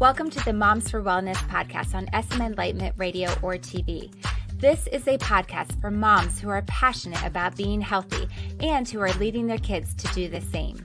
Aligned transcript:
Welcome 0.00 0.28
to 0.30 0.44
the 0.44 0.52
Moms 0.52 0.90
for 0.90 1.00
Wellness 1.00 1.36
podcast 1.48 1.94
on 1.94 2.08
SM 2.20 2.42
Enlightenment 2.42 2.96
Radio 2.98 3.30
or 3.42 3.54
TV. 3.54 4.12
This 4.54 4.88
is 4.88 5.06
a 5.06 5.16
podcast 5.18 5.80
for 5.80 5.88
moms 5.88 6.40
who 6.40 6.48
are 6.48 6.62
passionate 6.62 7.24
about 7.24 7.56
being 7.56 7.80
healthy 7.80 8.26
and 8.58 8.88
who 8.88 8.98
are 8.98 9.12
leading 9.12 9.46
their 9.46 9.56
kids 9.56 9.94
to 9.94 10.12
do 10.12 10.28
the 10.28 10.40
same. 10.40 10.84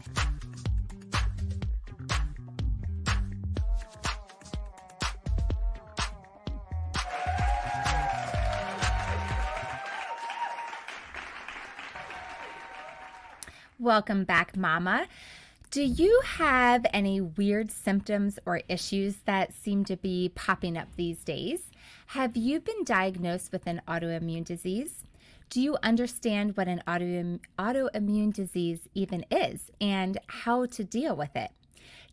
Welcome 13.79 14.23
back, 14.25 14.55
Mama. 14.55 15.07
Do 15.71 15.83
you 15.83 16.19
have 16.25 16.83
any 16.91 17.21
weird 17.21 17.69
symptoms 17.69 18.39
or 18.43 18.63
issues 18.67 19.17
that 19.25 19.53
seem 19.53 19.85
to 19.85 19.95
be 19.95 20.31
popping 20.33 20.75
up 20.75 20.87
these 20.95 21.23
days? 21.23 21.69
Have 22.07 22.35
you 22.35 22.59
been 22.59 22.83
diagnosed 22.83 23.51
with 23.51 23.67
an 23.67 23.79
autoimmune 23.87 24.43
disease? 24.43 25.03
Do 25.51 25.61
you 25.61 25.77
understand 25.83 26.57
what 26.57 26.67
an 26.67 26.81
autoimmune, 26.87 27.41
autoimmune 27.59 28.33
disease 28.33 28.87
even 28.95 29.23
is 29.29 29.69
and 29.79 30.17
how 30.25 30.65
to 30.65 30.83
deal 30.83 31.15
with 31.15 31.35
it? 31.35 31.51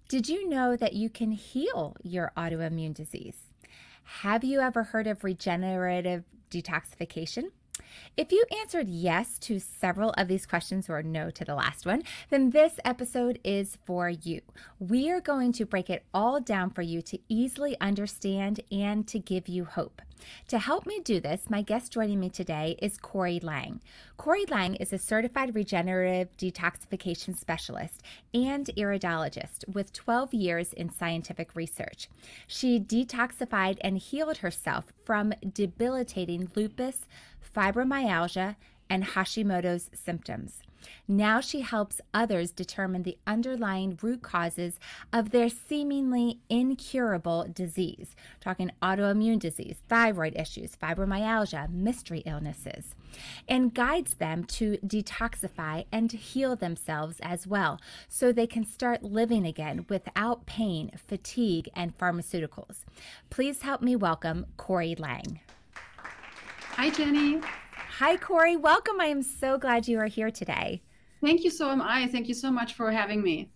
Did 0.06 0.28
you 0.28 0.46
know 0.50 0.76
that 0.76 0.92
you 0.92 1.08
can 1.08 1.30
heal 1.30 1.96
your 2.02 2.32
autoimmune 2.36 2.92
disease? 2.92 3.38
Have 4.20 4.44
you 4.44 4.60
ever 4.60 4.82
heard 4.82 5.06
of 5.06 5.24
regenerative 5.24 6.24
detoxification? 6.50 7.44
If 8.16 8.32
you 8.32 8.44
answered 8.60 8.88
yes 8.88 9.38
to 9.40 9.58
several 9.58 10.10
of 10.12 10.28
these 10.28 10.46
questions 10.46 10.88
or 10.88 11.02
no 11.02 11.30
to 11.30 11.44
the 11.44 11.54
last 11.54 11.84
one, 11.86 12.02
then 12.30 12.50
this 12.50 12.80
episode 12.84 13.38
is 13.44 13.78
for 13.84 14.08
you. 14.08 14.40
We 14.78 15.10
are 15.10 15.20
going 15.20 15.52
to 15.52 15.66
break 15.66 15.90
it 15.90 16.04
all 16.14 16.40
down 16.40 16.70
for 16.70 16.82
you 16.82 17.02
to 17.02 17.18
easily 17.28 17.76
understand 17.80 18.60
and 18.70 19.06
to 19.08 19.18
give 19.18 19.48
you 19.48 19.64
hope. 19.64 20.00
To 20.48 20.58
help 20.58 20.86
me 20.86 21.00
do 21.00 21.20
this, 21.20 21.50
my 21.50 21.62
guest 21.62 21.92
joining 21.92 22.20
me 22.20 22.30
today 22.30 22.76
is 22.80 22.98
Corry 22.98 23.42
Lang. 23.42 23.80
Corry 24.18 24.48
Lang 24.50 24.74
is 24.76 24.92
a 24.92 24.98
certified 24.98 25.54
regenerative 25.54 26.34
detoxification 26.36 27.36
specialist 27.36 28.02
and 28.32 28.66
iridologist 28.76 29.68
with 29.68 29.92
12 29.92 30.32
years 30.32 30.72
in 30.72 30.90
scientific 30.90 31.54
research. 31.54 32.08
She 32.46 32.80
detoxified 32.80 33.78
and 33.82 33.98
healed 33.98 34.38
herself 34.38 34.86
from 35.04 35.34
debilitating 35.52 36.50
lupus, 36.54 37.06
fibromyalgia, 37.56 38.56
and 38.88 39.04
Hashimoto's 39.04 39.90
symptoms. 39.94 40.60
Now 41.08 41.40
she 41.40 41.62
helps 41.62 42.00
others 42.14 42.52
determine 42.52 43.02
the 43.02 43.18
underlying 43.26 43.98
root 44.02 44.22
causes 44.22 44.78
of 45.12 45.30
their 45.30 45.48
seemingly 45.48 46.38
incurable 46.48 47.46
disease. 47.52 48.14
Talking 48.40 48.70
autoimmune 48.82 49.40
disease, 49.40 49.76
thyroid 49.88 50.36
issues, 50.36 50.76
fibromyalgia, 50.76 51.68
mystery 51.70 52.22
illnesses, 52.24 52.94
and 53.48 53.74
guides 53.74 54.14
them 54.14 54.44
to 54.44 54.78
detoxify 54.78 55.86
and 55.90 56.12
heal 56.12 56.54
themselves 56.54 57.18
as 57.20 57.46
well 57.46 57.80
so 58.08 58.30
they 58.30 58.46
can 58.46 58.64
start 58.64 59.02
living 59.02 59.44
again 59.46 59.86
without 59.88 60.46
pain, 60.46 60.90
fatigue, 60.96 61.68
and 61.74 61.98
pharmaceuticals. 61.98 62.84
Please 63.30 63.62
help 63.62 63.82
me 63.82 63.96
welcome 63.96 64.46
Corry 64.56 64.98
Lang. 64.98 65.40
Hi, 66.76 66.90
Jennie. 66.90 67.40
Hi, 67.72 68.18
Corry. 68.18 68.60
Welcome. 68.60 69.00
I 69.00 69.06
am 69.06 69.22
so 69.22 69.56
glad 69.56 69.88
you 69.88 69.98
are 69.98 70.08
here 70.08 70.30
today. 70.30 70.82
Thank 71.22 71.42
you 71.42 71.48
so 71.48 71.70
am 71.70 71.80
I. 71.80 72.06
Thank 72.06 72.28
you 72.28 72.34
so 72.34 72.50
much 72.50 72.74
for 72.74 72.90
having 72.90 73.22
me. 73.22 73.48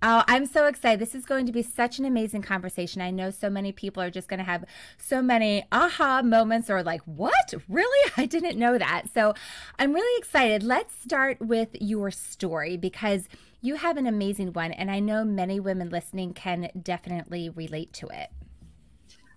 Oh, 0.00 0.24
I'm 0.26 0.46
so 0.46 0.64
excited. 0.64 0.98
This 0.98 1.14
is 1.14 1.26
going 1.26 1.44
to 1.44 1.52
be 1.52 1.62
such 1.62 1.98
an 1.98 2.06
amazing 2.06 2.40
conversation. 2.40 3.02
I 3.02 3.10
know 3.10 3.30
so 3.30 3.50
many 3.50 3.72
people 3.72 4.02
are 4.02 4.10
just 4.10 4.26
going 4.26 4.38
to 4.38 4.44
have 4.44 4.64
so 4.96 5.20
many 5.20 5.64
aha 5.70 6.22
moments 6.22 6.70
or 6.70 6.82
like, 6.82 7.02
what? 7.02 7.52
Really? 7.68 8.12
I 8.16 8.24
didn't 8.24 8.58
know 8.58 8.78
that. 8.78 9.02
So 9.12 9.34
I'm 9.78 9.92
really 9.92 10.18
excited. 10.18 10.62
Let's 10.62 10.94
start 10.98 11.38
with 11.42 11.76
your 11.78 12.10
story 12.10 12.78
because 12.78 13.28
you 13.60 13.74
have 13.74 13.98
an 13.98 14.06
amazing 14.06 14.54
one. 14.54 14.72
And 14.72 14.90
I 14.90 14.98
know 14.98 15.26
many 15.26 15.60
women 15.60 15.90
listening 15.90 16.32
can 16.32 16.70
definitely 16.82 17.50
relate 17.50 17.92
to 17.94 18.06
it. 18.06 18.30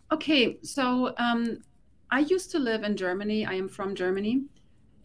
Okay. 0.10 0.58
So 0.64 1.14
um, 1.18 1.64
I 2.12 2.20
used 2.20 2.52
to 2.52 2.59
live 2.59 2.84
in 2.84 2.97
Germany. 2.97 3.46
I 3.46 3.53
am 3.53 3.68
from 3.70 3.96
Germany. 3.96 4.44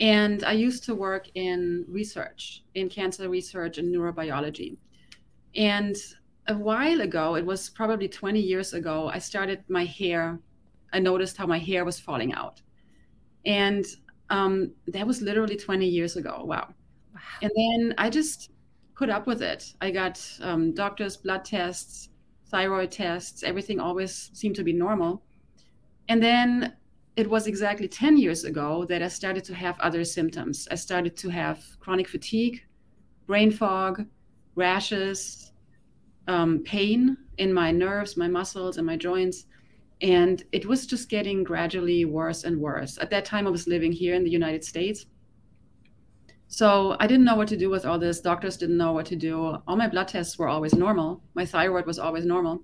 And 0.00 0.42
I 0.44 0.52
used 0.52 0.84
to 0.84 0.94
work 0.94 1.28
in 1.34 1.84
research, 1.88 2.64
in 2.74 2.88
cancer 2.88 3.28
research 3.28 3.78
and 3.78 3.94
neurobiology. 3.94 4.76
And 5.54 5.96
a 6.48 6.56
while 6.56 7.00
ago, 7.00 7.36
it 7.36 7.46
was 7.46 7.70
probably 7.70 8.08
20 8.08 8.40
years 8.40 8.74
ago, 8.74 9.08
I 9.12 9.18
started 9.18 9.62
my 9.68 9.84
hair. 9.84 10.40
I 10.92 10.98
noticed 10.98 11.36
how 11.36 11.46
my 11.46 11.58
hair 11.58 11.84
was 11.84 12.00
falling 12.00 12.32
out. 12.32 12.60
And 13.46 13.84
um, 14.30 14.72
that 14.88 15.06
was 15.06 15.22
literally 15.22 15.56
20 15.56 15.86
years 15.86 16.16
ago. 16.16 16.42
Wow. 16.44 16.74
wow. 17.14 17.20
And 17.42 17.52
then 17.56 17.94
I 17.98 18.10
just 18.10 18.50
put 18.96 19.10
up 19.10 19.26
with 19.26 19.42
it. 19.42 19.74
I 19.80 19.90
got 19.90 20.20
um, 20.40 20.72
doctors' 20.74 21.16
blood 21.16 21.44
tests, 21.44 22.08
thyroid 22.48 22.90
tests, 22.90 23.42
everything 23.42 23.80
always 23.80 24.30
seemed 24.32 24.56
to 24.56 24.64
be 24.64 24.72
normal. 24.72 25.22
And 26.08 26.22
then 26.22 26.74
it 27.16 27.30
was 27.30 27.46
exactly 27.46 27.86
10 27.86 28.16
years 28.16 28.44
ago 28.44 28.84
that 28.86 29.02
I 29.02 29.08
started 29.08 29.44
to 29.44 29.54
have 29.54 29.78
other 29.80 30.04
symptoms. 30.04 30.66
I 30.70 30.74
started 30.74 31.16
to 31.18 31.28
have 31.28 31.64
chronic 31.78 32.08
fatigue, 32.08 32.62
brain 33.26 33.52
fog, 33.52 34.04
rashes, 34.56 35.52
um, 36.26 36.62
pain 36.64 37.16
in 37.38 37.52
my 37.52 37.70
nerves, 37.70 38.16
my 38.16 38.28
muscles, 38.28 38.78
and 38.78 38.86
my 38.86 38.96
joints. 38.96 39.46
And 40.00 40.42
it 40.50 40.66
was 40.66 40.86
just 40.86 41.08
getting 41.08 41.44
gradually 41.44 42.04
worse 42.04 42.44
and 42.44 42.60
worse. 42.60 42.98
At 42.98 43.10
that 43.10 43.24
time, 43.24 43.46
I 43.46 43.50
was 43.50 43.68
living 43.68 43.92
here 43.92 44.14
in 44.14 44.24
the 44.24 44.30
United 44.30 44.64
States. 44.64 45.06
So 46.48 46.96
I 47.00 47.06
didn't 47.06 47.24
know 47.24 47.36
what 47.36 47.48
to 47.48 47.56
do 47.56 47.70
with 47.70 47.86
all 47.86 47.98
this. 47.98 48.20
Doctors 48.20 48.56
didn't 48.56 48.76
know 48.76 48.92
what 48.92 49.06
to 49.06 49.16
do. 49.16 49.56
All 49.66 49.76
my 49.76 49.88
blood 49.88 50.08
tests 50.08 50.38
were 50.38 50.48
always 50.48 50.74
normal. 50.74 51.22
My 51.34 51.46
thyroid 51.46 51.86
was 51.86 51.98
always 51.98 52.26
normal. 52.26 52.62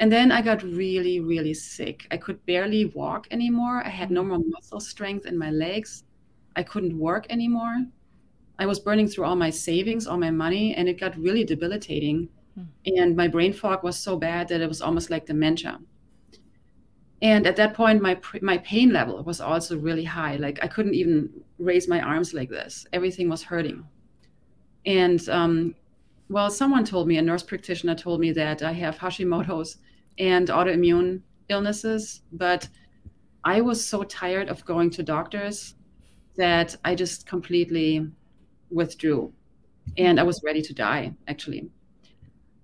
And 0.00 0.10
then 0.10 0.32
I 0.32 0.42
got 0.42 0.62
really, 0.62 1.20
really 1.20 1.54
sick. 1.54 2.06
I 2.10 2.16
could 2.16 2.44
barely 2.46 2.86
walk 2.86 3.26
anymore. 3.30 3.82
I 3.84 3.90
had 3.90 4.10
no 4.10 4.24
more 4.24 4.40
muscle 4.44 4.80
strength 4.80 5.26
in 5.26 5.38
my 5.38 5.50
legs. 5.50 6.04
I 6.56 6.62
couldn't 6.62 6.98
work 6.98 7.26
anymore. 7.30 7.86
I 8.58 8.66
was 8.66 8.80
burning 8.80 9.08
through 9.08 9.24
all 9.24 9.36
my 9.36 9.50
savings, 9.50 10.06
all 10.06 10.18
my 10.18 10.30
money, 10.30 10.74
and 10.74 10.88
it 10.88 11.00
got 11.00 11.16
really 11.16 11.44
debilitating. 11.44 12.28
Mm. 12.58 12.66
And 12.98 13.16
my 13.16 13.28
brain 13.28 13.52
fog 13.52 13.82
was 13.82 13.96
so 13.96 14.16
bad 14.16 14.48
that 14.48 14.60
it 14.60 14.68
was 14.68 14.80
almost 14.80 15.10
like 15.10 15.26
dementia. 15.26 15.78
And 17.22 17.46
at 17.46 17.56
that 17.56 17.74
point, 17.74 18.02
my 18.02 18.20
my 18.42 18.58
pain 18.58 18.92
level 18.92 19.22
was 19.22 19.40
also 19.40 19.78
really 19.78 20.04
high. 20.04 20.36
Like 20.36 20.58
I 20.62 20.68
couldn't 20.68 20.94
even 20.94 21.30
raise 21.58 21.88
my 21.88 22.00
arms 22.00 22.34
like 22.34 22.50
this. 22.50 22.86
Everything 22.92 23.28
was 23.28 23.42
hurting. 23.42 23.84
And 24.84 25.26
um, 25.28 25.74
well, 26.28 26.50
someone 26.50 26.84
told 26.84 27.06
me, 27.06 27.18
a 27.18 27.22
nurse 27.22 27.42
practitioner 27.42 27.94
told 27.94 28.20
me 28.20 28.32
that 28.32 28.62
I 28.62 28.72
have 28.72 28.98
Hashimoto's 28.98 29.78
and 30.18 30.48
autoimmune 30.48 31.22
illnesses, 31.48 32.22
but 32.32 32.68
I 33.44 33.60
was 33.60 33.84
so 33.84 34.04
tired 34.04 34.48
of 34.48 34.64
going 34.64 34.90
to 34.90 35.02
doctors 35.02 35.74
that 36.36 36.76
I 36.84 36.94
just 36.94 37.26
completely 37.26 38.08
withdrew 38.70 39.32
and 39.98 40.18
I 40.18 40.22
was 40.22 40.42
ready 40.42 40.62
to 40.62 40.74
die 40.74 41.14
actually. 41.28 41.70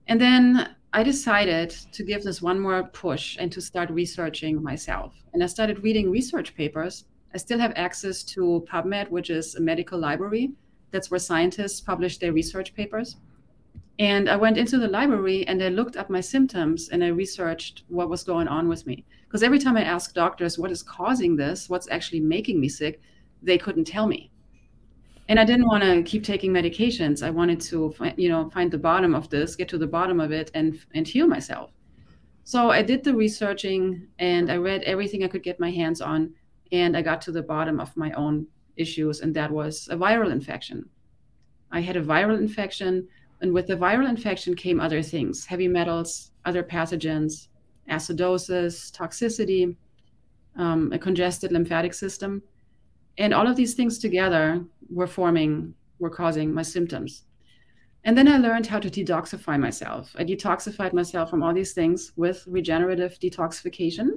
And 0.07 0.21
then 0.21 0.75
I 0.93 1.03
decided 1.03 1.71
to 1.93 2.03
give 2.03 2.25
this 2.25 2.43
one 2.43 2.59
more 2.59 2.83
push 2.83 3.37
and 3.39 3.53
to 3.53 3.61
start 3.61 3.91
researching 3.91 4.63
myself. 4.63 5.15
And 5.33 5.43
I 5.45 5.47
started 5.47 5.85
reading 5.85 6.11
research 6.11 6.57
papers. 6.57 7.05
I 7.33 7.39
still 7.39 7.61
have 7.61 7.73
access 7.77 8.25
to 8.25 8.67
PubMed, 8.69 9.09
which 9.11 9.31
is 9.31 9.55
a 9.55 9.61
medical 9.61 10.01
library. 10.01 10.51
That's 10.91 11.11
where 11.11 11.21
scientists 11.21 11.81
publish 11.81 12.19
their 12.19 12.33
research 12.33 12.75
papers. 12.75 13.17
And 14.01 14.31
I 14.31 14.37
went 14.37 14.57
into 14.57 14.79
the 14.79 14.89
library 14.89 15.47
and 15.47 15.63
I 15.63 15.69
looked 15.69 15.99
up 15.99 16.09
my 16.09 16.23
symptoms 16.23 16.89
and 16.89 17.05
I 17.05 17.09
researched 17.09 17.85
what 17.89 18.09
was 18.09 18.25
going 18.25 18.49
on 18.49 18.67
with 18.67 18.87
me. 18.87 19.05
Because 19.25 19.43
every 19.43 19.59
time 19.59 19.77
I 19.77 19.85
asked 19.85 20.15
doctors 20.15 20.59
what 20.59 20.71
is 20.71 20.83
causing 20.83 21.37
this, 21.37 21.69
what's 21.69 21.87
actually 21.91 22.21
making 22.21 22.59
me 22.59 22.69
sick, 22.71 23.03
they 23.43 23.59
couldn't 23.59 23.85
tell 23.85 24.07
me. 24.07 24.31
And 25.29 25.39
I 25.39 25.45
didn't 25.45 25.67
want 25.67 25.85
to 25.85 26.03
keep 26.03 26.25
taking 26.25 26.51
medications. 26.51 27.23
I 27.23 27.29
wanted 27.29 27.61
to, 27.61 27.95
you 28.17 28.31
know, 28.31 28.49
find 28.49 28.71
the 28.71 28.79
bottom 28.79 29.15
of 29.15 29.29
this, 29.29 29.55
get 29.55 29.69
to 29.69 29.79
the 29.79 29.87
bottom 29.87 30.19
of 30.19 30.33
it, 30.33 30.51
and 30.55 30.81
and 30.95 31.07
heal 31.07 31.27
myself. 31.27 31.71
So 32.45 32.71
I 32.71 32.81
did 32.83 33.05
the 33.05 33.15
researching 33.15 34.09
and 34.19 34.51
I 34.51 34.57
read 34.57 34.83
everything 34.85 35.23
I 35.23 35.29
could 35.29 35.43
get 35.43 35.61
my 35.61 35.71
hands 35.71 36.01
on, 36.01 36.33
and 36.73 36.97
I 36.97 37.03
got 37.03 37.21
to 37.23 37.33
the 37.33 37.43
bottom 37.43 37.79
of 37.79 37.95
my 37.99 38.13
own 38.13 38.47
issues, 38.77 39.21
and 39.21 39.37
that 39.37 39.51
was 39.51 39.89
a 39.91 39.97
viral 39.97 40.33
infection. 40.33 40.89
I 41.71 41.81
had 41.81 41.97
a 41.97 42.03
viral 42.03 42.39
infection 42.39 43.07
and 43.41 43.53
with 43.53 43.67
the 43.67 43.77
viral 43.77 44.09
infection 44.09 44.55
came 44.55 44.81
other 44.81 45.03
things 45.03 45.47
heavy 45.47 45.69
metals, 45.69 46.33
other 46.45 46.63
pathogens, 46.63 47.49
acidosis, 47.91 48.91
toxicity, 48.93 49.77
um, 50.57 50.93
a 50.93 50.99
congested 50.99 51.53
lymphatic 51.53 51.95
system. 51.95 52.43
And 53.19 53.35
all 53.35 53.47
of 53.47 53.57
these 53.57 53.75
things 53.75 53.99
together 53.99 54.65
were 54.89 55.07
forming, 55.07 55.75
were 55.99 56.11
causing 56.11 56.53
my 56.53 56.63
symptoms. 56.63 57.25
And 58.05 58.17
then 58.17 58.29
I 58.29 58.39
learned 58.39 58.67
how 58.67 58.79
to 58.79 58.89
detoxify 58.91 59.61
myself. 59.61 60.15
I 60.19 60.25
detoxified 60.25 60.93
myself 60.93 61.29
from 61.29 61.43
all 61.43 61.53
these 61.53 61.73
things 61.73 62.13
with 62.17 62.45
regenerative 62.47 63.19
detoxification. 63.21 64.09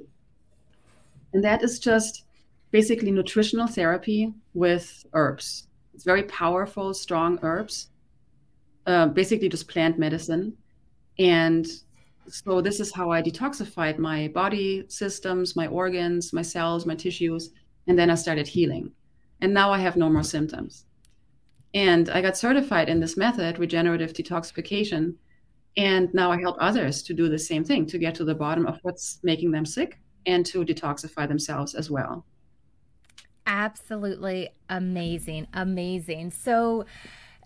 And 1.34 1.44
that 1.44 1.62
is 1.62 1.78
just 1.78 2.24
basically 2.70 3.10
nutritional 3.10 3.66
therapy 3.66 4.32
with 4.54 5.04
herbs. 5.12 5.68
It's 5.92 6.04
very 6.04 6.22
powerful, 6.24 6.94
strong 6.94 7.38
herbs, 7.42 7.90
uh, 8.86 9.06
basically 9.08 9.48
just 9.48 9.68
plant 9.68 9.98
medicine. 9.98 10.56
And 11.18 11.66
so 12.28 12.60
this 12.60 12.80
is 12.80 12.92
how 12.92 13.10
I 13.10 13.22
detoxified 13.22 13.98
my 13.98 14.28
body 14.28 14.84
systems, 14.88 15.56
my 15.56 15.66
organs, 15.66 16.32
my 16.32 16.42
cells, 16.42 16.86
my 16.86 16.94
tissues, 16.94 17.50
and 17.86 17.98
then 17.98 18.10
I 18.10 18.14
started 18.14 18.46
healing. 18.46 18.90
And 19.40 19.52
now 19.52 19.70
I 19.70 19.78
have 19.78 19.96
no 19.96 20.08
more 20.08 20.22
symptoms. 20.22 20.86
And 21.74 22.08
I 22.08 22.22
got 22.22 22.36
certified 22.36 22.88
in 22.88 23.00
this 23.00 23.16
method, 23.16 23.58
regenerative 23.58 24.12
detoxification. 24.12 25.14
And 25.76 26.12
now 26.14 26.30
I 26.30 26.40
help 26.40 26.56
others 26.60 27.02
to 27.02 27.14
do 27.14 27.28
the 27.28 27.38
same 27.38 27.64
thing, 27.64 27.84
to 27.86 27.98
get 27.98 28.14
to 28.16 28.24
the 28.24 28.34
bottom 28.34 28.66
of 28.66 28.78
what's 28.82 29.18
making 29.22 29.50
them 29.50 29.66
sick 29.66 29.98
and 30.24 30.46
to 30.46 30.64
detoxify 30.64 31.26
themselves 31.26 31.74
as 31.74 31.90
well. 31.90 32.24
Absolutely 33.46 34.50
amazing. 34.70 35.46
Amazing. 35.52 36.30
So 36.30 36.86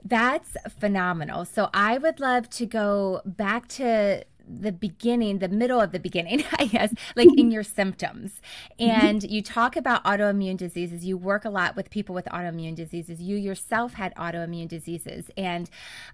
that's 0.04 0.56
phenomenal. 0.78 1.44
So 1.44 1.70
I 1.74 1.98
would 1.98 2.20
love 2.20 2.48
to 2.50 2.66
go 2.66 3.22
back 3.24 3.68
to 3.68 4.24
the 4.48 4.72
beginning, 4.72 5.38
the 5.38 5.48
middle 5.48 5.80
of 5.80 5.92
the 5.92 5.98
beginning, 5.98 6.42
I 6.58 6.66
guess, 6.66 6.94
like 7.16 7.28
in 7.36 7.50
your 7.50 7.62
symptoms. 7.62 8.40
Mm-hmm. 8.80 9.06
And 9.06 9.22
you 9.22 9.42
talk 9.42 9.76
about 9.76 10.04
autoimmune 10.04 10.56
diseases. 10.56 11.04
You 11.04 11.16
work 11.16 11.44
a 11.44 11.50
lot 11.50 11.76
with 11.76 11.90
people 11.90 12.14
with 12.14 12.24
autoimmune 12.26 12.74
diseases. 12.74 13.20
You 13.20 13.36
yourself 13.36 13.94
had 13.94 14.14
autoimmune 14.14 14.68
diseases. 14.68 15.30
And 15.36 15.68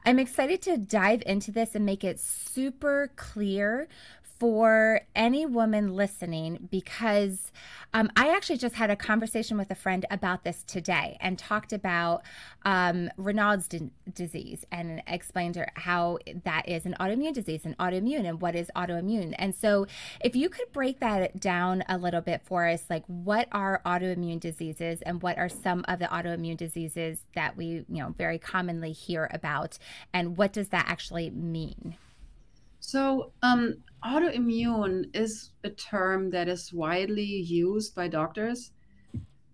I'm 0.05 0.19
excited 0.19 0.63
to 0.63 0.77
dive 0.77 1.23
into 1.27 1.53
this 1.53 1.75
and 1.75 1.87
make 1.87 2.05
it 2.05 2.19
super 2.19 3.13
clear 3.17 3.89
for 4.39 5.01
any 5.15 5.47
woman 5.47 5.95
listening 5.95 6.69
because 6.71 7.53
um, 7.93 8.11
I 8.17 8.35
actually 8.35 8.59
just 8.59 8.75
had 8.75 8.91
a 8.91 8.97
conversation 8.97 9.57
with 9.57 9.71
a 9.71 9.75
friend 9.77 10.05
about 10.11 10.43
this 10.43 10.65
today 10.65 11.17
and 11.21 11.39
talked 11.39 11.73
about 11.73 12.23
um, 12.65 13.09
Raynaud's 13.17 13.69
d- 13.69 13.91
disease 14.13 14.65
and 14.73 15.03
explained 15.07 15.55
her 15.57 15.69
how 15.75 16.19
that 16.45 16.69
is 16.69 16.87
an 16.87 16.97
autoimmune 16.99 17.33
disease 17.33 17.65
and 17.65 17.79
autoimmune 17.79 18.29
and 18.29 18.41
what 18.41 18.57
is 18.57 18.71
autoimmune. 18.75 19.35
And 19.39 19.55
so, 19.55 19.87
if 20.21 20.35
you 20.35 20.49
could 20.49 20.73
break 20.73 20.99
that 21.01 21.39
down 21.39 21.85
a 21.89 21.97
little 21.97 22.21
bit 22.21 22.43
for 22.45 22.67
us, 22.67 22.85
like 22.91 23.05
what 23.07 23.47
are 23.53 23.81
autoimmune 23.87 24.41
diseases 24.41 25.01
and 25.03 25.23
what 25.23 25.39
are 25.39 25.49
some 25.49 25.85
of 25.87 26.01
the 26.01 26.07
autoimmune 26.07 26.57
diseases 26.57 27.21
that 27.35 27.57
we, 27.57 27.85
you 27.89 28.03
know, 28.03 28.15
very 28.19 28.39
commonly 28.39 28.91
hear 28.91 29.29
about, 29.33 29.79
and 30.13 30.37
what 30.37 30.53
does 30.53 30.71
that 30.71 30.87
actually 30.89 31.31
mean? 31.31 31.97
So, 32.87 33.33
um, 33.43 33.77
autoimmune 34.05 35.07
is 35.17 35.53
a 35.65 35.71
term 35.71 36.29
that 36.31 36.49
is 36.49 36.71
widely 36.71 37.25
used 37.25 37.95
by 37.95 38.09
doctors 38.09 38.73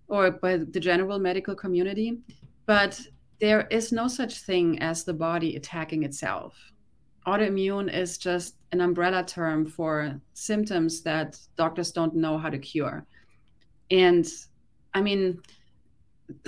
or 0.08 0.32
by 0.32 0.56
the 0.56 0.80
general 0.80 1.20
medical 1.20 1.54
community, 1.54 2.18
but 2.66 3.00
there 3.40 3.68
is 3.70 3.92
no 3.92 4.08
such 4.08 4.40
thing 4.40 4.80
as 4.80 5.04
the 5.04 5.14
body 5.14 5.54
attacking 5.54 6.02
itself. 6.02 6.56
Autoimmune 7.24 7.88
is 7.94 8.18
just 8.18 8.56
an 8.72 8.80
umbrella 8.80 9.22
term 9.22 9.64
for 9.64 10.20
symptoms 10.34 11.00
that 11.02 11.38
doctors 11.56 11.92
don't 11.92 12.16
know 12.16 12.36
how 12.36 12.50
to 12.50 12.58
cure. 12.58 13.06
And 13.92 14.26
I 14.92 15.02
mean, 15.02 15.40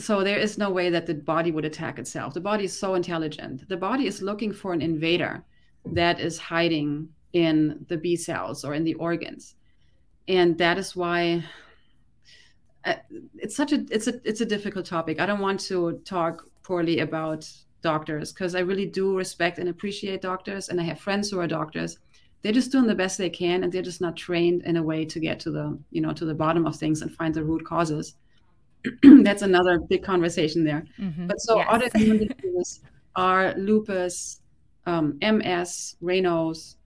so 0.00 0.24
there 0.24 0.38
is 0.38 0.58
no 0.58 0.68
way 0.70 0.90
that 0.90 1.06
the 1.06 1.14
body 1.14 1.52
would 1.52 1.64
attack 1.64 2.00
itself. 2.00 2.34
The 2.34 2.40
body 2.40 2.64
is 2.64 2.76
so 2.76 2.94
intelligent. 2.94 3.68
The 3.68 3.76
body 3.76 4.08
is 4.08 4.20
looking 4.20 4.52
for 4.52 4.72
an 4.72 4.82
invader 4.82 5.44
that 5.86 6.20
is 6.20 6.38
hiding 6.38 7.08
in 7.32 7.84
the 7.88 7.96
B 7.96 8.16
cells 8.16 8.64
or 8.64 8.74
in 8.74 8.84
the 8.84 8.94
organs. 8.94 9.54
And 10.28 10.56
that 10.58 10.78
is 10.78 10.94
why 10.94 11.44
uh, 12.84 12.94
it's 13.38 13.56
such 13.56 13.72
a 13.72 13.84
it's 13.90 14.06
a 14.06 14.20
it's 14.24 14.40
a 14.40 14.46
difficult 14.46 14.86
topic. 14.86 15.20
I 15.20 15.26
don't 15.26 15.40
want 15.40 15.60
to 15.60 16.00
talk 16.04 16.44
poorly 16.62 17.00
about 17.00 17.48
doctors 17.82 18.32
because 18.32 18.54
I 18.54 18.60
really 18.60 18.86
do 18.86 19.16
respect 19.16 19.58
and 19.58 19.68
appreciate 19.68 20.22
doctors 20.22 20.68
and 20.68 20.80
I 20.80 20.84
have 20.84 21.00
friends 21.00 21.30
who 21.30 21.40
are 21.40 21.46
doctors. 21.46 21.98
They're 22.42 22.52
just 22.52 22.72
doing 22.72 22.86
the 22.86 22.94
best 22.94 23.18
they 23.18 23.30
can 23.30 23.62
and 23.62 23.72
they're 23.72 23.82
just 23.82 24.00
not 24.00 24.16
trained 24.16 24.62
in 24.64 24.76
a 24.76 24.82
way 24.82 25.04
to 25.04 25.20
get 25.20 25.38
to 25.40 25.50
the, 25.50 25.78
you 25.90 26.00
know, 26.00 26.12
to 26.12 26.24
the 26.24 26.34
bottom 26.34 26.66
of 26.66 26.76
things 26.76 27.02
and 27.02 27.14
find 27.14 27.34
the 27.34 27.44
root 27.44 27.64
causes. 27.64 28.14
That's 29.02 29.42
another 29.42 29.78
big 29.78 30.02
conversation 30.02 30.64
there. 30.64 30.84
Mm-hmm. 30.98 31.28
But 31.28 31.40
so 31.40 31.58
yes. 31.58 31.68
autoimmune 31.68 32.36
diseases 32.36 32.80
are 33.14 33.54
lupus, 33.54 34.40
um, 34.86 35.18
MS, 35.22 35.96
Raynaud's, 36.02 36.76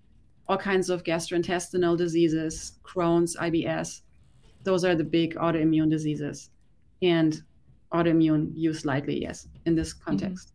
all 0.48 0.58
kinds 0.58 0.90
of 0.90 1.02
gastrointestinal 1.02 1.96
diseases, 1.96 2.78
Crohn's, 2.84 3.37
IBS. 3.37 4.02
Those 4.62 4.84
are 4.84 4.94
the 4.94 5.04
big 5.04 5.34
autoimmune 5.37 5.90
diseases. 5.90 6.50
And 7.02 7.43
autoimmune 7.93 8.52
used 8.54 8.84
lightly, 8.84 9.20
yes, 9.20 9.48
in 9.64 9.75
this 9.75 9.94
mm-hmm. 9.94 10.04
context. 10.04 10.52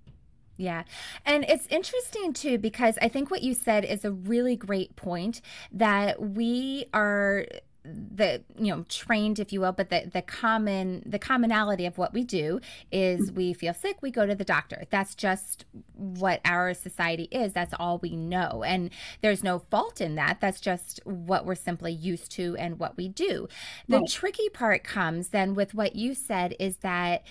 Yeah. 0.58 0.84
And 1.26 1.44
it's 1.48 1.66
interesting 1.68 2.34
too, 2.34 2.58
because 2.58 2.98
I 3.02 3.08
think 3.08 3.32
what 3.32 3.42
you 3.42 3.54
said 3.54 3.84
is 3.84 4.06
a 4.06 4.12
really 4.12 4.56
great 4.56 4.96
point 4.96 5.42
that 5.72 6.22
we 6.22 6.86
are 6.94 7.46
the 7.84 8.44
you 8.58 8.76
know 8.76 8.86
trained 8.90 9.40
if 9.40 9.52
you 9.52 9.60
will 9.60 9.72
but 9.72 9.90
the 9.90 10.08
the 10.14 10.22
common 10.22 11.02
the 11.04 11.18
commonality 11.18 11.88
of 11.88 11.98
what 11.98 12.14
we 12.14 12.24
do 12.24 12.60
is 12.92 13.32
we 13.32 13.54
feel 13.54 13.74
sick 13.74 13.98
we 14.02 14.12
go 14.12 14.26
to 14.26 14.36
the 14.36 14.46
doctor. 14.46 14.84
That's 14.90 15.16
just 15.16 15.66
what 15.96 16.42
our 16.46 16.74
society 16.74 17.28
is. 17.32 17.54
That's 17.54 17.74
all 17.80 18.00
we 18.00 18.16
know. 18.16 18.64
And 18.66 18.90
there's 19.22 19.44
no 19.44 19.60
fault 19.60 20.02
in 20.02 20.16
that. 20.16 20.40
That's 20.42 20.60
just 20.60 21.00
what 21.04 21.46
we're 21.46 21.56
simply 21.56 21.92
used 21.92 22.32
to 22.34 22.56
and 22.58 22.80
what 22.80 22.98
we 22.98 23.08
do. 23.08 23.48
The 23.88 24.00
right. 24.00 24.10
tricky 24.10 24.50
part 24.50 24.84
comes 24.84 25.30
then 25.30 25.54
with 25.54 25.74
what 25.74 25.96
you 25.96 26.14
said 26.14 26.56
is 26.60 26.78
that 26.78 27.24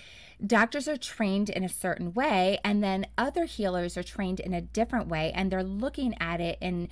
doctors 0.47 0.89
are 0.89 0.97
trained 0.97 1.51
in 1.51 1.65
a 1.65 1.69
certain 1.69 2.15
way 2.15 2.59
and 2.65 2.83
then 2.83 3.07
other 3.19 3.45
healers 3.45 3.97
are 3.97 4.03
trained 4.03 4.41
in 4.41 4.55
a 4.55 4.61
different 4.61 5.09
way 5.09 5.33
and 5.35 5.51
they're 5.51 5.63
looking 5.63 6.15
at 6.21 6.41
it 6.41 6.57
in 6.61 6.89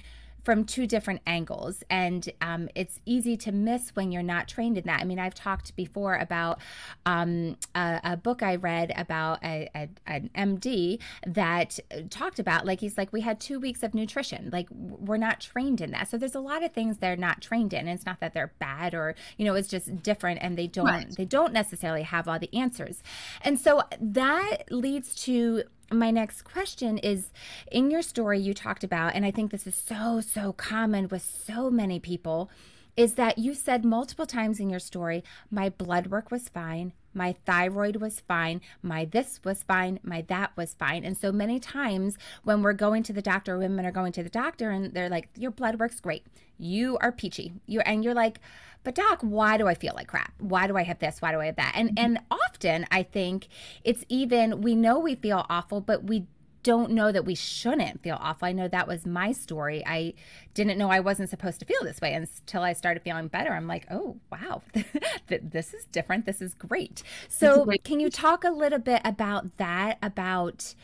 from 0.48 0.64
two 0.64 0.86
different 0.86 1.20
angles. 1.26 1.84
And 1.90 2.26
um, 2.40 2.70
it's 2.74 3.00
easy 3.04 3.36
to 3.36 3.52
miss 3.52 3.90
when 3.90 4.10
you're 4.10 4.22
not 4.22 4.48
trained 4.48 4.78
in 4.78 4.84
that. 4.84 4.98
I 4.98 5.04
mean, 5.04 5.18
I've 5.18 5.34
talked 5.34 5.76
before 5.76 6.16
about 6.16 6.58
um, 7.04 7.58
a, 7.74 8.00
a, 8.02 8.16
book 8.16 8.42
I 8.42 8.56
read 8.56 8.90
about 8.96 9.44
a, 9.44 9.68
a, 9.74 9.90
an 10.06 10.30
MD 10.34 11.00
that 11.26 11.78
talked 12.08 12.38
about, 12.38 12.64
like, 12.64 12.80
he's 12.80 12.96
like, 12.96 13.12
we 13.12 13.20
had 13.20 13.40
two 13.40 13.60
weeks 13.60 13.82
of 13.82 13.92
nutrition. 13.92 14.48
Like, 14.50 14.68
we're 14.70 15.18
not 15.18 15.38
trained 15.42 15.82
in 15.82 15.90
that. 15.90 16.08
So 16.08 16.16
there's 16.16 16.34
a 16.34 16.40
lot 16.40 16.64
of 16.64 16.72
things 16.72 16.96
they're 16.96 17.14
not 17.14 17.42
trained 17.42 17.74
in. 17.74 17.86
It's 17.86 18.06
not 18.06 18.20
that 18.20 18.32
they're 18.32 18.54
bad 18.58 18.94
or, 18.94 19.16
you 19.36 19.44
know, 19.44 19.54
it's 19.54 19.68
just 19.68 20.02
different 20.02 20.38
and 20.40 20.56
they 20.56 20.66
don't, 20.66 20.86
right. 20.86 21.14
they 21.14 21.26
don't 21.26 21.52
necessarily 21.52 22.04
have 22.04 22.26
all 22.26 22.38
the 22.38 22.54
answers. 22.56 23.02
And 23.42 23.60
so 23.60 23.82
that 24.00 24.72
leads 24.72 25.14
to 25.24 25.64
my 25.90 26.10
next 26.10 26.42
question 26.42 26.98
is 26.98 27.30
in 27.70 27.90
your 27.90 28.02
story 28.02 28.38
you 28.38 28.52
talked 28.52 28.84
about 28.84 29.14
and 29.14 29.24
i 29.24 29.30
think 29.30 29.50
this 29.50 29.66
is 29.66 29.74
so 29.74 30.20
so 30.20 30.52
common 30.52 31.08
with 31.08 31.22
so 31.22 31.70
many 31.70 31.98
people 31.98 32.50
is 32.96 33.14
that 33.14 33.38
you 33.38 33.54
said 33.54 33.84
multiple 33.84 34.26
times 34.26 34.60
in 34.60 34.68
your 34.68 34.80
story 34.80 35.24
my 35.50 35.68
blood 35.68 36.08
work 36.08 36.30
was 36.30 36.48
fine 36.48 36.92
my 37.14 37.34
thyroid 37.46 37.96
was 37.96 38.20
fine 38.20 38.60
my 38.82 39.04
this 39.04 39.40
was 39.44 39.62
fine 39.62 39.98
my 40.02 40.22
that 40.28 40.56
was 40.56 40.74
fine. 40.74 41.04
And 41.04 41.16
so 41.16 41.32
many 41.32 41.58
times 41.58 42.16
when 42.44 42.62
we're 42.62 42.72
going 42.72 43.02
to 43.04 43.12
the 43.12 43.22
doctor 43.22 43.58
women 43.58 43.84
are 43.84 43.92
going 43.92 44.12
to 44.12 44.22
the 44.22 44.28
doctor 44.28 44.70
and 44.70 44.94
they're 44.94 45.08
like 45.08 45.28
your 45.36 45.50
blood 45.50 45.78
works 45.78 46.00
great. 46.00 46.24
You 46.58 46.98
are 47.00 47.12
peachy. 47.12 47.52
You 47.66 47.80
and 47.80 48.04
you're 48.04 48.14
like 48.14 48.40
but 48.84 48.94
doc 48.94 49.20
why 49.22 49.56
do 49.56 49.66
i 49.66 49.74
feel 49.74 49.92
like 49.94 50.08
crap 50.08 50.32
why 50.38 50.66
do 50.66 50.76
i 50.76 50.82
have 50.82 50.98
this 50.98 51.20
why 51.20 51.32
do 51.32 51.40
i 51.40 51.46
have 51.46 51.56
that 51.56 51.72
and 51.74 51.90
mm-hmm. 51.90 52.04
and 52.04 52.20
often 52.30 52.86
i 52.90 53.02
think 53.02 53.48
it's 53.84 54.04
even 54.08 54.60
we 54.60 54.74
know 54.74 54.98
we 54.98 55.14
feel 55.14 55.46
awful 55.48 55.80
but 55.80 56.04
we 56.04 56.26
don't 56.62 56.90
know 56.90 57.10
that 57.12 57.24
we 57.24 57.34
shouldn't 57.34 58.02
feel 58.02 58.18
awful. 58.20 58.46
I 58.46 58.52
know 58.52 58.68
that 58.68 58.86
was 58.86 59.06
my 59.06 59.32
story. 59.32 59.82
I 59.86 60.14
didn't 60.52 60.76
know 60.76 60.90
I 60.90 61.00
wasn't 61.00 61.30
supposed 61.30 61.60
to 61.60 61.66
feel 61.66 61.82
this 61.82 62.00
way 62.00 62.12
until 62.12 62.62
I 62.62 62.72
started 62.72 63.02
feeling 63.02 63.28
better. 63.28 63.52
I'm 63.52 63.66
like, 63.66 63.86
oh, 63.90 64.16
wow, 64.30 64.60
this 65.28 65.72
is 65.72 65.84
different. 65.86 66.26
This 66.26 66.42
is 66.42 66.54
great. 66.54 67.02
So, 67.28 67.66
can 67.84 68.00
you 68.00 68.10
talk 68.10 68.44
a 68.44 68.50
little 68.50 68.78
bit 68.78 69.00
about 69.04 69.56
that? 69.58 69.98
About 70.02 70.74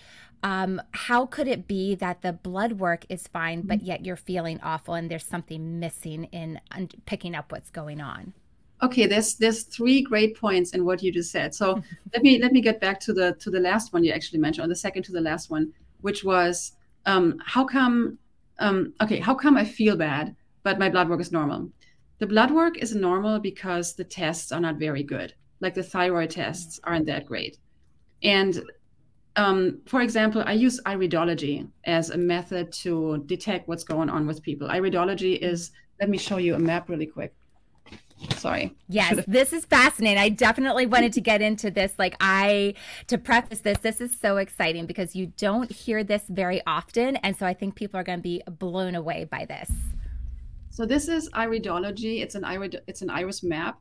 um, 0.44 0.80
how 0.90 1.24
could 1.24 1.48
it 1.48 1.66
be 1.66 1.94
that 1.94 2.20
the 2.20 2.34
blood 2.34 2.74
work 2.74 3.06
is 3.08 3.26
fine, 3.26 3.62
but 3.62 3.82
yet 3.82 4.04
you're 4.04 4.14
feeling 4.14 4.60
awful 4.62 4.92
and 4.92 5.10
there's 5.10 5.24
something 5.24 5.80
missing 5.80 6.24
in 6.24 6.60
picking 7.06 7.34
up 7.34 7.50
what's 7.50 7.70
going 7.70 8.02
on? 8.02 8.34
Okay, 8.82 9.06
there's 9.06 9.36
there's 9.36 9.62
three 9.62 10.02
great 10.02 10.36
points 10.36 10.72
in 10.72 10.84
what 10.84 11.02
you 11.02 11.10
just 11.10 11.32
said. 11.32 11.54
So 11.54 11.82
let 12.12 12.22
me 12.22 12.38
let 12.42 12.52
me 12.52 12.60
get 12.60 12.78
back 12.78 13.00
to 13.00 13.14
the 13.14 13.32
to 13.40 13.50
the 13.50 13.58
last 13.58 13.94
one 13.94 14.04
you 14.04 14.12
actually 14.12 14.38
mentioned, 14.38 14.66
or 14.66 14.68
the 14.68 14.76
second 14.76 15.04
to 15.04 15.12
the 15.12 15.20
last 15.20 15.48
one, 15.48 15.72
which 16.02 16.24
was 16.24 16.72
um, 17.06 17.40
how 17.42 17.64
come 17.64 18.18
um, 18.58 18.92
okay 19.00 19.20
how 19.20 19.34
come 19.34 19.56
I 19.56 19.64
feel 19.64 19.96
bad 19.96 20.36
but 20.62 20.78
my 20.78 20.90
blood 20.90 21.08
work 21.08 21.22
is 21.22 21.32
normal? 21.32 21.70
The 22.18 22.26
blood 22.26 22.50
work 22.50 22.76
is 22.76 22.94
normal 22.94 23.38
because 23.38 23.94
the 23.94 24.04
tests 24.04 24.52
are 24.52 24.60
not 24.60 24.76
very 24.76 25.02
good. 25.02 25.32
Like 25.60 25.72
the 25.72 25.82
thyroid 25.82 26.30
tests 26.30 26.78
aren't 26.84 27.06
that 27.06 27.24
great, 27.24 27.56
and 28.22 28.62
um, 29.36 29.80
for 29.86 30.00
example, 30.00 30.42
I 30.46 30.52
use 30.52 30.80
iridology 30.86 31.68
as 31.84 32.10
a 32.10 32.18
method 32.18 32.72
to 32.72 33.18
detect 33.26 33.68
what's 33.68 33.84
going 33.84 34.08
on 34.08 34.26
with 34.26 34.42
people. 34.42 34.68
Iridology 34.68 35.38
is, 35.38 35.72
let 36.00 36.08
me 36.08 36.18
show 36.18 36.36
you 36.36 36.54
a 36.54 36.58
map 36.58 36.88
really 36.88 37.06
quick. 37.06 37.34
Sorry. 38.36 38.74
Yes, 38.88 39.24
this 39.28 39.52
is 39.52 39.64
fascinating. 39.64 40.18
I 40.18 40.28
definitely 40.28 40.86
wanted 40.86 41.12
to 41.14 41.20
get 41.20 41.42
into 41.42 41.70
this. 41.70 41.94
Like, 41.98 42.16
I, 42.20 42.74
to 43.08 43.18
preface 43.18 43.60
this, 43.60 43.78
this 43.78 44.00
is 44.00 44.16
so 44.18 44.36
exciting 44.36 44.86
because 44.86 45.16
you 45.16 45.26
don't 45.36 45.70
hear 45.70 46.04
this 46.04 46.22
very 46.28 46.62
often. 46.66 47.16
And 47.16 47.36
so 47.36 47.44
I 47.44 47.54
think 47.54 47.74
people 47.74 47.98
are 47.98 48.04
going 48.04 48.20
to 48.20 48.22
be 48.22 48.42
blown 48.48 48.94
away 48.94 49.24
by 49.24 49.46
this. 49.46 49.70
So 50.70 50.86
this 50.86 51.08
is 51.08 51.28
iridology. 51.30 52.22
It's 52.22 52.36
an 52.36 52.42
irid, 52.42 52.76
it's 52.86 53.02
an 53.02 53.10
iris 53.10 53.42
map 53.42 53.80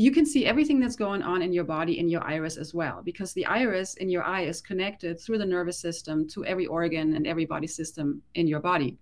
you 0.00 0.12
can 0.12 0.24
see 0.24 0.46
everything 0.46 0.78
that's 0.78 0.94
going 0.94 1.22
on 1.22 1.42
in 1.42 1.52
your 1.52 1.64
body 1.64 1.98
in 1.98 2.08
your 2.08 2.22
iris 2.22 2.56
as 2.56 2.72
well 2.72 3.02
because 3.04 3.32
the 3.32 3.44
iris 3.46 3.94
in 3.94 4.08
your 4.08 4.22
eye 4.22 4.42
is 4.42 4.60
connected 4.60 5.18
through 5.18 5.38
the 5.38 5.44
nervous 5.44 5.80
system 5.80 6.28
to 6.28 6.44
every 6.44 6.66
organ 6.66 7.16
and 7.16 7.26
every 7.26 7.44
body 7.44 7.66
system 7.66 8.22
in 8.36 8.46
your 8.46 8.60
body. 8.60 8.96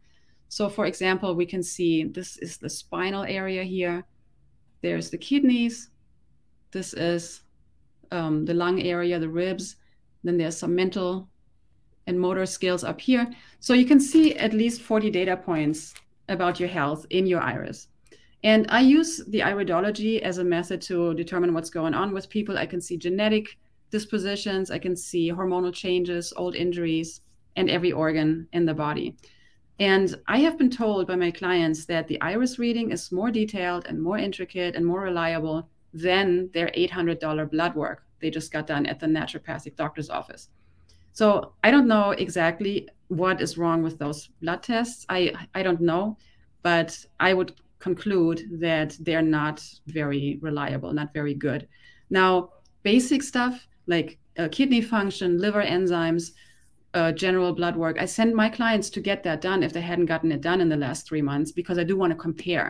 So 0.49 0.71
for 0.71 0.87
example 0.87 1.35
we 1.35 1.45
can 1.45 1.63
see 1.63 2.05
this 2.05 2.39
is 2.39 2.57
the 2.57 2.71
spinal 2.71 3.25
area 3.25 3.63
here. 3.63 4.07
There's 4.81 5.11
the 5.11 5.19
kidneys. 5.19 5.91
This 6.71 6.95
is 6.95 7.43
um, 8.11 8.47
the 8.47 8.55
lung 8.55 8.81
area 8.81 9.19
the 9.19 9.29
ribs. 9.29 9.77
Then 10.25 10.39
there's 10.39 10.57
some 10.57 10.75
mental 10.75 11.29
and 12.07 12.19
motor 12.19 12.47
skills 12.47 12.85
up 12.85 13.03
here. 13.03 13.31
So 13.61 13.75
you 13.75 13.85
can 13.85 14.01
see 14.01 14.35
at 14.37 14.55
least 14.55 14.81
40 14.81 15.11
data 15.11 15.37
points 15.37 15.93
about 16.31 16.59
your 16.59 16.71
health 16.71 17.05
in 17.11 17.27
your 17.27 17.43
iris 17.43 17.89
and 18.43 18.67
I 18.69 18.81
use 18.81 19.23
the 19.29 19.41
iridology 19.41 20.21
as 20.21 20.39
a 20.39 20.45
method 20.45 20.81
to 20.83 21.15
determine 21.15 21.55
what's 21.55 21.71
going 21.71 21.95
on 21.95 22.13
with 22.13 22.29
people. 22.29 22.59
I 22.59 22.67
can 22.67 22.81
see 22.81 22.97
genetic 22.97 23.59
dispositions, 23.91 24.71
I 24.71 24.79
can 24.79 24.97
see 24.97 25.31
hormonal 25.31 25.73
changes, 25.73 26.33
old 26.37 26.55
injuries, 26.55 27.21
and 27.57 27.71
every 27.71 27.93
organ 27.93 28.49
in 28.53 28.67
the 28.67 28.75
body. 28.75 29.17
And 29.79 30.15
I 30.27 30.39
have 30.39 30.59
been 30.59 30.71
told 30.71 31.07
by 31.07 31.17
my 31.17 31.31
clients 31.31 31.85
that 31.87 32.09
the 32.09 32.21
iris 32.21 32.59
reading 32.59 32.91
is 32.91 33.13
more 33.13 33.31
detailed 33.31 33.87
and 33.87 34.03
more 34.03 34.19
intricate 34.19 34.75
and 34.75 34.85
more 34.85 35.03
reliable 35.03 35.69
than 35.93 36.51
their 36.53 36.69
$800 36.69 37.51
blood 37.51 37.75
work 37.75 38.07
they 38.21 38.31
just 38.31 38.53
got 38.53 38.67
done 38.67 38.87
at 38.87 39.01
the 39.01 39.07
naturopathic 39.07 39.77
doctor's 39.77 40.11
office. 40.11 40.49
So 41.13 41.53
I 41.65 41.71
don't 41.71 41.89
know 41.89 42.11
exactly 42.11 42.89
what 43.09 43.41
is 43.41 43.57
wrong 43.57 43.83
with 43.83 43.99
those 43.99 44.29
blood 44.43 44.63
tests. 44.63 45.07
I, 45.09 45.33
I 45.55 45.63
don't 45.63 45.81
know, 45.81 46.19
but 46.63 47.05
I 47.21 47.35
would 47.35 47.53
conclude 47.89 48.39
that 48.67 48.91
they're 49.07 49.31
not 49.41 49.59
very 49.87 50.39
reliable, 50.49 50.93
not 50.93 51.15
very 51.21 51.35
good. 51.49 51.69
Now, 52.11 52.31
basic 52.83 53.23
stuff 53.23 53.55
like 53.87 54.19
uh, 54.39 54.49
kidney 54.57 54.83
function, 54.95 55.39
liver 55.47 55.65
enzymes, 55.77 56.25
uh, 56.95 57.13
general 57.13 57.53
blood 57.53 57.77
work, 57.77 57.97
I 58.01 58.07
send 58.07 58.35
my 58.35 58.49
clients 58.59 58.89
to 58.91 59.01
get 59.09 59.23
that 59.23 59.41
done 59.41 59.63
if 59.63 59.73
they 59.73 59.85
hadn't 59.91 60.13
gotten 60.13 60.33
it 60.33 60.41
done 60.41 60.61
in 60.61 60.69
the 60.69 60.83
last 60.87 61.07
three 61.07 61.23
months 61.23 61.53
because 61.53 61.79
I 61.79 61.85
do 61.85 61.97
want 61.97 62.13
to 62.13 62.25
compare. 62.29 62.69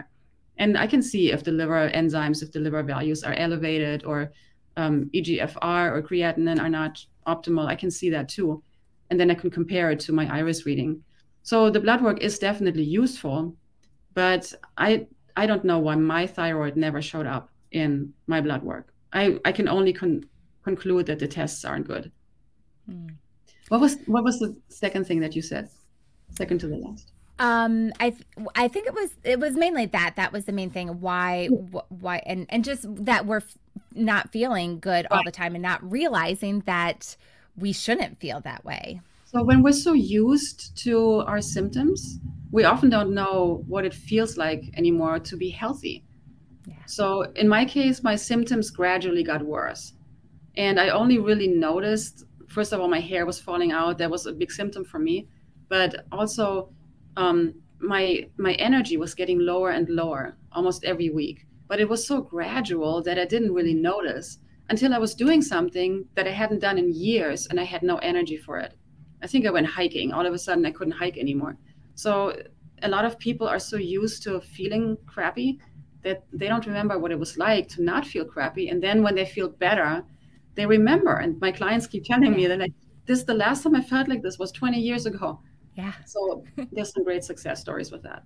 And 0.58 0.76
I 0.84 0.86
can 0.86 1.02
see 1.02 1.32
if 1.32 1.40
the 1.42 1.52
liver 1.60 1.90
enzymes, 2.00 2.42
if 2.42 2.50
the 2.52 2.64
liver 2.66 2.82
values 2.82 3.22
are 3.24 3.34
elevated 3.46 4.04
or 4.04 4.32
um, 4.76 5.10
EGFR 5.14 5.84
or 5.94 6.02
creatinine 6.02 6.60
are 6.60 6.74
not 6.80 7.04
optimal. 7.26 7.66
I 7.66 7.76
can 7.76 7.90
see 7.90 8.10
that 8.10 8.28
too. 8.28 8.62
And 9.10 9.18
then 9.18 9.30
I 9.30 9.34
can 9.34 9.50
compare 9.50 9.90
it 9.92 10.00
to 10.00 10.12
my 10.12 10.26
iris 10.38 10.66
reading. 10.66 11.02
So 11.42 11.70
the 11.70 11.84
blood 11.86 12.02
work 12.02 12.18
is 12.20 12.38
definitely 12.38 12.86
useful, 13.02 13.54
but 14.16 14.52
I 14.78 15.06
I 15.36 15.46
don't 15.46 15.62
know 15.62 15.78
why 15.78 15.94
my 15.94 16.26
thyroid 16.26 16.74
never 16.74 17.00
showed 17.00 17.26
up 17.26 17.50
in 17.70 18.14
my 18.26 18.40
blood 18.40 18.62
work. 18.64 18.92
I 19.12 19.38
I 19.44 19.52
can 19.52 19.68
only 19.68 19.92
con- 19.92 20.24
conclude 20.64 21.06
that 21.06 21.20
the 21.20 21.28
tests 21.28 21.64
aren't 21.64 21.86
good. 21.86 22.10
Mm. 22.90 23.14
What 23.68 23.80
was 23.80 23.98
what 24.06 24.24
was 24.24 24.38
the 24.40 24.56
second 24.68 25.06
thing 25.06 25.20
that 25.20 25.36
you 25.36 25.42
said? 25.42 25.68
Second 26.30 26.58
to 26.60 26.66
the 26.66 26.76
last. 26.76 27.12
Um, 27.38 27.92
I 28.00 28.10
th- 28.10 28.24
I 28.54 28.68
think 28.68 28.86
it 28.86 28.94
was 28.94 29.10
it 29.22 29.38
was 29.38 29.54
mainly 29.54 29.84
that 29.86 30.14
that 30.16 30.32
was 30.32 30.46
the 30.46 30.52
main 30.52 30.70
thing. 30.70 31.00
Why 31.00 31.48
wh- 31.48 31.92
why 31.92 32.22
and 32.24 32.46
and 32.48 32.64
just 32.64 32.82
that 33.04 33.26
we're 33.26 33.44
f- 33.44 33.58
not 33.94 34.32
feeling 34.32 34.80
good 34.80 35.06
all 35.10 35.22
the 35.24 35.30
time 35.30 35.54
and 35.54 35.62
not 35.62 35.80
realizing 35.88 36.60
that 36.60 37.16
we 37.54 37.74
shouldn't 37.74 38.18
feel 38.18 38.40
that 38.40 38.64
way. 38.64 39.02
So 39.36 39.42
when 39.42 39.62
we're 39.62 39.72
so 39.72 39.92
used 39.92 40.78
to 40.84 41.22
our 41.26 41.42
symptoms, 41.42 42.20
we 42.52 42.64
often 42.64 42.88
don't 42.88 43.12
know 43.12 43.62
what 43.66 43.84
it 43.84 43.92
feels 43.92 44.38
like 44.38 44.64
anymore 44.78 45.18
to 45.18 45.36
be 45.36 45.50
healthy. 45.50 46.06
Yeah. 46.66 46.76
So 46.86 47.20
in 47.34 47.46
my 47.46 47.66
case, 47.66 48.02
my 48.02 48.16
symptoms 48.16 48.70
gradually 48.70 49.22
got 49.22 49.44
worse. 49.44 49.92
And 50.56 50.80
I 50.80 50.88
only 50.88 51.18
really 51.18 51.48
noticed, 51.48 52.24
first 52.48 52.72
of 52.72 52.80
all, 52.80 52.88
my 52.88 52.98
hair 52.98 53.26
was 53.26 53.38
falling 53.38 53.72
out. 53.72 53.98
That 53.98 54.10
was 54.10 54.24
a 54.24 54.32
big 54.32 54.50
symptom 54.50 54.86
for 54.86 54.98
me. 54.98 55.28
But 55.68 56.06
also, 56.10 56.70
um, 57.18 57.56
my 57.78 58.30
my 58.38 58.54
energy 58.54 58.96
was 58.96 59.14
getting 59.14 59.40
lower 59.40 59.68
and 59.68 59.86
lower 59.90 60.38
almost 60.52 60.82
every 60.82 61.10
week. 61.10 61.44
But 61.68 61.78
it 61.78 61.90
was 61.90 62.06
so 62.06 62.22
gradual 62.22 63.02
that 63.02 63.18
I 63.18 63.26
didn't 63.26 63.52
really 63.52 63.74
notice 63.74 64.38
until 64.70 64.94
I 64.94 64.98
was 64.98 65.14
doing 65.14 65.42
something 65.42 66.06
that 66.14 66.26
I 66.26 66.32
hadn't 66.32 66.60
done 66.60 66.78
in 66.78 66.94
years 66.94 67.46
and 67.48 67.60
I 67.60 67.64
had 67.64 67.82
no 67.82 67.98
energy 67.98 68.38
for 68.38 68.58
it. 68.58 68.72
I 69.26 69.28
think 69.28 69.44
I 69.44 69.50
went 69.50 69.66
hiking. 69.66 70.12
All 70.12 70.24
of 70.24 70.32
a 70.32 70.38
sudden, 70.38 70.64
I 70.64 70.70
couldn't 70.70 70.92
hike 71.02 71.18
anymore. 71.18 71.56
So 71.96 72.10
a 72.82 72.88
lot 72.88 73.04
of 73.04 73.18
people 73.18 73.48
are 73.48 73.58
so 73.58 73.76
used 73.76 74.22
to 74.22 74.40
feeling 74.40 74.96
crappy 75.04 75.58
that 76.04 76.22
they 76.32 76.46
don't 76.46 76.64
remember 76.64 76.96
what 77.00 77.10
it 77.10 77.18
was 77.18 77.36
like 77.36 77.66
to 77.70 77.82
not 77.82 78.06
feel 78.06 78.24
crappy. 78.24 78.68
And 78.68 78.80
then 78.80 79.02
when 79.02 79.16
they 79.16 79.26
feel 79.26 79.48
better, 79.48 80.04
they 80.54 80.64
remember. 80.64 81.16
And 81.16 81.40
my 81.40 81.50
clients 81.50 81.88
keep 81.88 82.04
telling 82.04 82.36
me 82.36 82.46
that 82.46 82.60
like 82.60 82.72
this 83.06 83.24
the 83.24 83.34
last 83.34 83.64
time 83.64 83.74
I 83.74 83.82
felt 83.82 84.06
like 84.06 84.22
this 84.22 84.38
was 84.38 84.52
20 84.52 84.78
years 84.78 85.06
ago. 85.06 85.40
Yeah. 85.74 85.94
So 86.04 86.44
there's 86.70 86.92
some 86.92 87.02
great 87.02 87.24
success 87.24 87.60
stories 87.60 87.90
with 87.90 88.04
that. 88.04 88.22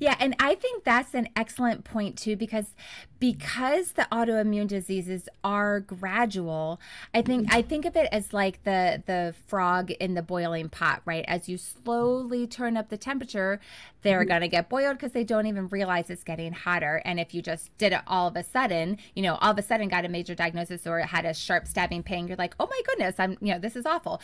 Yeah, 0.00 0.14
and 0.20 0.36
I 0.38 0.54
think 0.54 0.84
that's 0.84 1.14
an 1.14 1.28
excellent 1.34 1.84
point 1.84 2.16
too 2.16 2.36
because 2.36 2.74
because 3.18 3.92
the 3.92 4.06
autoimmune 4.12 4.68
diseases 4.68 5.28
are 5.42 5.80
gradual, 5.80 6.80
I 7.12 7.22
think 7.22 7.52
I 7.52 7.62
think 7.62 7.84
of 7.84 7.96
it 7.96 8.08
as 8.12 8.32
like 8.32 8.62
the 8.62 9.02
the 9.06 9.34
frog 9.48 9.90
in 9.90 10.14
the 10.14 10.22
boiling 10.22 10.68
pot, 10.68 11.02
right? 11.04 11.24
As 11.26 11.48
you 11.48 11.58
slowly 11.58 12.46
turn 12.46 12.76
up 12.76 12.90
the 12.90 12.96
temperature, 12.96 13.60
they're 14.02 14.20
mm-hmm. 14.20 14.28
going 14.28 14.40
to 14.42 14.48
get 14.48 14.68
boiled 14.68 14.96
because 14.98 15.12
they 15.12 15.24
don't 15.24 15.46
even 15.46 15.66
realize 15.68 16.10
it's 16.10 16.22
getting 16.22 16.52
hotter. 16.52 17.02
And 17.04 17.18
if 17.18 17.34
you 17.34 17.42
just 17.42 17.76
did 17.78 17.92
it 17.92 18.00
all 18.06 18.28
of 18.28 18.36
a 18.36 18.44
sudden, 18.44 18.98
you 19.16 19.22
know, 19.22 19.34
all 19.36 19.50
of 19.50 19.58
a 19.58 19.62
sudden 19.62 19.88
got 19.88 20.04
a 20.04 20.08
major 20.08 20.36
diagnosis 20.36 20.86
or 20.86 21.00
had 21.00 21.24
a 21.24 21.34
sharp 21.34 21.66
stabbing 21.66 22.04
pain, 22.04 22.28
you're 22.28 22.36
like, 22.36 22.54
"Oh 22.60 22.68
my 22.70 22.80
goodness, 22.86 23.16
I'm, 23.18 23.36
you 23.40 23.52
know, 23.52 23.58
this 23.58 23.74
is 23.74 23.84
awful." 23.84 24.20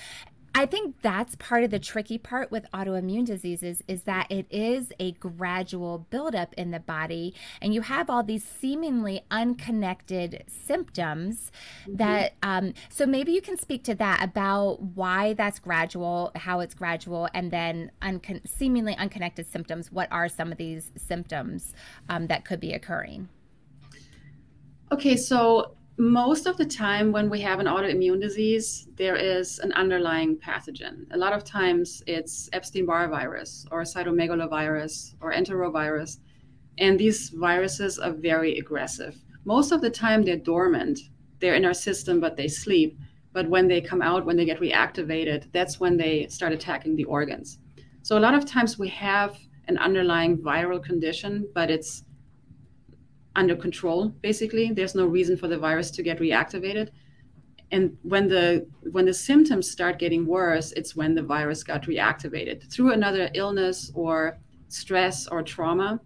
I 0.56 0.66
think 0.66 0.94
that's 1.02 1.34
part 1.34 1.64
of 1.64 1.70
the 1.70 1.80
tricky 1.80 2.16
part 2.16 2.52
with 2.52 2.70
autoimmune 2.72 3.26
diseases 3.26 3.82
is 3.88 4.04
that 4.04 4.30
it 4.30 4.46
is 4.50 4.92
a 5.00 5.12
gradual 5.12 6.06
buildup 6.10 6.54
in 6.54 6.70
the 6.70 6.78
body, 6.78 7.34
and 7.60 7.74
you 7.74 7.80
have 7.80 8.08
all 8.08 8.22
these 8.22 8.44
seemingly 8.44 9.24
unconnected 9.32 10.44
symptoms. 10.46 11.50
Mm-hmm. 11.82 11.96
That 11.96 12.34
um, 12.42 12.74
so 12.88 13.04
maybe 13.04 13.32
you 13.32 13.40
can 13.40 13.58
speak 13.58 13.82
to 13.84 13.96
that 13.96 14.22
about 14.22 14.80
why 14.80 15.32
that's 15.32 15.58
gradual, 15.58 16.30
how 16.36 16.60
it's 16.60 16.74
gradual, 16.74 17.28
and 17.34 17.50
then 17.50 17.90
uncon- 18.00 18.48
seemingly 18.48 18.94
unconnected 18.96 19.46
symptoms. 19.50 19.90
What 19.90 20.08
are 20.12 20.28
some 20.28 20.52
of 20.52 20.58
these 20.58 20.92
symptoms 20.96 21.74
um, 22.08 22.28
that 22.28 22.44
could 22.44 22.60
be 22.60 22.72
occurring? 22.72 23.28
Okay, 24.92 25.16
so 25.16 25.74
most 25.96 26.46
of 26.46 26.56
the 26.56 26.64
time 26.64 27.12
when 27.12 27.30
we 27.30 27.40
have 27.40 27.60
an 27.60 27.66
autoimmune 27.66 28.20
disease 28.20 28.88
there 28.96 29.14
is 29.14 29.60
an 29.60 29.72
underlying 29.74 30.36
pathogen. 30.36 31.06
A 31.12 31.16
lot 31.16 31.32
of 31.32 31.44
times 31.44 32.02
it's 32.08 32.50
epstein-barr 32.52 33.08
virus 33.08 33.64
or 33.70 33.82
cytomegalovirus 33.82 35.14
or 35.20 35.32
enterovirus 35.32 36.18
and 36.78 36.98
these 36.98 37.28
viruses 37.28 38.00
are 38.00 38.10
very 38.10 38.58
aggressive. 38.58 39.16
Most 39.44 39.70
of 39.70 39.80
the 39.80 39.90
time 39.90 40.24
they're 40.24 40.36
dormant 40.36 40.98
they're 41.38 41.54
in 41.54 41.64
our 41.64 41.74
system 41.74 42.18
but 42.18 42.36
they 42.36 42.48
sleep. 42.48 42.98
But 43.32 43.48
when 43.48 43.68
they 43.68 43.80
come 43.80 44.02
out 44.02 44.26
when 44.26 44.36
they 44.36 44.44
get 44.44 44.60
reactivated 44.60 45.52
that's 45.52 45.78
when 45.78 45.96
they 45.96 46.26
start 46.26 46.52
attacking 46.52 46.96
the 46.96 47.04
organs. 47.04 47.60
So 48.02 48.18
a 48.18 48.24
lot 48.26 48.34
of 48.34 48.44
times 48.44 48.80
we 48.80 48.88
have 48.88 49.38
an 49.68 49.78
underlying 49.78 50.38
viral 50.38 50.82
condition 50.82 51.48
but 51.54 51.70
it's 51.70 52.02
under 53.36 53.56
control 53.56 54.08
basically. 54.20 54.72
There's 54.72 54.94
no 54.94 55.06
reason 55.06 55.36
for 55.36 55.48
the 55.48 55.58
virus 55.58 55.90
to 55.92 56.02
get 56.02 56.18
reactivated. 56.18 56.90
And 57.70 57.96
when 58.02 58.28
the 58.28 58.66
when 58.92 59.06
the 59.06 59.14
symptoms 59.14 59.70
start 59.70 59.98
getting 59.98 60.26
worse 60.26 60.72
it's 60.72 60.94
when 60.94 61.14
the 61.14 61.22
virus 61.22 61.62
got 61.62 61.82
reactivated. 61.84 62.70
Through 62.72 62.92
another 62.92 63.30
illness 63.34 63.90
or 63.94 64.38
stress 64.68 65.26
or 65.28 65.42
trauma 65.42 66.00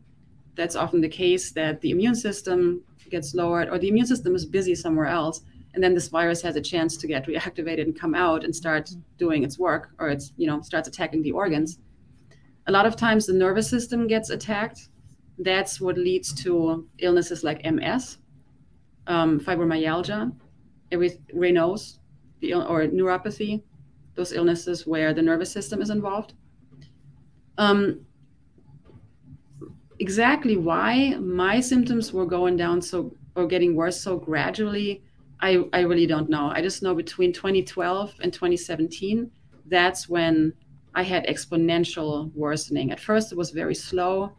that's 0.54 0.76
often 0.76 1.00
the 1.00 1.08
case 1.08 1.52
that 1.52 1.80
the 1.80 1.90
immune 1.90 2.14
system 2.14 2.82
gets 3.10 3.34
lowered 3.34 3.68
or 3.68 3.78
the 3.78 3.88
immune 3.88 4.06
system 4.06 4.34
is 4.34 4.44
busy 4.44 4.74
somewhere 4.74 5.06
else 5.06 5.42
and 5.74 5.84
then 5.84 5.94
this 5.94 6.08
virus 6.08 6.42
has 6.42 6.56
a 6.56 6.60
chance 6.60 6.96
to 6.96 7.06
get 7.06 7.26
reactivated 7.26 7.82
and 7.82 7.98
come 7.98 8.14
out 8.14 8.44
and 8.44 8.54
start 8.54 8.90
doing 9.16 9.44
its 9.44 9.58
work 9.58 9.90
or 9.98 10.08
it's 10.08 10.32
you 10.36 10.46
know 10.46 10.60
starts 10.60 10.88
attacking 10.88 11.22
the 11.22 11.32
organs. 11.32 11.78
A 12.66 12.72
lot 12.72 12.86
of 12.86 12.96
times 12.96 13.26
the 13.26 13.32
nervous 13.32 13.68
system 13.68 14.06
gets 14.06 14.30
attacked 14.30 14.88
that's 15.38 15.80
what 15.80 15.96
leads 15.96 16.32
to 16.42 16.88
illnesses 16.98 17.44
like 17.44 17.64
MS, 17.64 18.18
um, 19.06 19.40
fibromyalgia, 19.40 20.32
Raynaud's, 20.92 22.00
or 22.42 22.86
neuropathy, 22.86 23.62
those 24.14 24.32
illnesses 24.32 24.86
where 24.86 25.12
the 25.12 25.22
nervous 25.22 25.50
system 25.50 25.80
is 25.80 25.90
involved. 25.90 26.34
Um, 27.56 28.06
exactly 29.98 30.56
why 30.56 31.16
my 31.16 31.60
symptoms 31.60 32.12
were 32.12 32.26
going 32.26 32.56
down 32.56 32.80
so 32.80 33.12
or 33.34 33.46
getting 33.46 33.74
worse 33.76 34.00
so 34.00 34.16
gradually, 34.16 35.02
I, 35.40 35.64
I 35.72 35.80
really 35.80 36.06
don't 36.06 36.28
know. 36.28 36.50
I 36.52 36.60
just 36.60 36.82
know 36.82 36.94
between 36.94 37.32
2012 37.32 38.14
and 38.20 38.32
2017, 38.32 39.30
that's 39.66 40.08
when 40.08 40.52
I 40.94 41.02
had 41.02 41.26
exponential 41.26 42.32
worsening. 42.34 42.90
At 42.90 42.98
first, 42.98 43.30
it 43.30 43.38
was 43.38 43.50
very 43.50 43.74
slow. 43.74 44.32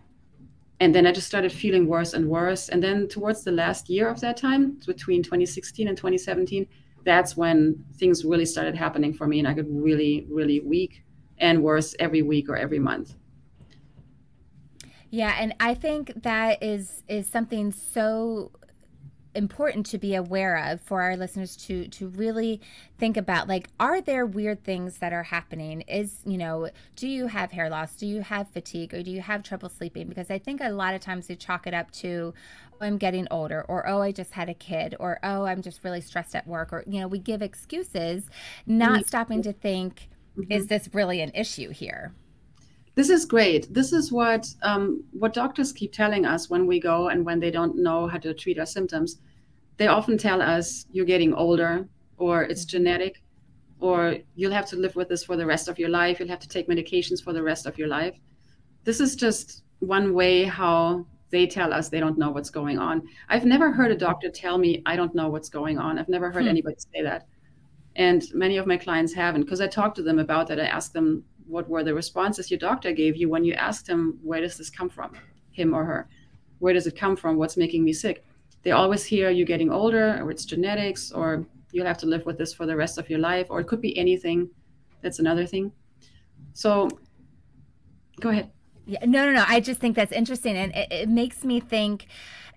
And 0.80 0.96
then 0.96 1.06
I 1.06 1.12
just 1.12 1.28
started 1.28 1.52
feeling 1.52 1.88
worse 1.88 2.14
and 2.14 2.30
worse. 2.30 2.70
And 2.70 2.82
then 2.82 3.08
towards 3.08 3.44
the 3.44 3.52
last 3.52 3.90
year 3.90 4.08
of 4.08 4.22
that 4.22 4.38
time, 4.38 4.80
between 4.86 5.24
2016 5.24 5.88
and 5.88 5.98
2017, 5.98 6.68
that's 7.04 7.36
when 7.36 7.84
things 7.96 8.24
really 8.24 8.46
started 8.46 8.76
happening 8.76 9.14
for 9.14 9.28
me. 9.28 9.40
And 9.40 9.48
I 9.48 9.54
got 9.54 9.66
really, 9.68 10.26
really 10.30 10.62
weak 10.62 11.04
and 11.38 11.64
worse 11.64 11.96
every 12.00 12.22
week 12.22 12.50
or 12.50 12.56
every 12.56 12.80
month. 12.80 13.16
Yeah, 15.12 15.36
and 15.40 15.56
I 15.60 15.74
think 15.74 16.14
that 16.24 16.62
is 16.62 17.04
is 17.08 17.28
something 17.28 17.72
so 17.72 18.52
important 19.36 19.86
to 19.88 19.98
be 19.98 20.16
aware 20.16 20.58
of 20.58 20.82
for 20.82 21.02
our 21.02 21.16
listeners 21.16 21.56
to 21.56 21.88
to 21.90 22.08
really 22.10 22.60
think 22.98 23.16
about 23.18 23.48
like 23.48 23.70
are 23.80 24.02
there 24.02 24.26
weird 24.26 24.64
things 24.64 24.98
that 24.98 25.14
are 25.14 25.24
happening? 25.24 25.82
Is 25.82 26.22
you 26.26 26.38
know 26.38 26.70
do 26.96 27.08
you 27.08 27.28
have 27.28 27.52
hair 27.52 27.70
loss? 27.70 27.96
Do 27.96 28.08
you 28.08 28.22
have 28.22 28.50
fatigue? 28.50 28.94
Or 28.94 29.04
do 29.04 29.12
you 29.12 29.22
have 29.22 29.44
trouble 29.44 29.70
sleeping? 29.70 30.08
Because 30.08 30.30
i 30.30 30.38
think 30.38 30.62
a 30.62 30.70
lot 30.70 30.94
of 30.94 31.02
times 31.02 31.28
we 31.28 31.36
chalk 31.36 31.68
it 31.68 31.74
up 31.74 31.92
to 31.92 32.34
oh, 32.74 32.86
i'm 32.86 32.98
getting 32.98 33.28
older 33.32 33.66
or 33.68 33.88
oh 33.88 34.02
i 34.02 34.12
just 34.12 34.32
had 34.34 34.50
a 34.50 34.54
kid 34.54 34.96
or 35.00 35.20
oh 35.24 35.46
i'm 35.46 35.62
just 35.62 35.84
really 35.84 36.02
stressed 36.02 36.36
at 36.36 36.48
work 36.48 36.72
or 36.74 36.84
you 36.88 37.00
know 37.00 37.08
we 37.08 37.20
give 37.20 37.42
excuses 37.42 38.30
not 38.66 39.06
stopping 39.06 39.42
to 39.42 39.54
think 39.54 40.10
mm-hmm. 40.38 40.52
is 40.52 40.68
this 40.68 40.90
really 40.94 41.22
an 41.22 41.32
issue 41.34 41.70
here 41.70 42.14
this 43.00 43.10
is 43.10 43.24
great. 43.24 43.74
This 43.74 43.94
is 43.94 44.12
what 44.12 44.46
um, 44.62 45.06
what 45.12 45.34
doctors 45.34 45.72
keep 45.72 45.94
telling 45.94 46.25
us 46.25 46.50
when 46.50 46.68
we 46.68 46.82
go 46.82 47.08
and 47.08 47.25
when 47.25 47.39
they 47.39 47.50
don't 47.50 47.77
know 47.77 48.08
how 48.08 48.18
to 48.18 48.34
treat 48.34 48.60
our 48.60 48.65
symptoms. 48.65 49.22
They 49.77 49.88
often 49.88 50.18
tell 50.18 50.41
us 50.41 50.86
you're 50.91 51.06
getting 51.06 51.34
older, 51.34 51.88
or 52.18 52.44
it's 52.44 52.65
mm-hmm. 52.65 52.84
genetic, 52.84 53.24
or 53.79 54.18
you'll 54.36 54.51
have 54.51 54.65
to 54.72 54.75
live 54.75 54.98
with 54.98 55.08
this 55.08 55.24
for 55.24 55.38
the 55.38 55.46
rest 55.46 55.70
of 55.70 55.79
your 55.79 55.88
life. 55.88 56.20
You'll 56.20 56.27
have 56.36 56.41
to 56.41 56.50
take 56.50 56.68
medications 56.68 57.24
for 57.24 57.32
the 57.32 57.41
rest 57.41 57.65
of 57.65 57.77
your 57.77 57.88
life. 57.88 58.18
This 58.84 59.00
is 59.00 59.15
just 59.15 59.63
one 59.79 60.13
way 60.13 60.44
how 60.44 61.06
they 61.29 61.48
tell 61.48 61.72
us 61.72 61.88
they 61.88 62.01
don't 62.01 62.18
know 62.18 62.32
what's 62.32 62.50
going 62.50 62.79
on. 62.79 63.01
I've 63.29 63.46
never 63.46 63.72
heard 63.72 63.91
a 63.91 63.96
doctor 64.08 64.29
tell 64.29 64.58
me 64.58 64.82
I 64.86 64.98
don't 64.98 65.15
know 65.15 65.29
what's 65.29 65.48
going 65.48 65.77
on. 65.77 65.98
I've 66.00 66.10
never 66.10 66.32
heard 66.32 66.44
hmm. 66.44 66.50
anybody 66.50 66.75
say 66.94 67.01
that. 67.03 67.27
And 67.96 68.25
many 68.34 68.58
of 68.58 68.68
my 68.68 68.75
clients 68.75 69.13
haven't 69.13 69.44
because 69.44 69.62
I 69.62 69.68
talk 69.68 69.96
to 69.96 70.03
them 70.03 70.20
about 70.20 70.48
that. 70.48 70.60
I 70.60 70.65
ask 70.65 70.91
them, 70.91 71.24
what 71.50 71.70
were 71.70 71.84
the 71.84 71.94
responses 71.94 72.50
your 72.51 72.60
doctor 72.60 72.91
gave 72.91 73.15
you 73.15 73.27
when 73.29 73.44
you 73.44 73.53
asked 73.53 73.88
him 73.88 74.20
where 74.24 74.41
does 74.41 74.58
this 74.58 74.70
come 74.70 74.89
from? 74.89 75.12
him 75.60 75.74
or 75.74 75.86
her. 75.86 76.10
Where 76.60 76.74
does 76.74 76.88
it 76.88 76.98
come 76.98 77.15
from? 77.15 77.38
What's 77.38 77.58
making 77.58 77.84
me 77.84 77.94
sick? 77.94 78.25
They 78.63 78.72
always 78.72 79.06
hear 79.06 79.29
you're 79.29 79.46
getting 79.46 79.72
older 79.72 80.22
or 80.22 80.32
it's 80.32 80.46
genetics 80.46 81.12
or 81.12 81.46
you'll 81.72 81.86
have 81.86 81.98
to 82.00 82.08
live 82.08 82.25
with 82.25 82.38
this 82.38 82.53
for 82.53 82.65
the 82.65 82.75
rest 82.75 82.98
of 82.98 83.10
your 83.10 83.20
life 83.20 83.48
or 83.50 83.60
it 83.60 83.68
could 83.68 83.82
be 83.82 83.98
anything. 83.98 84.50
That's 85.01 85.20
another 85.20 85.46
thing. 85.46 85.72
So 86.53 86.89
go 88.20 88.29
ahead. 88.29 88.51
Yeah 88.86 89.06
no 89.06 89.25
no 89.25 89.34
no. 89.34 89.46
I 89.48 89.60
just 89.60 89.79
think 89.79 89.96
that's 89.96 90.12
interesting 90.12 90.58
and 90.58 90.75
it, 90.75 90.91
it 90.91 91.10
makes 91.10 91.44
me 91.46 91.60
think 91.60 92.08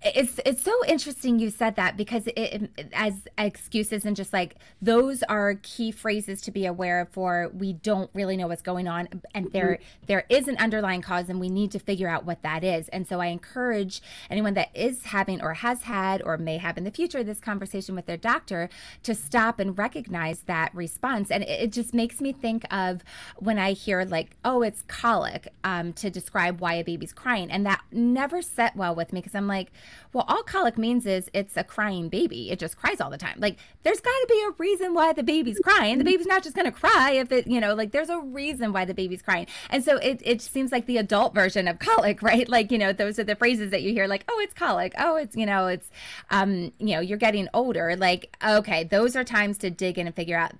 it's 0.04 0.40
it's 0.44 0.62
so 0.62 0.72
interesting 0.86 1.38
you 1.38 1.48
said 1.50 1.76
that 1.76 1.96
because 1.96 2.26
it, 2.26 2.70
it, 2.76 2.90
as 2.92 3.14
excuses 3.38 4.04
and 4.04 4.16
just 4.16 4.32
like 4.32 4.56
those 4.80 5.22
are 5.24 5.54
key 5.62 5.92
phrases 5.92 6.40
to 6.40 6.50
be 6.50 6.66
aware 6.66 7.00
of 7.00 7.08
for 7.10 7.50
we 7.54 7.72
don't 7.72 8.10
really 8.12 8.36
know 8.36 8.48
what's 8.48 8.62
going 8.62 8.88
on 8.88 9.08
and 9.34 9.52
there 9.52 9.74
mm-hmm. 9.74 10.04
there 10.06 10.24
is 10.28 10.48
an 10.48 10.56
underlying 10.56 11.02
cause 11.02 11.28
and 11.28 11.38
we 11.38 11.48
need 11.48 11.70
to 11.70 11.78
figure 11.78 12.08
out 12.08 12.24
what 12.24 12.42
that 12.42 12.64
is. 12.64 12.88
And 12.88 13.06
so 13.06 13.20
i 13.20 13.26
encourage 13.26 14.02
anyone 14.28 14.54
that 14.54 14.70
is 14.74 15.04
having 15.04 15.40
or 15.40 15.54
has 15.54 15.82
had 15.82 16.20
or 16.22 16.36
may 16.36 16.58
have 16.58 16.76
in 16.76 16.84
the 16.84 16.90
future 16.90 17.22
this 17.22 17.38
conversation 17.38 17.94
with 17.94 18.06
their 18.06 18.16
doctor 18.16 18.68
to 19.04 19.14
stop 19.14 19.60
and 19.60 19.78
recognize 19.78 20.40
that 20.42 20.74
response. 20.74 21.30
And 21.30 21.44
it, 21.44 21.48
it 21.62 21.72
just 21.72 21.94
makes 21.94 22.20
me 22.20 22.32
think 22.32 22.64
of 22.72 23.04
when 23.36 23.58
i 23.58 23.72
hear 23.72 24.04
like 24.04 24.36
oh 24.44 24.62
it's 24.62 24.82
colic 24.82 25.48
um, 25.64 25.92
to 25.92 26.10
describe 26.10 26.60
why 26.60 26.74
a 26.74 26.84
baby's 26.84 27.12
crying. 27.12 27.50
And 27.52 27.64
that 27.66 27.82
never 27.92 28.42
set 28.42 28.74
well 28.74 28.94
with 28.96 29.12
me 29.12 29.20
because 29.20 29.36
i'm 29.36 29.46
like 29.46 29.70
well, 30.12 30.24
all 30.28 30.42
colic 30.42 30.76
means 30.76 31.06
is 31.06 31.30
it's 31.32 31.56
a 31.56 31.64
crying 31.64 32.08
baby. 32.08 32.50
It 32.50 32.58
just 32.58 32.76
cries 32.76 33.00
all 33.00 33.10
the 33.10 33.18
time. 33.18 33.36
Like, 33.38 33.56
there's 33.82 34.00
got 34.00 34.10
to 34.10 34.26
be 34.28 34.44
a 34.48 34.50
reason 34.58 34.94
why 34.94 35.12
the 35.12 35.22
baby's 35.22 35.58
crying. 35.58 35.98
The 35.98 36.04
baby's 36.04 36.26
not 36.26 36.42
just 36.42 36.54
going 36.54 36.66
to 36.66 36.72
cry 36.72 37.12
if 37.12 37.32
it, 37.32 37.46
you 37.46 37.60
know, 37.60 37.74
like 37.74 37.92
there's 37.92 38.10
a 38.10 38.20
reason 38.20 38.72
why 38.72 38.84
the 38.84 38.94
baby's 38.94 39.22
crying. 39.22 39.46
And 39.70 39.84
so 39.84 39.96
it, 39.96 40.20
it 40.24 40.40
seems 40.40 40.72
like 40.72 40.86
the 40.86 40.98
adult 40.98 41.34
version 41.34 41.66
of 41.68 41.78
colic, 41.78 42.22
right? 42.22 42.48
Like, 42.48 42.70
you 42.70 42.78
know, 42.78 42.92
those 42.92 43.18
are 43.18 43.24
the 43.24 43.36
phrases 43.36 43.70
that 43.70 43.82
you 43.82 43.92
hear, 43.92 44.06
like, 44.06 44.24
oh, 44.28 44.40
it's 44.40 44.54
colic. 44.54 44.92
Oh, 44.98 45.16
it's, 45.16 45.36
you 45.36 45.46
know, 45.46 45.66
it's, 45.66 45.90
um, 46.30 46.72
you 46.78 46.94
know, 46.94 47.00
you're 47.00 47.18
getting 47.18 47.48
older. 47.54 47.96
Like, 47.96 48.34
okay, 48.46 48.84
those 48.84 49.16
are 49.16 49.24
times 49.24 49.58
to 49.58 49.70
dig 49.70 49.98
in 49.98 50.06
and 50.06 50.14
figure 50.14 50.38
out, 50.38 50.52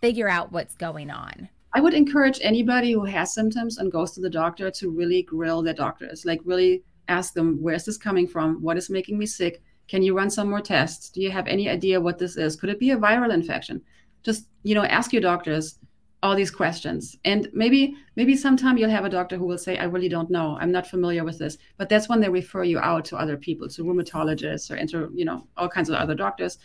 figure 0.00 0.28
out 0.28 0.52
what's 0.52 0.74
going 0.74 1.10
on. 1.10 1.48
I 1.74 1.80
would 1.80 1.94
encourage 1.94 2.40
anybody 2.42 2.92
who 2.92 3.04
has 3.04 3.34
symptoms 3.34 3.78
and 3.78 3.92
goes 3.92 4.12
to 4.12 4.20
the 4.20 4.30
doctor 4.30 4.70
to 4.70 4.90
really 4.90 5.22
grill 5.22 5.62
their 5.62 5.74
doctors, 5.74 6.24
like 6.24 6.40
really 6.44 6.82
ask 7.08 7.34
them, 7.34 7.58
where's 7.60 7.84
this 7.84 7.96
coming 7.96 8.26
from? 8.26 8.62
What 8.62 8.76
is 8.76 8.90
making 8.90 9.18
me 9.18 9.26
sick? 9.26 9.62
Can 9.88 10.02
you 10.02 10.14
run 10.14 10.30
some 10.30 10.50
more 10.50 10.60
tests? 10.60 11.08
Do 11.08 11.20
you 11.20 11.30
have 11.30 11.46
any 11.46 11.68
idea 11.68 12.00
what 12.00 12.18
this 12.18 12.36
is? 12.36 12.56
Could 12.56 12.70
it 12.70 12.78
be 12.78 12.90
a 12.90 12.96
viral 12.96 13.32
infection? 13.32 13.80
Just, 14.22 14.48
you 14.62 14.74
know, 14.74 14.84
ask 14.84 15.12
your 15.12 15.22
doctors 15.22 15.78
all 16.22 16.34
these 16.34 16.50
questions. 16.50 17.16
And 17.24 17.48
maybe, 17.52 17.94
maybe 18.16 18.36
sometime 18.36 18.76
you'll 18.76 18.90
have 18.90 19.04
a 19.04 19.10
doctor 19.10 19.36
who 19.36 19.46
will 19.46 19.56
say, 19.56 19.78
I 19.78 19.84
really 19.84 20.08
don't 20.08 20.30
know. 20.30 20.58
I'm 20.60 20.72
not 20.72 20.86
familiar 20.86 21.24
with 21.24 21.38
this. 21.38 21.56
But 21.78 21.88
that's 21.88 22.08
when 22.08 22.20
they 22.20 22.28
refer 22.28 22.64
you 22.64 22.78
out 22.80 23.04
to 23.06 23.16
other 23.16 23.36
people, 23.36 23.68
to 23.68 23.84
rheumatologists 23.84 24.70
or 24.70 24.76
enter, 24.76 25.08
you 25.14 25.24
know, 25.24 25.46
all 25.56 25.68
kinds 25.68 25.88
of 25.88 25.94
other 25.94 26.14
doctors. 26.14 26.58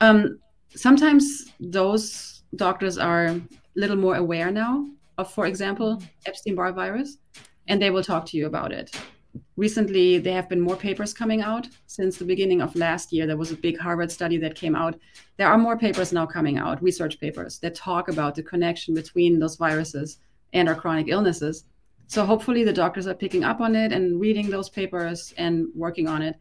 Um, 0.00 0.38
sometimes 0.76 1.52
those 1.58 2.42
doctors 2.56 2.98
are 2.98 3.26
a 3.26 3.40
little 3.74 3.96
more 3.96 4.16
aware 4.16 4.52
now 4.52 4.86
of, 5.18 5.30
for 5.30 5.46
example, 5.46 6.02
Epstein-Barr 6.26 6.72
virus, 6.72 7.18
and 7.68 7.80
they 7.80 7.90
will 7.90 8.02
talk 8.04 8.26
to 8.26 8.36
you 8.36 8.46
about 8.46 8.70
it 8.70 8.94
recently 9.56 10.18
there 10.18 10.34
have 10.34 10.48
been 10.48 10.60
more 10.60 10.76
papers 10.76 11.14
coming 11.14 11.42
out 11.42 11.68
since 11.86 12.16
the 12.16 12.24
beginning 12.24 12.60
of 12.60 12.74
last 12.76 13.12
year. 13.12 13.26
There 13.26 13.36
was 13.36 13.52
a 13.52 13.56
big 13.56 13.78
harvard 13.78 14.10
study 14.10 14.36
that 14.38 14.54
came 14.54 14.74
out. 14.74 14.98
There 15.36 15.48
are 15.48 15.58
more 15.58 15.78
papers 15.78 16.12
now 16.12 16.26
coming 16.26 16.58
out 16.58 16.82
research 16.82 17.20
papers 17.20 17.58
that 17.60 17.74
talk 17.74 18.08
about 18.08 18.34
the 18.34 18.42
connection 18.42 18.94
between 18.94 19.38
those 19.38 19.56
viruses 19.56 20.18
and 20.52 20.68
our 20.68 20.74
chronic 20.74 21.08
illnesses. 21.08 21.64
So 22.06 22.24
hopefully 22.24 22.64
the 22.64 22.72
doctors 22.72 23.06
are 23.06 23.14
picking 23.14 23.44
up 23.44 23.60
on 23.60 23.74
it 23.74 23.92
and 23.92 24.20
reading 24.20 24.50
those 24.50 24.68
papers 24.68 25.32
and 25.36 25.66
working 25.74 26.06
on 26.08 26.22
it. 26.22 26.36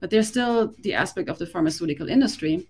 But 0.00 0.10
there's 0.10 0.28
still 0.28 0.74
the 0.80 0.94
aspect 0.94 1.28
of 1.28 1.38
the 1.38 1.46
pharmaceutical 1.46 2.08
industry 2.08 2.68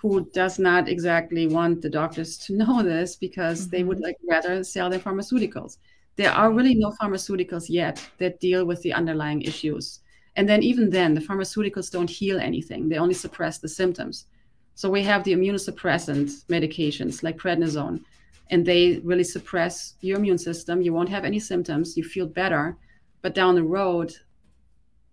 who 0.00 0.28
does 0.32 0.58
not 0.58 0.88
exactly 0.88 1.46
want 1.46 1.82
the 1.82 1.90
doctors 1.90 2.36
to 2.38 2.52
know 2.56 2.82
this 2.82 3.16
because 3.16 3.62
mm-hmm. 3.62 3.70
they 3.70 3.84
would 3.84 4.00
like 4.00 4.16
rather 4.28 4.64
sell 4.64 4.90
their 4.90 4.98
pharmaceuticals 4.98 5.78
there 6.18 6.32
are 6.32 6.52
really 6.52 6.74
no 6.74 6.92
pharmaceuticals 7.00 7.66
yet 7.68 8.04
that 8.18 8.40
deal 8.40 8.66
with 8.66 8.82
the 8.82 8.92
underlying 8.92 9.40
issues. 9.42 10.00
And 10.34 10.48
then, 10.48 10.64
even 10.64 10.90
then, 10.90 11.14
the 11.14 11.20
pharmaceuticals 11.20 11.92
don't 11.92 12.10
heal 12.10 12.40
anything, 12.40 12.88
they 12.88 12.98
only 12.98 13.14
suppress 13.14 13.58
the 13.58 13.68
symptoms. 13.68 14.26
So, 14.74 14.90
we 14.90 15.02
have 15.04 15.22
the 15.22 15.32
immunosuppressant 15.32 16.44
medications 16.46 17.22
like 17.22 17.38
prednisone, 17.38 18.02
and 18.50 18.66
they 18.66 19.00
really 19.04 19.22
suppress 19.22 19.94
your 20.00 20.18
immune 20.18 20.38
system. 20.38 20.82
You 20.82 20.92
won't 20.92 21.08
have 21.08 21.24
any 21.24 21.38
symptoms, 21.38 21.96
you 21.96 22.02
feel 22.02 22.26
better, 22.26 22.76
but 23.22 23.34
down 23.34 23.54
the 23.54 23.62
road, 23.62 24.12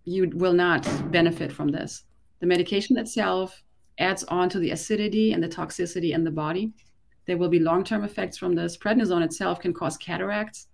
you 0.04 0.28
will 0.34 0.54
not 0.54 0.82
benefit 1.12 1.52
from 1.52 1.68
this. 1.68 2.02
The 2.40 2.46
medication 2.46 2.98
itself 2.98 3.62
adds 3.98 4.24
on 4.24 4.48
to 4.48 4.58
the 4.58 4.72
acidity 4.72 5.32
and 5.32 5.42
the 5.42 5.48
toxicity 5.48 6.12
in 6.12 6.24
the 6.24 6.32
body. 6.32 6.72
There 7.26 7.38
will 7.38 7.48
be 7.48 7.60
long 7.60 7.84
term 7.84 8.02
effects 8.02 8.36
from 8.36 8.56
this. 8.56 8.76
Prednisone 8.76 9.24
itself 9.24 9.60
can 9.60 9.72
cause 9.72 9.96
cataracts 9.96 10.66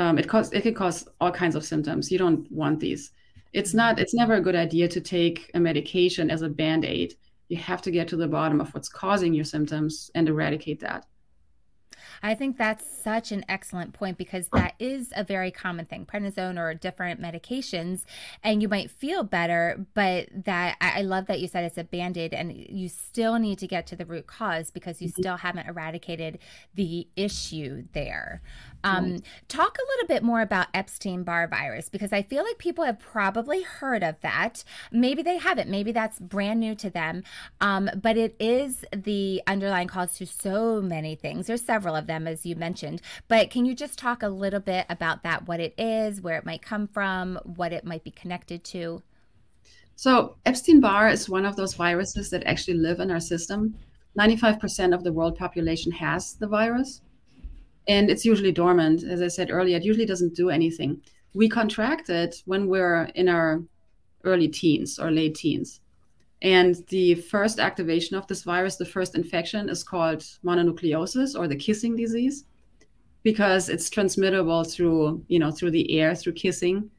um, 0.00 0.18
it 0.18 0.26
cause 0.26 0.50
it 0.52 0.62
can 0.62 0.74
cause 0.74 1.06
all 1.20 1.30
kinds 1.30 1.54
of 1.54 1.64
symptoms. 1.64 2.10
You 2.10 2.16
don't 2.16 2.50
want 2.50 2.80
these. 2.80 3.12
It's 3.52 3.74
not. 3.74 3.98
It's 3.98 4.14
never 4.14 4.34
a 4.34 4.40
good 4.40 4.56
idea 4.56 4.88
to 4.88 5.00
take 5.00 5.50
a 5.52 5.60
medication 5.60 6.30
as 6.30 6.40
a 6.40 6.48
band 6.48 6.86
aid. 6.86 7.14
You 7.48 7.58
have 7.58 7.82
to 7.82 7.90
get 7.90 8.08
to 8.08 8.16
the 8.16 8.26
bottom 8.26 8.60
of 8.60 8.72
what's 8.72 8.88
causing 8.88 9.34
your 9.34 9.44
symptoms 9.44 10.10
and 10.14 10.26
eradicate 10.26 10.80
that. 10.80 11.04
I 12.22 12.34
think 12.34 12.58
that's 12.58 12.84
such 13.02 13.32
an 13.32 13.44
excellent 13.48 13.94
point 13.94 14.18
because 14.18 14.48
that 14.52 14.74
is 14.78 15.12
a 15.16 15.24
very 15.24 15.50
common 15.50 15.86
thing 15.86 16.06
prednisone 16.06 16.58
or 16.58 16.74
different 16.74 17.20
medications, 17.20 18.04
and 18.42 18.60
you 18.60 18.68
might 18.68 18.90
feel 18.90 19.22
better, 19.22 19.86
but 19.94 20.28
that 20.44 20.76
I 20.80 21.02
love 21.02 21.26
that 21.26 21.40
you 21.40 21.48
said 21.48 21.64
it's 21.64 21.78
a 21.78 21.84
band 21.84 22.18
aid 22.18 22.34
and 22.34 22.52
you 22.52 22.88
still 22.88 23.38
need 23.38 23.58
to 23.60 23.66
get 23.66 23.86
to 23.88 23.96
the 23.96 24.04
root 24.04 24.26
cause 24.26 24.70
because 24.70 25.00
you 25.00 25.08
mm-hmm. 25.08 25.22
still 25.22 25.36
haven't 25.36 25.68
eradicated 25.68 26.38
the 26.74 27.08
issue 27.16 27.84
there. 27.92 28.42
Um, 28.84 29.12
right. 29.12 29.22
Talk 29.48 29.76
a 29.78 29.86
little 29.88 30.08
bit 30.08 30.22
more 30.22 30.40
about 30.40 30.68
Epstein 30.72 31.22
Barr 31.22 31.46
virus 31.46 31.88
because 31.88 32.12
I 32.12 32.22
feel 32.22 32.44
like 32.44 32.58
people 32.58 32.84
have 32.84 32.98
probably 32.98 33.62
heard 33.62 34.02
of 34.02 34.20
that. 34.20 34.64
Maybe 34.90 35.22
they 35.22 35.38
haven't. 35.38 35.68
Maybe 35.68 35.92
that's 35.92 36.18
brand 36.18 36.60
new 36.60 36.74
to 36.76 36.90
them. 36.90 37.22
Um, 37.60 37.90
but 37.94 38.16
it 38.16 38.36
is 38.38 38.84
the 38.92 39.42
underlying 39.46 39.88
cause 39.88 40.16
to 40.18 40.26
so 40.26 40.80
many 40.80 41.14
things. 41.14 41.46
There's 41.46 41.62
several 41.62 41.94
of 41.96 42.06
them, 42.06 42.26
as 42.26 42.46
you 42.46 42.56
mentioned. 42.56 43.02
But 43.28 43.50
can 43.50 43.64
you 43.66 43.74
just 43.74 43.98
talk 43.98 44.22
a 44.22 44.28
little 44.28 44.60
bit 44.60 44.86
about 44.88 45.22
that? 45.22 45.46
What 45.46 45.60
it 45.60 45.74
is, 45.78 46.20
where 46.20 46.38
it 46.38 46.46
might 46.46 46.62
come 46.62 46.86
from, 46.88 47.38
what 47.44 47.72
it 47.72 47.84
might 47.84 48.04
be 48.04 48.10
connected 48.10 48.64
to? 48.64 49.02
So, 49.96 50.36
Epstein 50.46 50.80
Barr 50.80 51.10
is 51.10 51.28
one 51.28 51.44
of 51.44 51.56
those 51.56 51.74
viruses 51.74 52.30
that 52.30 52.44
actually 52.44 52.78
live 52.78 53.00
in 53.00 53.10
our 53.10 53.20
system. 53.20 53.74
95% 54.18 54.94
of 54.94 55.04
the 55.04 55.12
world 55.12 55.36
population 55.36 55.92
has 55.92 56.34
the 56.34 56.48
virus 56.48 57.02
and 57.88 58.10
it's 58.10 58.24
usually 58.24 58.52
dormant. 58.52 59.02
As 59.04 59.22
I 59.22 59.28
said 59.28 59.50
earlier, 59.50 59.76
it 59.76 59.84
usually 59.84 60.06
doesn't 60.06 60.34
do 60.34 60.50
anything. 60.50 61.00
We 61.34 61.48
contract 61.48 62.10
it 62.10 62.42
when 62.44 62.66
we're 62.66 63.04
in 63.14 63.28
our 63.28 63.62
early 64.24 64.48
teens 64.48 64.98
or 64.98 65.10
late 65.10 65.34
teens. 65.34 65.80
And 66.42 66.76
the 66.88 67.16
first 67.16 67.58
activation 67.58 68.16
of 68.16 68.26
this 68.26 68.42
virus, 68.42 68.76
the 68.76 68.86
first 68.86 69.14
infection, 69.14 69.68
is 69.68 69.84
called 69.84 70.20
mononucleosis 70.44 71.38
or 71.38 71.46
the 71.46 71.56
kissing 71.56 71.96
disease, 71.96 72.44
because 73.22 73.68
it's 73.68 73.90
transmittable 73.90 74.64
through, 74.64 75.22
you 75.28 75.38
know, 75.38 75.50
through 75.50 75.72
the 75.72 75.98
air, 75.98 76.14
through 76.14 76.32
kissing. 76.32 76.90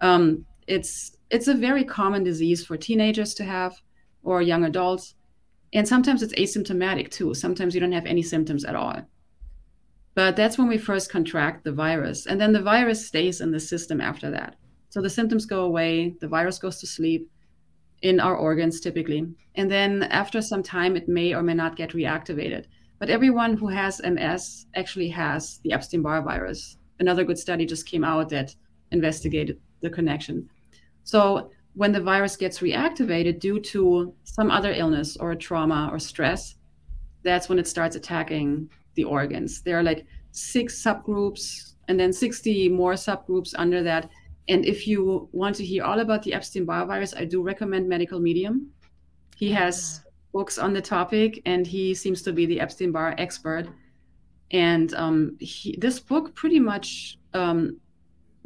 Um, 0.00 0.44
it's 0.66 1.16
it's 1.30 1.48
a 1.48 1.54
very 1.54 1.84
common 1.84 2.24
disease 2.24 2.66
for 2.66 2.76
teenagers 2.76 3.34
to 3.34 3.44
have 3.44 3.80
or 4.24 4.42
young 4.42 4.64
adults, 4.64 5.14
and 5.72 5.86
sometimes 5.86 6.22
it's 6.22 6.34
asymptomatic 6.34 7.10
too. 7.10 7.34
Sometimes 7.34 7.74
you 7.74 7.80
don't 7.80 7.92
have 7.92 8.06
any 8.06 8.22
symptoms 8.22 8.64
at 8.64 8.74
all. 8.74 9.00
But 10.14 10.36
that's 10.36 10.58
when 10.58 10.68
we 10.68 10.78
first 10.78 11.10
contract 11.10 11.64
the 11.64 11.72
virus. 11.72 12.26
And 12.26 12.40
then 12.40 12.52
the 12.52 12.62
virus 12.62 13.06
stays 13.06 13.40
in 13.40 13.50
the 13.50 13.60
system 13.60 14.00
after 14.00 14.30
that. 14.30 14.56
So 14.90 15.00
the 15.00 15.08
symptoms 15.08 15.46
go 15.46 15.64
away, 15.64 16.14
the 16.20 16.28
virus 16.28 16.58
goes 16.58 16.78
to 16.80 16.86
sleep 16.86 17.30
in 18.02 18.20
our 18.20 18.36
organs 18.36 18.80
typically. 18.80 19.26
And 19.54 19.70
then 19.70 20.02
after 20.04 20.42
some 20.42 20.62
time, 20.62 20.96
it 20.96 21.08
may 21.08 21.34
or 21.34 21.42
may 21.42 21.54
not 21.54 21.76
get 21.76 21.92
reactivated. 21.92 22.66
But 22.98 23.08
everyone 23.08 23.56
who 23.56 23.68
has 23.68 24.02
MS 24.04 24.66
actually 24.74 25.08
has 25.08 25.60
the 25.64 25.72
Epstein 25.72 26.02
Barr 26.02 26.22
virus. 26.22 26.76
Another 27.00 27.24
good 27.24 27.38
study 27.38 27.64
just 27.64 27.86
came 27.86 28.04
out 28.04 28.28
that 28.28 28.54
investigated 28.90 29.58
the 29.80 29.90
connection. 29.90 30.48
So 31.04 31.50
when 31.74 31.92
the 31.92 32.00
virus 32.00 32.36
gets 32.36 32.58
reactivated 32.58 33.40
due 33.40 33.58
to 33.60 34.14
some 34.24 34.50
other 34.50 34.72
illness 34.72 35.16
or 35.16 35.34
trauma 35.34 35.88
or 35.90 35.98
stress, 35.98 36.56
that's 37.24 37.48
when 37.48 37.58
it 37.58 37.66
starts 37.66 37.96
attacking 37.96 38.68
the 38.94 39.04
organs. 39.04 39.62
There 39.62 39.78
are 39.78 39.82
like 39.82 40.06
six 40.32 40.82
subgroups 40.82 41.74
and 41.88 41.98
then 41.98 42.12
60 42.12 42.68
more 42.68 42.94
subgroups 42.94 43.54
under 43.56 43.82
that. 43.82 44.10
And 44.48 44.64
if 44.64 44.86
you 44.86 45.28
want 45.32 45.56
to 45.56 45.64
hear 45.64 45.84
all 45.84 46.00
about 46.00 46.22
the 46.22 46.34
Epstein 46.34 46.64
Barr 46.64 46.86
virus, 46.86 47.14
I 47.14 47.24
do 47.24 47.42
recommend 47.42 47.88
Medical 47.88 48.20
Medium. 48.20 48.70
He 49.36 49.50
has 49.52 50.02
books 50.32 50.58
on 50.58 50.72
the 50.72 50.80
topic 50.80 51.42
and 51.46 51.66
he 51.66 51.94
seems 51.94 52.22
to 52.22 52.32
be 52.32 52.46
the 52.46 52.60
Epstein 52.60 52.92
Barr 52.92 53.14
expert. 53.18 53.68
And 54.50 54.92
um, 54.94 55.36
he, 55.40 55.76
this 55.78 56.00
book 56.00 56.34
pretty 56.34 56.60
much 56.60 57.18
um, 57.34 57.78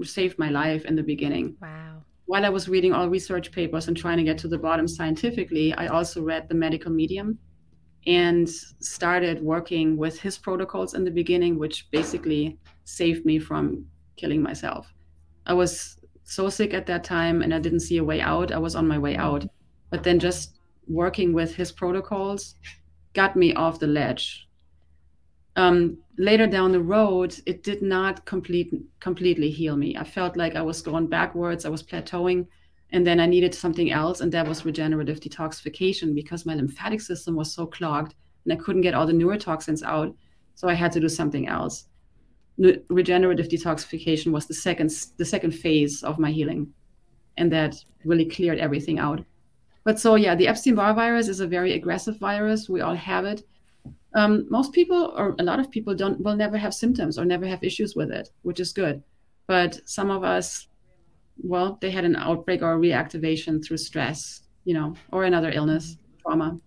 saved 0.03 0.39
my 0.39 0.51
life 0.51 0.85
in 0.85 0.97
the 0.97 1.03
beginning. 1.03 1.57
Wow. 1.61 2.03
While 2.27 2.45
I 2.45 2.49
was 2.49 2.69
reading 2.69 2.93
all 2.93 3.09
research 3.09 3.53
papers 3.53 3.89
and 3.89 3.97
trying 3.97 4.19
to 4.19 4.25
get 4.25 4.39
to 4.39 4.49
the 4.49 4.59
bottom 4.59 4.89
scientifically, 4.89 5.73
I 5.75 5.87
also 5.87 6.23
read 6.23 6.49
the 6.49 6.55
Medical 6.55 6.91
Medium 6.91 7.39
and 8.07 8.49
started 8.49 9.43
working 9.43 9.97
with 9.97 10.21
his 10.21 10.39
protocols 10.39 10.95
in 10.95 11.05
the 11.05 11.11
beginning, 11.11 11.59
which 11.59 11.91
basically 11.91 12.59
saved 12.85 13.27
me 13.27 13.39
from 13.39 13.85
killing 14.17 14.43
myself. 14.43 14.93
I 15.47 15.55
was 15.55 15.99
so 16.25 16.49
sick 16.49 16.75
at 16.75 16.87
that 16.87 17.05
time 17.05 17.43
and 17.43 17.55
I 17.55 17.59
didn't 17.59 17.81
see 17.81 17.99
a 17.99 18.05
way 18.05 18.21
out. 18.21 18.53
I 18.53 18.59
was 18.59 18.75
on 18.75 18.89
my 18.89 18.99
way 18.99 19.17
out. 19.17 19.47
But 19.91 20.03
then 20.03 20.19
just 20.19 20.59
working 20.89 21.33
with 21.33 21.55
his 21.55 21.73
protocols 21.73 22.55
got 23.13 23.37
me 23.37 23.55
off 23.55 23.81
the 23.81 23.87
ledge. 23.87 24.49
Um, 25.57 25.99
later 26.19 26.47
down 26.47 26.73
the 26.73 26.83
road, 26.83 27.35
it 27.47 27.63
did 27.63 27.81
not 27.81 28.25
complete, 28.27 28.73
completely 29.01 29.51
heal 29.51 29.77
me. 29.77 29.97
I 29.97 30.05
felt 30.05 30.37
like 30.37 30.55
I 30.55 30.63
was 30.63 30.83
going 30.83 31.07
backwards, 31.07 31.65
I 31.65 31.71
was 31.71 31.83
plateauing 31.83 32.47
and 32.93 33.07
then 33.07 33.21
I 33.21 33.27
needed 33.27 33.55
something 33.55 33.91
else, 33.91 34.21
and 34.21 34.31
that 34.33 34.47
was 34.47 34.65
regenerative 34.65 35.21
detoxification 35.21 36.15
because 36.15 36.47
my 36.47 36.55
lymphatic 36.55 37.01
system 37.01 37.35
was 37.35 37.53
so 37.53 37.67
clogged 37.67 38.15
and 38.45 38.53
I 38.53 38.63
couldn't 38.63 38.83
get 38.83 38.95
all 38.95 39.07
the 39.07 39.13
neurotoxins 39.13 39.83
out. 39.83 40.15
So 40.55 40.69
I 40.69 40.75
had 40.75 40.93
to 40.93 41.01
do 41.01 41.09
something 41.09 41.49
else. 41.49 41.89
Regenerative 42.89 43.49
detoxification 43.49 44.33
was 44.33 44.47
the 44.47 44.55
second 44.55 44.91
the 45.19 45.25
second 45.25 45.51
phase 45.51 46.03
of 46.03 46.19
my 46.19 46.31
healing, 46.31 46.73
and 47.37 47.53
that 47.53 47.77
really 48.05 48.25
cleared 48.25 48.59
everything 48.59 48.99
out. 48.99 49.23
But 49.85 50.01
so 50.01 50.15
yeah, 50.15 50.35
the 50.35 50.49
Epstein-Barr 50.49 50.95
virus 50.95 51.29
is 51.29 51.41
a 51.41 51.47
very 51.47 51.75
aggressive 51.75 52.19
virus. 52.19 52.69
We 52.69 52.81
all 52.81 52.95
have 52.95 53.27
it. 53.27 53.43
Um, 54.15 54.47
most 54.49 54.73
people, 54.73 55.13
or 55.17 55.37
a 55.39 55.43
lot 55.43 55.61
of 55.61 55.71
people, 55.71 55.95
don't 55.95 56.19
will 56.23 56.37
never 56.37 56.57
have 56.57 56.73
symptoms 56.73 57.19
or 57.19 57.27
never 57.27 57.47
have 57.47 57.63
issues 57.63 57.95
with 57.95 58.11
it, 58.11 58.31
which 58.43 58.61
is 58.61 58.73
good. 58.73 59.03
But 59.47 59.79
some 59.85 60.11
of 60.11 60.25
us 60.25 60.69
well, 61.39 61.79
they 61.81 61.91
had 61.91 62.05
an 62.05 62.17
outbreak 62.17 62.63
or 62.63 62.79
reactivation 62.79 63.65
through 63.65 63.77
stress, 63.79 64.43
you 64.65 64.75
know, 64.75 64.95
or 65.13 65.25
another 65.25 65.51
illness, 65.51 65.97
trauma. 66.21 66.59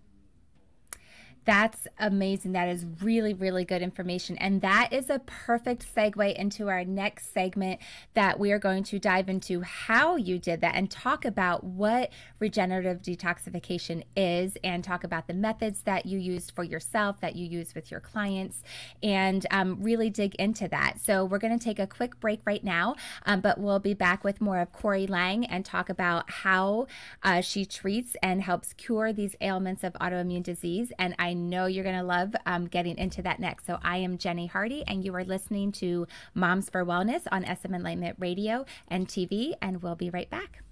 That's 1.46 1.86
amazing. 1.98 2.52
That 2.52 2.68
is 2.68 2.84
really, 3.02 3.32
really 3.32 3.64
good 3.64 3.82
information. 3.82 4.36
And 4.38 4.60
that 4.60 4.92
is 4.92 5.08
a 5.08 5.20
perfect 5.20 5.86
segue 5.94 6.34
into 6.34 6.68
our 6.68 6.84
next 6.84 7.32
segment 7.32 7.80
that 8.14 8.38
we 8.38 8.52
are 8.52 8.58
going 8.58 8.84
to 8.84 8.98
dive 8.98 9.28
into 9.28 9.62
how 9.62 10.16
you 10.16 10.38
did 10.38 10.60
that 10.60 10.74
and 10.74 10.90
talk 10.90 11.24
about 11.24 11.64
what 11.64 12.10
regenerative 12.38 13.00
detoxification 13.02 14.04
is 14.14 14.58
and 14.62 14.84
talk 14.84 15.02
about 15.02 15.26
the 15.26 15.34
methods 15.34 15.82
that 15.82 16.06
you 16.06 16.18
used 16.18 16.52
for 16.52 16.62
yourself, 16.62 17.20
that 17.20 17.36
you 17.36 17.46
use 17.46 17.74
with 17.74 17.90
your 17.90 18.00
clients, 18.00 18.62
and 19.02 19.46
um, 19.50 19.82
really 19.82 20.10
dig 20.10 20.34
into 20.34 20.68
that. 20.68 21.00
So 21.00 21.24
we're 21.24 21.38
going 21.38 21.58
to 21.58 21.64
take 21.64 21.78
a 21.78 21.86
quick 21.86 22.20
break 22.20 22.40
right 22.44 22.62
now, 22.62 22.96
um, 23.24 23.40
but 23.40 23.58
we'll 23.58 23.78
be 23.78 23.94
back 23.94 24.24
with 24.24 24.40
more 24.40 24.58
of 24.58 24.72
Corry 24.72 25.08
Lang 25.08 25.46
and 25.46 25.64
talk 25.64 25.88
about 25.88 26.30
how 26.30 26.86
uh, 27.22 27.40
she 27.40 27.64
treats 27.64 28.14
and 28.22 28.42
helps 28.42 28.74
cure 28.74 29.12
these 29.12 29.34
ailments 29.40 29.82
of 29.82 29.94
autoimmune 29.94 30.42
disease. 30.42 30.92
And 30.98 31.14
I 31.18 31.39
know 31.48 31.66
you're 31.66 31.84
going 31.84 31.98
to 31.98 32.02
love 32.02 32.34
um, 32.46 32.66
getting 32.66 32.98
into 32.98 33.22
that 33.22 33.40
next. 33.40 33.66
So, 33.66 33.78
I 33.82 33.98
am 33.98 34.18
Jennie 34.18 34.46
Hardy, 34.46 34.84
and 34.86 35.04
you 35.04 35.14
are 35.14 35.24
listening 35.24 35.72
to 35.72 36.06
Moms 36.34 36.70
for 36.70 36.84
Wellness 36.84 37.22
on 37.32 37.44
SM 37.44 37.74
Enlightenment 37.74 38.16
Radio 38.18 38.64
and 38.88 39.08
TV, 39.08 39.54
and 39.62 39.82
we'll 39.82 39.96
be 39.96 40.10
right 40.10 40.30
back. 40.30 40.62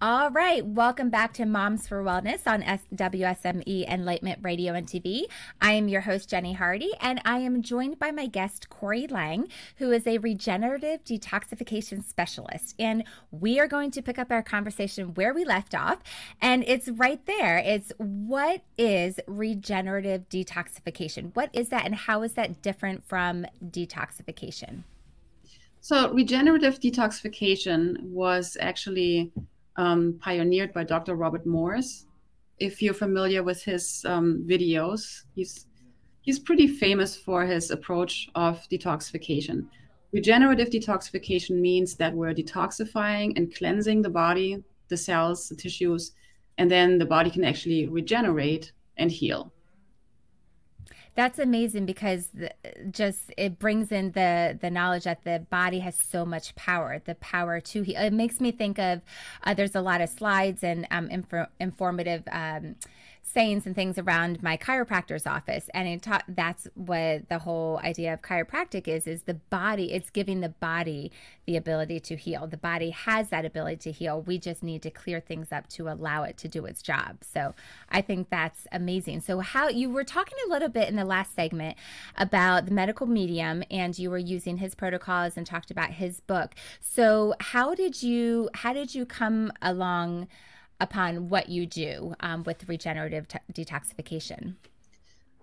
All 0.00 0.30
right, 0.30 0.64
welcome 0.64 1.10
back 1.10 1.32
to 1.34 1.44
Moms 1.44 1.88
for 1.88 2.04
Wellness 2.04 2.46
on 2.46 2.62
WSME 2.94 3.88
Enlightenment 3.88 4.38
Radio 4.42 4.72
and 4.74 4.86
TV. 4.86 5.22
I 5.60 5.72
am 5.72 5.88
your 5.88 6.02
host, 6.02 6.30
Jennie 6.30 6.52
Hardy, 6.52 6.92
and 7.00 7.20
I 7.24 7.38
am 7.38 7.62
joined 7.62 7.98
by 7.98 8.12
my 8.12 8.26
guest, 8.26 8.68
Corry 8.70 9.10
Lang, 9.10 9.48
who 9.78 9.90
is 9.90 10.06
a 10.06 10.18
regenerative 10.18 11.02
detoxification 11.02 12.04
specialist. 12.04 12.76
And 12.78 13.02
we 13.32 13.58
are 13.58 13.66
going 13.66 13.90
to 13.90 14.00
pick 14.00 14.20
up 14.20 14.30
our 14.30 14.40
conversation 14.40 15.14
where 15.14 15.34
we 15.34 15.44
left 15.44 15.74
off, 15.74 15.98
and 16.40 16.62
it's 16.68 16.88
right 16.90 17.26
there. 17.26 17.58
It's 17.58 17.90
what 17.96 18.62
is 18.78 19.18
regenerative 19.26 20.28
detoxification? 20.28 21.34
What 21.34 21.50
is 21.52 21.70
that, 21.70 21.84
and 21.84 21.96
how 21.96 22.22
is 22.22 22.34
that 22.34 22.62
different 22.62 23.04
from 23.04 23.46
detoxification? 23.64 24.84
So, 25.80 26.12
regenerative 26.12 26.78
detoxification 26.78 28.00
was 28.02 28.56
actually 28.60 29.32
um, 29.78 30.18
pioneered 30.20 30.74
by 30.74 30.84
Dr. 30.84 31.14
Robert 31.14 31.46
Morse. 31.46 32.04
If 32.58 32.82
you're 32.82 32.92
familiar 32.92 33.42
with 33.42 33.62
his 33.62 34.04
um, 34.06 34.44
videos, 34.46 35.22
he's 35.34 35.66
he's 36.20 36.38
pretty 36.38 36.66
famous 36.66 37.16
for 37.16 37.46
his 37.46 37.70
approach 37.70 38.28
of 38.34 38.68
detoxification. 38.68 39.66
Regenerative 40.12 40.68
detoxification 40.68 41.60
means 41.60 41.94
that 41.94 42.12
we're 42.12 42.34
detoxifying 42.34 43.32
and 43.36 43.54
cleansing 43.54 44.02
the 44.02 44.10
body, 44.10 44.62
the 44.88 44.96
cells, 44.96 45.48
the 45.48 45.56
tissues, 45.56 46.12
and 46.58 46.70
then 46.70 46.98
the 46.98 47.06
body 47.06 47.30
can 47.30 47.44
actually 47.44 47.86
regenerate 47.88 48.72
and 48.96 49.10
heal 49.10 49.52
that's 51.18 51.40
amazing 51.40 51.84
because 51.84 52.28
the, 52.28 52.48
just 52.92 53.32
it 53.36 53.58
brings 53.58 53.90
in 53.90 54.12
the 54.12 54.56
the 54.60 54.70
knowledge 54.70 55.02
that 55.02 55.24
the 55.24 55.44
body 55.50 55.80
has 55.80 55.96
so 55.96 56.24
much 56.24 56.54
power 56.54 57.02
the 57.06 57.16
power 57.16 57.58
to 57.58 57.82
heal 57.82 58.00
it 58.00 58.12
makes 58.12 58.40
me 58.40 58.52
think 58.52 58.78
of 58.78 59.00
uh, 59.42 59.52
there's 59.52 59.74
a 59.74 59.80
lot 59.80 60.00
of 60.00 60.08
slides 60.08 60.62
and 60.62 60.86
um, 60.92 61.10
informative 61.58 62.22
um, 62.30 62.76
saying 63.30 63.60
some 63.60 63.74
things 63.74 63.98
around 63.98 64.42
my 64.42 64.56
chiropractor's 64.56 65.26
office. 65.26 65.68
And 65.74 65.86
it 65.86 66.00
taught 66.00 66.24
that's 66.28 66.66
what 66.74 67.28
the 67.28 67.40
whole 67.40 67.78
idea 67.84 68.14
of 68.14 68.22
chiropractic 68.22 68.88
is 68.88 69.06
is 69.06 69.24
the 69.24 69.34
body 69.34 69.92
it's 69.92 70.08
giving 70.08 70.40
the 70.40 70.48
body 70.48 71.12
the 71.44 71.56
ability 71.56 72.00
to 72.00 72.16
heal. 72.16 72.46
The 72.46 72.56
body 72.56 72.88
has 72.88 73.28
that 73.28 73.44
ability 73.44 73.76
to 73.76 73.92
heal. 73.92 74.22
We 74.22 74.38
just 74.38 74.62
need 74.62 74.80
to 74.82 74.90
clear 74.90 75.20
things 75.20 75.52
up 75.52 75.68
to 75.70 75.90
allow 75.90 76.22
it 76.22 76.38
to 76.38 76.48
do 76.48 76.64
its 76.64 76.82
job. 76.82 77.18
So 77.20 77.54
i 77.90 78.00
think 78.00 78.30
that's 78.30 78.66
amazing. 78.72 79.20
So 79.20 79.40
how 79.40 79.68
you 79.68 79.90
were 79.90 80.04
talking 80.04 80.38
a 80.46 80.50
little 80.50 80.70
bit 80.70 80.88
in 80.88 80.96
the 80.96 81.04
last 81.04 81.34
segment 81.34 81.76
about 82.16 82.64
the 82.64 82.72
medical 82.72 83.06
medium 83.06 83.62
and 83.70 83.98
you 83.98 84.10
were 84.10 84.16
using 84.16 84.56
his 84.56 84.74
protocols 84.74 85.36
and 85.36 85.46
talked 85.46 85.70
about 85.70 85.90
his 85.90 86.20
book. 86.20 86.54
So 86.80 87.34
how 87.40 87.74
did 87.74 88.02
you 88.02 88.48
how 88.54 88.72
did 88.72 88.94
you 88.94 89.04
come 89.04 89.52
along 89.60 90.28
upon 90.80 91.28
what 91.28 91.48
you 91.48 91.66
do 91.66 92.14
um, 92.20 92.42
with 92.44 92.68
regenerative 92.68 93.26
detoxification. 93.52 94.54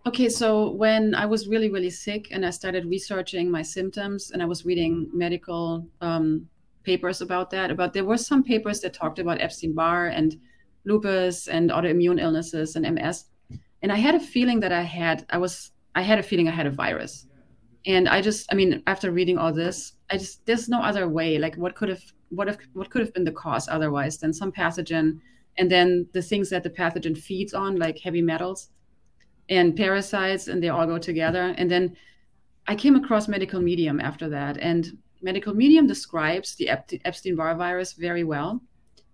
Okay, 0.07 0.29
so 0.29 0.69
when 0.69 1.15
I 1.15 1.25
was 1.25 1.47
really, 1.47 1.69
really 1.69 1.89
sick 1.89 2.27
and 2.31 2.45
I 2.45 2.51
started 2.51 2.85
researching 2.85 3.49
my 3.49 3.63
symptoms 3.63 4.31
and 4.31 4.41
I 4.41 4.45
was 4.45 4.63
reading 4.63 5.09
medical 5.11 5.87
um, 5.99 6.47
papers 6.83 7.21
about 7.21 7.49
that, 7.49 7.71
about 7.71 7.91
there 7.93 8.05
were 8.05 8.17
some 8.17 8.43
papers 8.43 8.81
that 8.81 8.93
talked 8.93 9.17
about 9.17 9.41
Epstein 9.41 9.73
Barr 9.73 10.07
and 10.07 10.39
lupus 10.85 11.47
and 11.47 11.71
autoimmune 11.71 12.21
illnesses 12.21 12.75
and 12.75 12.85
MS. 12.93 13.25
And 13.81 13.91
I 13.91 13.95
had 13.95 14.13
a 14.13 14.19
feeling 14.19 14.59
that 14.59 14.71
I 14.71 14.83
had, 14.83 15.25
I 15.31 15.39
was, 15.39 15.71
I 15.95 16.03
had 16.03 16.19
a 16.19 16.23
feeling 16.23 16.47
I 16.47 16.51
had 16.51 16.67
a 16.67 16.71
virus. 16.71 17.25
And 17.87 18.09
I 18.09 18.21
just, 18.21 18.51
I 18.51 18.55
mean, 18.55 18.81
after 18.87 19.11
reading 19.11 19.37
all 19.37 19.53
this, 19.53 19.93
I 20.09 20.17
just, 20.17 20.45
there's 20.45 20.67
no 20.69 20.81
other 20.81 21.07
way. 21.07 21.37
Like, 21.37 21.55
what 21.55 21.75
could 21.75 21.89
have 21.89 22.01
what 22.29 22.47
if 22.47 22.57
what 22.73 22.89
could 22.89 23.01
have 23.01 23.13
been 23.13 23.23
the 23.23 23.31
cause 23.31 23.67
otherwise 23.67 24.17
than 24.17 24.33
some 24.33 24.51
pathogen 24.51 25.19
and 25.57 25.71
then 25.71 26.07
the 26.13 26.21
things 26.21 26.49
that 26.49 26.63
the 26.63 26.69
pathogen 26.69 27.17
feeds 27.17 27.53
on 27.53 27.77
like 27.77 27.99
heavy 27.99 28.21
metals 28.21 28.69
and 29.49 29.75
parasites 29.75 30.47
and 30.47 30.61
they 30.61 30.69
all 30.69 30.85
go 30.85 30.97
together. 30.97 31.53
And 31.57 31.69
then 31.69 31.95
i 32.67 32.75
came 32.75 32.95
across 32.95 33.27
medical 33.27 33.61
medium 33.61 33.99
after 33.99 34.27
that. 34.29 34.57
And 34.57 34.97
medical 35.21 35.53
medium 35.53 35.87
describes 35.87 36.55
the 36.55 36.69
epstein-barr 36.69 37.55
virus 37.55 37.93
very 37.93 38.23
well 38.23 38.61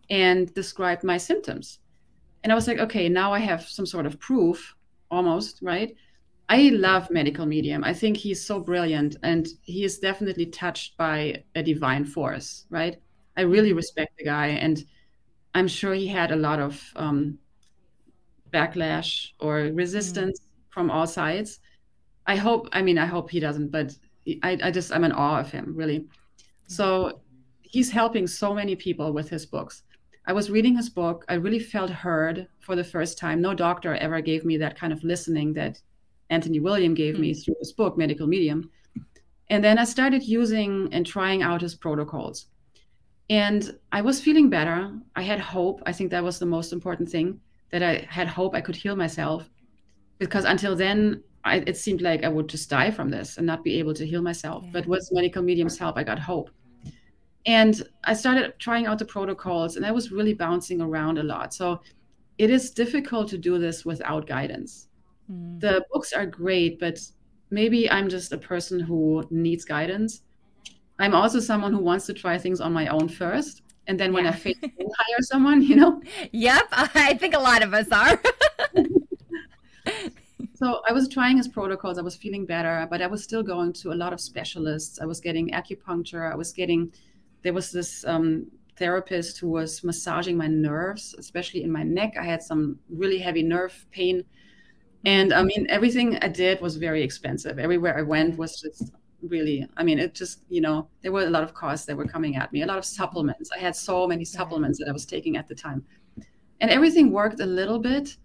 and 0.09 0.53
described 0.53 1.03
my 1.03 1.17
symptoms. 1.17 1.79
And 2.43 2.51
i 2.51 2.55
was 2.55 2.67
like 2.67 2.79
okay 2.79 3.07
now 3.07 3.33
i 3.33 3.39
have 3.39 3.61
some 3.67 3.85
sort 3.85 4.05
of 4.05 4.19
proof 4.19 4.75
almost 5.11 5.59
right 5.61 5.95
I 6.51 6.67
love 6.73 7.09
medical 7.09 7.45
medium. 7.45 7.81
I 7.81 7.93
think 7.93 8.17
he's 8.17 8.45
so 8.45 8.59
brilliant 8.59 9.15
and 9.23 9.47
he 9.61 9.85
is 9.85 9.99
definitely 9.99 10.47
touched 10.47 10.97
by 10.97 11.45
a 11.55 11.63
divine 11.63 12.03
force, 12.03 12.65
right? 12.69 13.01
I 13.37 13.43
really 13.43 13.69
mm-hmm. 13.69 13.77
respect 13.77 14.17
the 14.17 14.25
guy 14.25 14.47
and 14.47 14.83
I'm 15.55 15.69
sure 15.69 15.93
he 15.93 16.07
had 16.07 16.33
a 16.33 16.35
lot 16.35 16.59
of 16.59 16.83
um, 16.97 17.39
backlash 18.51 19.29
or 19.39 19.71
resistance 19.73 20.41
mm. 20.41 20.73
from 20.73 20.91
all 20.91 21.07
sides. 21.07 21.61
I 22.27 22.35
hope, 22.35 22.67
I 22.73 22.81
mean, 22.81 22.97
I 22.97 23.05
hope 23.05 23.31
he 23.31 23.39
doesn't, 23.39 23.69
but 23.69 23.95
I, 24.43 24.59
I 24.61 24.71
just, 24.71 24.91
I'm 24.91 25.05
in 25.05 25.13
awe 25.13 25.39
of 25.39 25.49
him, 25.49 25.73
really. 25.73 26.05
So 26.67 27.21
he's 27.61 27.89
helping 27.89 28.27
so 28.27 28.53
many 28.53 28.75
people 28.75 29.13
with 29.13 29.29
his 29.29 29.45
books. 29.45 29.83
I 30.27 30.33
was 30.33 30.51
reading 30.51 30.75
his 30.75 30.89
book. 30.89 31.23
I 31.29 31.35
really 31.35 31.59
felt 31.59 31.89
heard 31.89 32.49
for 32.59 32.75
the 32.75 32.83
first 32.83 33.17
time. 33.17 33.39
No 33.39 33.53
doctor 33.53 33.95
ever 33.95 34.19
gave 34.19 34.43
me 34.43 34.57
that 34.57 34.77
kind 34.77 34.91
of 34.91 35.01
listening 35.05 35.53
that 35.53 35.81
Anthony 36.31 36.59
William 36.59 36.95
gave 36.95 37.13
mm-hmm. 37.15 37.21
me 37.21 37.33
through 37.35 37.55
his 37.59 37.73
book, 37.73 37.97
Medical 37.97 38.25
Medium. 38.25 38.71
And 39.49 39.63
then 39.63 39.77
I 39.77 39.83
started 39.83 40.23
using 40.23 40.89
and 40.91 41.05
trying 41.05 41.43
out 41.43 41.61
his 41.61 41.75
protocols. 41.75 42.47
And 43.29 43.77
I 43.91 44.01
was 44.01 44.21
feeling 44.21 44.49
better. 44.49 44.97
I 45.15 45.21
had 45.21 45.39
hope. 45.39 45.83
I 45.85 45.91
think 45.91 46.09
that 46.11 46.23
was 46.23 46.39
the 46.39 46.45
most 46.45 46.73
important 46.73 47.09
thing 47.09 47.39
that 47.71 47.83
I 47.83 48.07
had 48.09 48.27
hope 48.27 48.55
I 48.55 48.61
could 48.61 48.75
heal 48.75 48.95
myself. 48.95 49.49
Because 50.17 50.45
until 50.45 50.75
then, 50.75 51.23
I, 51.43 51.57
it 51.67 51.77
seemed 51.77 52.01
like 52.01 52.23
I 52.23 52.29
would 52.29 52.47
just 52.47 52.69
die 52.69 52.91
from 52.91 53.09
this 53.09 53.37
and 53.37 53.45
not 53.45 53.63
be 53.63 53.77
able 53.79 53.93
to 53.95 54.05
heal 54.05 54.21
myself. 54.21 54.63
Yeah. 54.65 54.71
But 54.73 54.87
with 54.87 55.09
medical 55.11 55.43
medium's 55.43 55.77
help, 55.77 55.97
I 55.97 56.03
got 56.03 56.19
hope. 56.19 56.49
And 57.45 57.81
I 58.03 58.13
started 58.13 58.53
trying 58.59 58.85
out 58.85 58.99
the 58.99 59.05
protocols, 59.05 59.75
and 59.75 59.85
I 59.85 59.91
was 59.91 60.11
really 60.11 60.33
bouncing 60.33 60.79
around 60.79 61.17
a 61.17 61.23
lot. 61.23 61.53
So 61.53 61.81
it 62.37 62.49
is 62.49 62.71
difficult 62.71 63.27
to 63.29 63.37
do 63.37 63.57
this 63.57 63.83
without 63.83 64.27
guidance. 64.27 64.87
Mm. 65.31 65.59
The 65.59 65.85
books 65.91 66.13
are 66.13 66.25
great, 66.25 66.79
but 66.79 66.99
maybe 67.49 67.89
I'm 67.89 68.09
just 68.09 68.33
a 68.33 68.37
person 68.37 68.79
who 68.79 69.23
needs 69.29 69.65
guidance. 69.65 70.21
I'm 70.99 71.15
also 71.15 71.39
someone 71.39 71.73
who 71.73 71.79
wants 71.79 72.05
to 72.07 72.13
try 72.13 72.37
things 72.37 72.61
on 72.61 72.73
my 72.73 72.87
own 72.87 73.07
first. 73.09 73.63
And 73.87 73.99
then 73.99 74.13
when 74.13 74.25
yeah. 74.25 74.31
I 74.31 74.33
fail, 74.33 74.53
hire 74.61 75.21
someone, 75.21 75.61
you 75.61 75.75
know? 75.75 76.01
Yep. 76.31 76.67
I 76.71 77.15
think 77.15 77.33
a 77.33 77.39
lot 77.39 77.63
of 77.63 77.73
us 77.73 77.91
are. 77.91 78.21
so 80.53 80.81
I 80.87 80.93
was 80.93 81.09
trying 81.09 81.37
his 81.37 81.47
protocols. 81.47 81.97
I 81.97 82.01
was 82.01 82.15
feeling 82.15 82.45
better, 82.45 82.87
but 82.89 83.01
I 83.01 83.07
was 83.07 83.23
still 83.23 83.41
going 83.41 83.73
to 83.73 83.91
a 83.91 83.95
lot 83.95 84.13
of 84.13 84.21
specialists. 84.21 84.99
I 85.01 85.05
was 85.05 85.19
getting 85.19 85.49
acupuncture. 85.49 86.31
I 86.31 86.35
was 86.35 86.53
getting, 86.53 86.93
there 87.41 87.53
was 87.53 87.71
this 87.71 88.05
um, 88.05 88.45
therapist 88.77 89.39
who 89.39 89.49
was 89.49 89.83
massaging 89.83 90.37
my 90.37 90.47
nerves, 90.47 91.15
especially 91.17 91.63
in 91.63 91.71
my 91.71 91.83
neck. 91.83 92.13
I 92.19 92.23
had 92.23 92.43
some 92.43 92.77
really 92.89 93.17
heavy 93.17 93.41
nerve 93.41 93.85
pain 93.91 94.23
and 95.05 95.33
I 95.33 95.43
mean, 95.43 95.65
everything 95.69 96.17
I 96.21 96.27
did 96.27 96.61
was 96.61 96.75
very 96.77 97.01
expensive. 97.01 97.57
Everywhere 97.57 97.97
I 97.97 98.03
went 98.03 98.37
was 98.37 98.61
just 98.61 98.91
really, 99.21 99.67
I 99.77 99.83
mean, 99.83 99.99
it 99.99 100.13
just, 100.13 100.43
you 100.49 100.61
know, 100.61 100.87
there 101.01 101.11
were 101.11 101.25
a 101.25 101.29
lot 101.29 101.43
of 101.43 101.53
costs 101.53 101.85
that 101.87 101.97
were 101.97 102.07
coming 102.07 102.35
at 102.35 102.51
me, 102.53 102.61
a 102.61 102.65
lot 102.65 102.77
of 102.77 102.85
supplements. 102.85 103.51
I 103.51 103.59
had 103.59 103.75
so 103.75 104.07
many 104.07 104.25
supplements 104.25 104.77
that 104.79 104.87
I 104.87 104.91
was 104.91 105.05
taking 105.05 105.37
at 105.37 105.47
the 105.47 105.55
time. 105.55 105.83
And 106.59 106.69
everything 106.69 107.11
worked 107.11 107.39
a 107.39 107.45
little 107.45 107.79
bit, 107.79 108.17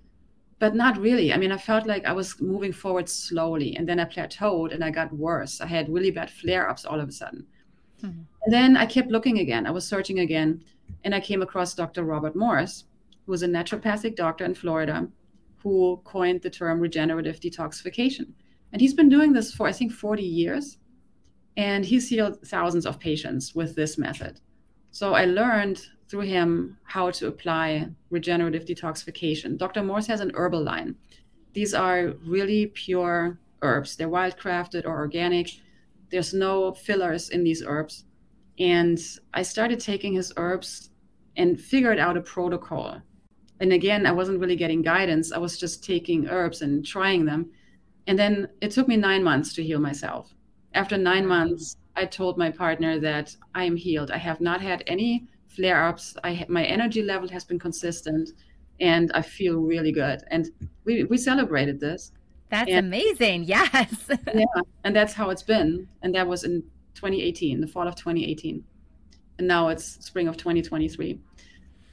but 0.59 0.75
not 0.75 0.99
really. 0.99 1.33
I 1.33 1.39
mean, 1.39 1.53
I 1.53 1.57
felt 1.57 1.87
like 1.87 2.05
I 2.05 2.13
was 2.13 2.41
moving 2.41 2.73
forward 2.73 3.09
slowly 3.09 3.77
and 3.77 3.89
then 3.89 3.99
I 3.99 4.05
plateaued 4.05 4.75
and 4.75 4.85
I 4.85 4.91
got 4.91 5.13
worse. 5.13 5.61
I 5.61 5.67
had 5.67 5.89
really 5.89 6.11
bad 6.11 6.31
flare 6.31 6.69
ups 6.69 6.85
all 6.85 7.01
of 7.01 7.09
a 7.09 7.13
sudden. 7.13 7.47
Mm-hmm. 8.03 8.21
And 8.45 8.53
then 8.53 8.77
I 8.77 8.85
kept 8.85 9.11
looking 9.11 9.39
again. 9.39 9.67
I 9.67 9.71
was 9.71 9.87
searching 9.87 10.21
again 10.21 10.63
and 11.05 11.15
I 11.15 11.21
came 11.21 11.41
across 11.41 11.75
Dr. 11.75 12.05
Robert 12.05 12.37
Morse 12.37 12.85
who 13.25 13.33
was 13.33 13.43
a 13.43 13.49
naturopathic 13.49 14.15
doctor 14.15 14.45
in 14.45 14.55
Florida 14.55 15.09
who 15.67 16.01
coined 16.05 16.43
the 16.43 16.49
term 16.49 16.79
regenerative 16.79 17.41
detoxification. 17.41 18.29
And 18.71 18.81
he's 18.81 18.95
been 18.95 19.09
doing 19.09 19.33
this 19.33 19.53
for, 19.53 19.67
I 19.67 19.73
think, 19.73 19.91
40 19.91 20.23
years. 20.23 20.79
And 21.57 21.85
he's 21.85 22.09
healed 22.09 22.39
thousands 22.47 22.87
of 22.87 23.01
patients 23.01 23.53
with 23.53 23.75
this 23.75 23.99
method. 23.99 24.39
So 24.93 25.15
I 25.15 25.25
learned 25.25 25.85
through 26.09 26.21
him 26.21 26.79
how 26.85 27.11
to 27.11 27.27
apply 27.27 27.89
regenerative 28.11 28.65
detoxification. 28.65 29.59
Dr. 29.59 29.83
Morse 29.83 30.07
has 30.07 30.21
an 30.21 30.31
herbal 30.37 30.63
line. 30.63 30.95
These 31.53 31.75
are 31.75 32.15
really 32.25 32.67
pure 32.67 33.37
herbs. 33.61 33.97
They're 33.97 34.09
wildcrafted 34.09 34.85
or 34.85 34.97
organic. 34.97 35.51
There's 36.13 36.33
no 36.33 36.75
fillers 36.75 37.31
in 37.31 37.43
these 37.43 37.65
herbs. 37.67 38.05
And 38.61 39.01
I 39.35 39.43
started 39.43 39.81
taking 39.81 40.13
his 40.13 40.33
herbs 40.37 40.91
and 41.37 41.61
figured 41.61 41.99
out 41.99 42.17
a 42.17 42.21
protocol 42.21 43.03
and 43.61 43.73
again 43.73 44.07
i 44.07 44.13
wasn't 44.13 44.39
really 44.41 44.57
getting 44.57 44.83
guidance. 44.83 45.33
I 45.33 45.39
was 45.39 45.59
just 45.59 45.85
taking 45.85 46.29
herbs 46.29 46.63
and 46.63 46.85
trying 46.85 47.25
them. 47.25 47.51
And 48.07 48.19
then 48.19 48.49
it 48.61 48.71
took 48.71 48.87
me 48.89 48.97
nine 48.97 49.23
months 49.23 49.53
to 49.55 49.65
heal 49.65 49.81
myself. 49.81 50.35
After 50.75 50.97
nine 50.97 51.27
months 51.27 51.77
i 51.97 52.05
told 52.05 52.37
my 52.39 52.51
partner 52.51 52.99
that 53.01 53.37
i 53.55 53.65
am 53.65 53.77
healed. 53.77 54.11
I 54.11 54.19
have 54.19 54.41
not 54.41 54.61
had 54.61 54.83
any 54.87 55.27
flare-ups. 55.49 56.17
I, 56.23 56.45
my 56.49 56.65
energy 56.65 57.03
level 57.03 57.29
has 57.31 57.45
been 57.45 57.59
consistent 57.59 58.31
and 58.81 59.11
i 59.15 59.23
feel 59.23 59.61
really 59.61 59.93
good. 59.93 60.23
And 60.31 60.51
we, 60.85 61.05
we 61.05 61.17
celebrated 61.17 61.81
this. 61.81 62.13
That's 62.51 62.71
and, 62.71 62.87
amazing. 62.87 63.45
Yes. 63.55 64.11
Yeah 64.35 64.45
and 64.85 64.95
that's 64.95 65.15
how 65.15 65.31
it's 65.31 65.43
been. 65.43 65.89
And 66.03 66.15
that 66.15 66.27
was 66.27 66.45
in 66.45 66.63
2018 66.97 67.61
the 67.61 67.67
fall 67.67 67.87
of 67.87 67.95
2018 67.95 68.65
and 69.39 69.47
now 69.47 69.69
it's 69.69 70.05
spring 70.05 70.29
of 70.29 70.37
2023 70.37 71.21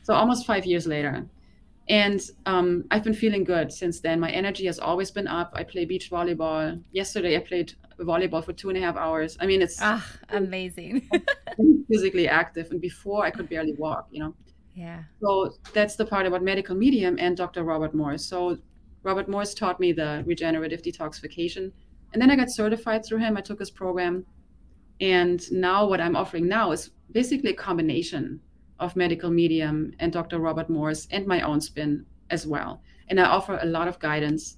so 0.02 0.13
almost 0.13 0.45
five 0.47 0.65
years 0.65 0.88
later 0.88 1.26
and 1.89 2.22
um, 2.46 2.86
I've 2.91 3.04
been 3.04 3.13
feeling 3.13 3.43
good 3.43 3.72
since 3.72 4.00
then. 4.00 4.19
My 4.19 4.32
energy 4.32 4.65
has 4.67 4.80
always 4.80 5.12
been 5.12 5.28
up. 5.28 5.52
I 5.54 5.63
play 5.63 5.84
beach 5.86 6.10
volleyball. 6.10 6.82
Yesterday, 6.91 7.36
I 7.36 7.39
played 7.39 7.74
volleyball 8.00 8.43
for 8.43 8.54
two 8.54 8.69
and 8.69 8.78
a 8.78 8.82
half 8.82 8.96
hours. 8.96 9.38
I 9.39 9.46
mean, 9.46 9.62
it's 9.62 9.78
ah, 9.82 10.06
amazing. 10.30 11.10
physically 11.91 12.28
active, 12.28 12.72
and 12.72 12.80
before 12.80 13.26
I 13.26 13.32
could 13.32 13.50
barely 13.50 13.74
walk. 13.74 14.08
You 14.12 14.22
know. 14.22 14.36
Yeah. 14.76 15.04
So 15.22 15.56
that's 15.74 15.96
the 15.96 16.06
part 16.06 16.26
about 16.26 16.41
medical 16.41 16.76
medium 16.76 17.17
and 17.19 17.38
Dr. 17.38 17.63
Robert 17.63 17.93
Morse. 17.93 18.26
So 18.26 18.58
Robert 19.04 19.28
Morse 19.28 19.54
taught 19.54 19.80
me 19.80 19.91
the 19.91 20.24
regenerative 20.26 20.82
detoxification, 20.82 21.72
and 22.13 22.22
then 22.22 22.32
I 22.32 22.36
got 22.38 22.50
certified 22.50 23.06
through 23.06 23.19
him. 23.19 23.36
I 23.36 23.41
took 23.41 23.60
his 23.60 23.72
program, 23.72 24.26
and 25.02 25.52
now 25.52 25.86
what 25.86 26.00
I'm 26.00 26.15
offering 26.15 26.48
now 26.48 26.72
is 26.72 26.91
basically 27.12 27.52
a 27.52 27.56
combination 27.56 28.39
of 28.84 28.96
medical 28.96 29.32
medium 29.32 29.93
and 30.00 30.12
Dr. 30.12 30.39
Robert 30.39 30.69
Morse 30.69 31.08
and 31.12 31.26
my 31.26 31.41
own 31.41 31.62
spin 31.62 32.06
as 32.30 32.46
well. 32.46 32.82
And 33.08 33.19
I 33.19 33.26
offer 33.26 33.58
a 33.62 33.65
lot 33.65 33.88
of 33.88 34.00
guidance. 34.00 34.58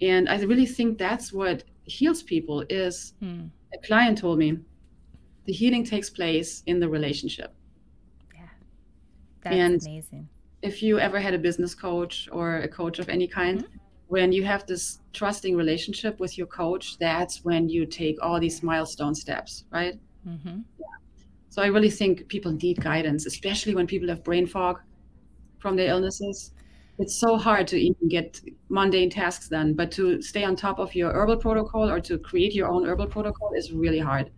And 0.00 0.28
I 0.28 0.40
really 0.42 0.66
think 0.66 0.98
that's 0.98 1.32
what 1.32 1.64
heals 1.84 2.22
people 2.22 2.64
is 2.68 3.14
hmm. 3.20 3.46
a 3.74 3.78
client 3.86 4.18
told 4.18 4.38
me 4.38 4.58
the 5.46 5.52
healing 5.52 5.84
takes 5.84 6.10
place 6.10 6.62
in 6.66 6.78
the 6.78 6.88
relationship. 6.88 7.54
Yeah. 8.34 8.40
That's 9.42 9.56
and, 9.56 9.82
amazing. 9.82 10.28
if 10.62 10.82
you 10.82 10.98
ever 10.98 11.18
had 11.18 11.34
a 11.34 11.38
business 11.38 11.74
coach 11.74 12.28
or 12.30 12.58
a 12.58 12.68
coach 12.68 12.98
of 12.98 13.08
any 13.08 13.26
kind, 13.26 13.64
mm-hmm. 13.64 13.76
when 14.08 14.30
you 14.30 14.44
have 14.44 14.66
this 14.66 15.00
trusting 15.12 15.56
relationship 15.56 16.20
with 16.20 16.36
your 16.38 16.46
coach, 16.46 16.98
that's 16.98 17.44
when 17.44 17.68
you 17.68 17.86
take 17.86 18.16
all 18.22 18.38
these 18.38 18.62
milestone 18.62 19.14
steps, 19.14 19.64
right? 19.72 19.98
Mm-hmm. 20.26 20.60
Yeah. 20.78 20.98
So 21.58 21.64
I 21.64 21.66
really 21.66 21.90
think 21.90 22.28
people 22.28 22.52
need 22.52 22.80
guidance, 22.80 23.26
especially 23.26 23.74
when 23.74 23.88
people 23.88 24.08
have 24.10 24.22
brain 24.22 24.46
fog 24.46 24.78
from 25.58 25.74
their 25.74 25.88
illnesses. 25.88 26.52
It's 27.00 27.18
so 27.18 27.36
hard 27.36 27.66
to 27.66 27.76
even 27.76 28.08
get 28.08 28.40
mundane 28.68 29.10
tasks 29.10 29.48
done, 29.48 29.74
but 29.74 29.90
to 29.90 30.22
stay 30.22 30.44
on 30.44 30.54
top 30.54 30.78
of 30.78 30.94
your 30.94 31.12
herbal 31.12 31.38
protocol 31.38 31.90
or 31.90 31.98
to 31.98 32.16
create 32.16 32.54
your 32.54 32.68
own 32.68 32.86
herbal 32.86 33.08
protocol 33.08 33.50
is 33.56 33.72
really 33.72 33.98
hard. 33.98 34.30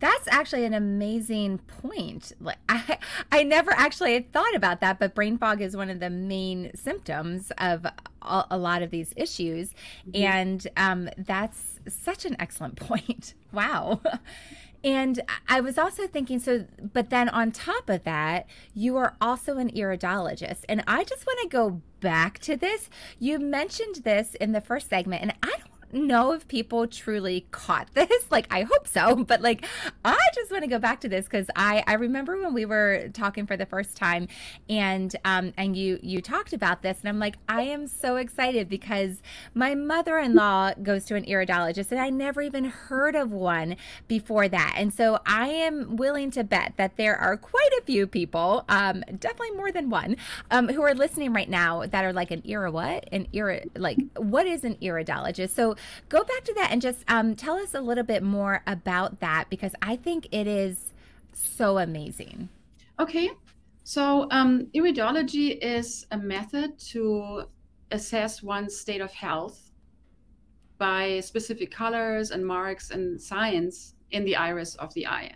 That's 0.00 0.28
actually 0.28 0.66
an 0.66 0.74
amazing 0.74 1.56
point. 1.80 2.32
Like 2.38 2.58
I, 2.68 2.98
I 3.32 3.42
never 3.42 3.70
actually 3.70 4.12
had 4.12 4.30
thought 4.30 4.54
about 4.54 4.82
that, 4.82 4.98
but 4.98 5.14
brain 5.14 5.38
fog 5.38 5.62
is 5.62 5.74
one 5.74 5.88
of 5.88 6.00
the 6.00 6.10
main 6.10 6.70
symptoms 6.74 7.50
of 7.56 7.86
a, 7.86 8.44
a 8.50 8.58
lot 8.58 8.82
of 8.82 8.90
these 8.90 9.14
issues, 9.16 9.70
mm-hmm. 10.06 10.22
and 10.22 10.68
um, 10.76 11.08
that's 11.16 11.80
such 11.88 12.26
an 12.26 12.36
excellent 12.38 12.76
point. 12.88 13.32
Wow. 13.52 14.02
And 14.82 15.20
I 15.48 15.60
was 15.60 15.76
also 15.76 16.06
thinking, 16.06 16.38
so, 16.38 16.64
but 16.92 17.10
then 17.10 17.28
on 17.28 17.52
top 17.52 17.90
of 17.90 18.04
that, 18.04 18.46
you 18.74 18.96
are 18.96 19.16
also 19.20 19.58
an 19.58 19.70
iridologist. 19.70 20.64
And 20.68 20.82
I 20.86 21.04
just 21.04 21.26
want 21.26 21.38
to 21.42 21.48
go 21.48 21.82
back 22.00 22.38
to 22.40 22.56
this. 22.56 22.88
You 23.18 23.38
mentioned 23.38 23.96
this 23.96 24.34
in 24.36 24.52
the 24.52 24.60
first 24.60 24.88
segment, 24.88 25.22
and 25.22 25.34
I 25.42 25.50
don't 25.50 25.79
know 25.92 26.32
if 26.32 26.46
people 26.48 26.86
truly 26.86 27.46
caught 27.50 27.88
this. 27.94 28.24
Like, 28.30 28.46
I 28.50 28.62
hope 28.62 28.86
so. 28.86 29.24
But 29.30 29.40
like, 29.42 29.64
I 30.04 30.18
just 30.34 30.50
want 30.50 30.64
to 30.64 30.70
go 30.70 30.78
back 30.78 31.00
to 31.00 31.08
this 31.08 31.26
because 31.26 31.50
I 31.56 31.84
I 31.86 31.94
remember 31.94 32.40
when 32.40 32.54
we 32.54 32.64
were 32.64 33.08
talking 33.12 33.46
for 33.46 33.56
the 33.56 33.66
first 33.66 33.96
time, 33.96 34.28
and 34.68 35.14
um 35.24 35.52
and 35.56 35.76
you 35.76 35.98
you 36.02 36.20
talked 36.20 36.52
about 36.52 36.82
this, 36.82 37.00
and 37.00 37.08
I'm 37.08 37.18
like, 37.18 37.36
I 37.48 37.62
am 37.62 37.86
so 37.86 38.16
excited 38.16 38.68
because 38.68 39.22
my 39.54 39.74
mother-in-law 39.74 40.74
goes 40.82 41.04
to 41.06 41.16
an 41.16 41.24
iridologist, 41.24 41.90
and 41.90 42.00
I 42.00 42.10
never 42.10 42.42
even 42.42 42.64
heard 42.64 43.14
of 43.14 43.32
one 43.32 43.76
before 44.08 44.48
that. 44.48 44.74
And 44.76 44.92
so 44.92 45.20
I 45.26 45.48
am 45.48 45.96
willing 45.96 46.30
to 46.32 46.44
bet 46.44 46.74
that 46.76 46.96
there 46.96 47.16
are 47.16 47.36
quite 47.36 47.70
a 47.78 47.82
few 47.84 48.06
people, 48.06 48.64
um, 48.68 49.04
definitely 49.18 49.52
more 49.52 49.72
than 49.72 49.90
one, 49.90 50.16
um, 50.50 50.68
who 50.68 50.82
are 50.82 50.94
listening 50.94 51.32
right 51.32 51.48
now 51.48 51.86
that 51.86 52.04
are 52.04 52.12
like 52.12 52.30
an 52.30 52.42
ira 52.48 52.70
what 52.70 53.08
an 53.12 53.26
ira 53.34 53.60
like 53.76 53.98
what 54.16 54.46
is 54.46 54.64
an 54.64 54.76
iridologist? 54.76 55.50
So 55.50 55.76
go 56.08 56.24
back 56.24 56.44
to 56.44 56.54
that 56.54 56.70
and 56.70 56.80
just 56.80 57.04
um, 57.08 57.34
tell 57.34 57.56
us 57.56 57.74
a 57.74 57.80
little 57.80 58.04
bit 58.04 58.22
more 58.22 58.62
about 58.66 59.20
that 59.20 59.50
because 59.50 59.74
I 59.82 59.96
think 59.96 60.28
it 60.32 60.46
is 60.46 60.92
so 61.32 61.78
amazing. 61.78 62.48
Okay. 62.98 63.30
So, 63.84 64.28
um, 64.30 64.66
iridology 64.74 65.58
is 65.60 66.06
a 66.10 66.18
method 66.18 66.78
to 66.90 67.44
assess 67.90 68.42
one's 68.42 68.76
state 68.76 69.00
of 69.00 69.12
health 69.12 69.70
by 70.78 71.20
specific 71.20 71.70
colors 71.70 72.30
and 72.30 72.44
marks 72.44 72.90
and 72.90 73.20
signs 73.20 73.94
in 74.12 74.24
the 74.24 74.36
iris 74.36 74.74
of 74.76 74.92
the 74.94 75.06
eye. 75.06 75.32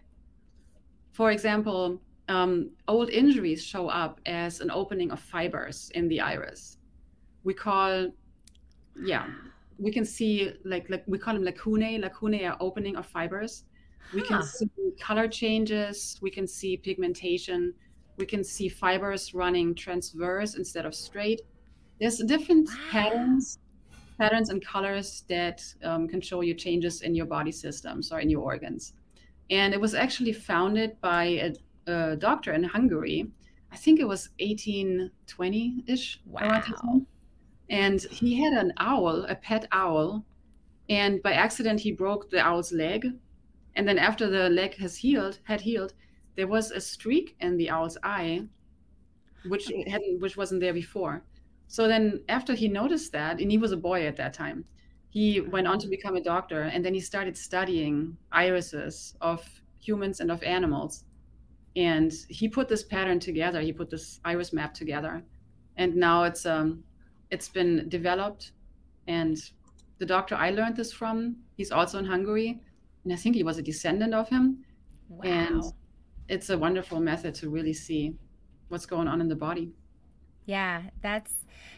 For 1.13 1.31
example, 1.31 2.01
um, 2.29 2.71
old 2.89 3.11
injuries 3.11 3.63
show 3.63 3.89
up 3.89 4.21
as 4.27 4.61
an 4.61 4.71
opening 4.71 5.11
of 5.11 5.21
fibers 5.21 5.91
in 5.95 6.09
the 6.09 6.21
iris. 6.21 6.79
We 7.45 7.55
call, 7.55 8.11
yeah, 9.05 9.27
we 9.79 9.91
can 9.91 10.05
see 10.05 10.53
like 10.65 10.89
like 10.89 11.05
we 11.07 11.19
call 11.19 11.35
them 11.35 11.45
lacunae. 11.45 12.01
Lacunae 12.01 12.49
are 12.49 12.57
opening 12.61 12.97
of 12.97 13.07
fibers. 13.07 13.65
We 14.13 14.21
huh. 14.21 14.27
can 14.29 14.43
see 14.43 14.69
color 15.01 15.29
changes. 15.29 16.19
We 16.23 16.31
can 16.31 16.47
see 16.47 16.77
pigmentation. 16.77 17.75
We 18.17 18.27
can 18.27 18.45
see 18.45 18.69
fibers 18.69 19.35
running 19.35 19.75
transverse 19.75 20.55
instead 20.55 20.87
of 20.87 20.95
straight. 20.95 21.43
There's 22.01 22.19
different 22.19 22.69
wow. 22.69 22.75
patterns, 22.91 23.59
patterns 24.19 24.51
and 24.51 24.65
colors 24.65 25.25
that 25.29 25.65
um, 25.83 26.07
can 26.07 26.21
show 26.21 26.41
you 26.43 26.55
changes 26.55 27.03
in 27.03 27.15
your 27.15 27.27
body 27.27 27.53
systems 27.53 28.13
or 28.13 28.21
in 28.21 28.31
your 28.31 28.43
organs. 28.43 28.93
And 29.51 29.75
it 29.75 29.81
was 29.81 29.95
actually 29.95 30.33
founded 30.33 31.01
by 31.01 31.25
a, 31.87 31.93
a 31.93 32.17
doctor 32.17 32.53
in 32.53 32.63
Hungary. 32.63 33.31
I 33.73 33.77
think 33.77 33.99
it 33.99 34.07
was 34.07 34.31
1820 34.39 35.85
ish. 35.89 36.21
Wow 36.27 36.63
and 37.71 38.01
he 38.03 38.43
had 38.43 38.53
an 38.53 38.73
owl, 38.77 39.25
a 39.25 39.35
pet 39.35 39.67
owl, 39.73 40.25
and 40.89 41.23
by 41.23 41.33
accident 41.33 41.81
he 41.81 41.93
broke 41.93 42.31
the 42.31 42.41
owl's 42.41 42.73
leg. 42.73 43.07
And 43.77 43.89
then 43.89 43.99
after 43.99 44.29
the 44.29 44.49
leg 44.51 44.77
has 44.77 44.97
healed, 44.97 45.39
had 45.45 45.61
healed, 45.63 45.95
there 46.37 46.47
was 46.47 46.71
a 46.71 46.81
streak 46.81 47.37
in 47.41 47.57
the 47.57 47.71
owl's 47.71 47.99
eye, 48.03 48.47
which 49.47 49.71
hadn't, 49.87 50.21
which 50.21 50.37
wasn't 50.37 50.61
there 50.61 50.75
before. 50.75 51.25
So 51.69 51.89
then 51.89 52.23
after 52.29 52.55
he 52.55 52.69
noticed 52.69 53.13
that, 53.13 53.41
and 53.41 53.51
he 53.51 53.59
was 53.59 53.73
a 53.73 53.77
boy 53.77 54.07
at 54.07 54.17
that 54.17 54.35
time, 54.35 54.65
he 55.09 55.41
went 55.41 55.67
on 55.67 55.79
to 55.79 55.89
become 55.89 56.17
a 56.17 56.21
doctor, 56.21 56.63
and 56.63 56.85
then 56.85 56.95
he 56.95 57.01
started 57.01 57.37
studying 57.37 58.17
irises 58.33 59.15
of 59.21 59.45
humans 59.81 60.21
and 60.21 60.31
of 60.31 60.43
animals. 60.43 61.05
And 61.77 62.13
he 62.29 62.49
put 62.49 62.69
this 62.69 62.85
pattern 62.85 63.21
together. 63.21 63.61
He 63.61 63.73
put 63.73 63.91
this 63.91 64.21
iris 64.25 64.53
map 64.53 64.75
together, 64.75 65.25
and 65.77 65.97
now 65.97 66.25
it's 66.25 66.47
um, 66.47 66.85
it's 67.35 67.49
been 67.49 67.89
developed. 67.89 68.53
And 69.09 69.37
the 69.99 70.07
doctor 70.07 70.35
i 70.35 70.51
learned 70.51 70.77
this 70.77 70.93
from 70.93 71.37
he's 71.57 71.73
also 71.79 71.99
in 71.99 72.07
hungary. 72.07 72.61
And 73.03 73.13
i 73.13 73.17
think 73.17 73.35
he 73.35 73.43
was 73.51 73.59
a 73.59 73.63
descendant 73.63 74.15
of 74.15 74.29
him. 74.29 74.45
Wow. 75.09 75.23
and 75.25 75.63
it's 76.29 76.49
a 76.49 76.57
wonderful 76.57 76.99
method 77.11 77.35
to 77.41 77.51
really 77.51 77.75
see 77.75 78.03
what's 78.69 78.87
going 78.87 79.07
on 79.07 79.21
in 79.21 79.29
the 79.29 79.41
body. 79.49 79.67
Yeah 80.47 80.83
that's 81.03 81.33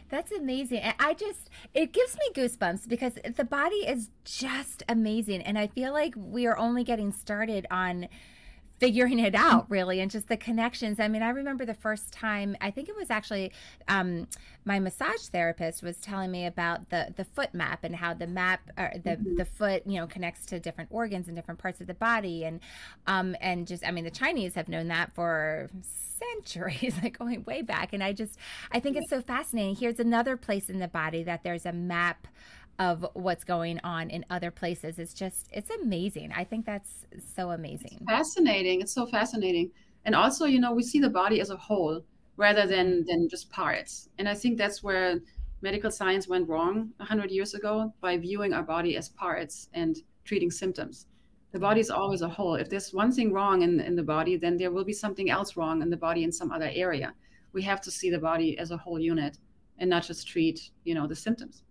that's 0.09 0.31
amazing. 0.31 0.79
And 0.87 0.95
i 0.99 1.13
just 1.13 1.49
it 1.73 1.91
gives 1.91 2.13
me 2.21 2.27
goosebumps 2.37 2.87
because 2.87 3.13
the 3.41 3.43
body 3.59 3.81
is 3.93 4.09
just 4.23 4.83
amazing. 4.87 5.41
And 5.41 5.57
i 5.57 5.67
feel 5.67 5.91
like 5.91 6.13
we 6.15 6.45
are 6.49 6.57
only 6.57 6.83
getting 6.83 7.11
started 7.11 7.65
on 7.71 8.07
figuring 8.79 9.19
it 9.19 9.35
out 9.35 9.69
really 9.69 9.99
and 9.99 10.11
just 10.11 10.27
the 10.27 10.37
connections. 10.37 10.99
I 10.99 11.07
mean 11.07 11.21
i 11.21 11.29
remember 11.29 11.65
the 11.65 11.73
first 11.73 12.11
time 12.11 12.55
i 12.61 12.71
think 12.71 12.89
it 12.89 12.95
was 12.95 13.09
actually 13.09 13.51
um, 13.87 14.27
my 14.65 14.79
massage 14.79 15.27
therapist 15.31 15.81
was 15.81 15.97
telling 15.97 16.31
me 16.31 16.45
about 16.45 16.89
the 16.89 17.13
the 17.15 17.23
foot 17.23 17.53
map 17.53 17.83
and 17.83 17.95
how 17.95 18.13
the 18.13 18.27
map 18.27 18.61
or 18.77 18.91
the 19.03 19.11
mm-hmm. 19.11 19.35
the 19.35 19.45
foot 19.45 19.83
you 19.85 19.99
know 19.99 20.07
connects 20.07 20.45
to 20.47 20.59
different 20.59 20.89
organs 20.91 21.27
and 21.27 21.35
different 21.35 21.59
parts 21.59 21.81
of 21.81 21.87
the 21.87 21.93
body. 21.93 22.45
And 22.45 22.59
um 23.07 23.35
and 23.41 23.67
just 23.67 23.85
i 23.87 23.91
mean 23.91 24.03
the 24.03 24.11
chinese 24.11 24.55
have 24.55 24.67
known 24.67 24.87
that 24.89 25.13
for 25.15 25.69
centuries 26.19 26.95
like 27.03 27.17
going 27.17 27.43
way 27.45 27.61
back. 27.61 27.93
And 27.93 28.03
i 28.03 28.13
just 28.13 28.37
i 28.71 28.79
think 28.79 28.97
it's 28.97 29.09
so 29.09 29.21
fascinating. 29.21 29.75
Here's 29.75 29.99
another 29.99 30.37
place 30.37 30.69
in 30.69 30.79
the 30.79 30.87
body 30.87 31.23
that 31.23 31.43
there's 31.43 31.65
a 31.65 31.73
map 31.73 32.27
of 32.79 33.05
what's 33.13 33.43
going 33.43 33.79
on 33.83 34.09
in 34.09 34.25
other 34.29 34.51
places. 34.51 34.99
It's 34.99 35.13
just, 35.13 35.47
it's 35.51 35.69
amazing. 35.81 36.31
I 36.35 36.43
think 36.43 36.65
that's 36.65 37.05
so 37.35 37.51
amazing. 37.51 37.99
It's 38.01 38.11
fascinating. 38.11 38.81
It's 38.81 38.93
so 38.93 39.05
fascinating. 39.05 39.71
And 40.05 40.15
also, 40.15 40.45
you 40.45 40.59
know, 40.59 40.73
we 40.73 40.83
see 40.83 40.99
the 40.99 41.09
body 41.09 41.41
as 41.41 41.49
a 41.49 41.57
whole 41.57 42.03
rather 42.37 42.67
than 42.67 43.03
than 43.05 43.27
just 43.27 43.49
parts. 43.49 44.09
And 44.19 44.29
I 44.29 44.35
think 44.35 44.57
that's 44.57 44.83
where 44.83 45.19
medical 45.61 45.91
science 45.91 46.27
went 46.27 46.47
wrong 46.47 46.91
100 46.97 47.31
years 47.31 47.55
ago 47.55 47.93
by 47.99 48.15
viewing 48.17 48.53
our 48.53 48.63
body 48.63 48.95
as 48.95 49.09
parts 49.09 49.69
and 49.73 49.97
treating 50.23 50.51
symptoms. 50.51 51.07
The 51.51 51.59
body 51.59 51.81
is 51.81 51.89
always 51.89 52.21
a 52.21 52.29
whole. 52.29 52.55
If 52.55 52.69
there's 52.69 52.93
one 52.93 53.11
thing 53.11 53.33
wrong 53.33 53.63
in, 53.63 53.79
in 53.79 53.95
the 53.95 54.03
body, 54.03 54.37
then 54.37 54.57
there 54.57 54.71
will 54.71 54.83
be 54.83 54.93
something 54.93 55.29
else 55.29 55.57
wrong 55.57 55.81
in 55.81 55.89
the 55.89 55.97
body 55.97 56.23
in 56.23 56.31
some 56.31 56.51
other 56.51 56.69
area. 56.73 57.13
We 57.53 57.63
have 57.63 57.81
to 57.81 57.91
see 57.91 58.11
the 58.11 58.19
body 58.19 58.57
as 58.59 58.71
a 58.71 58.77
whole 58.77 58.99
unit 58.99 59.37
and 59.79 59.89
not 59.89 60.03
just 60.03 60.27
treat, 60.27 60.69
you 60.83 60.93
know, 60.93 61.07
the 61.07 61.15
symptoms. 61.15 61.63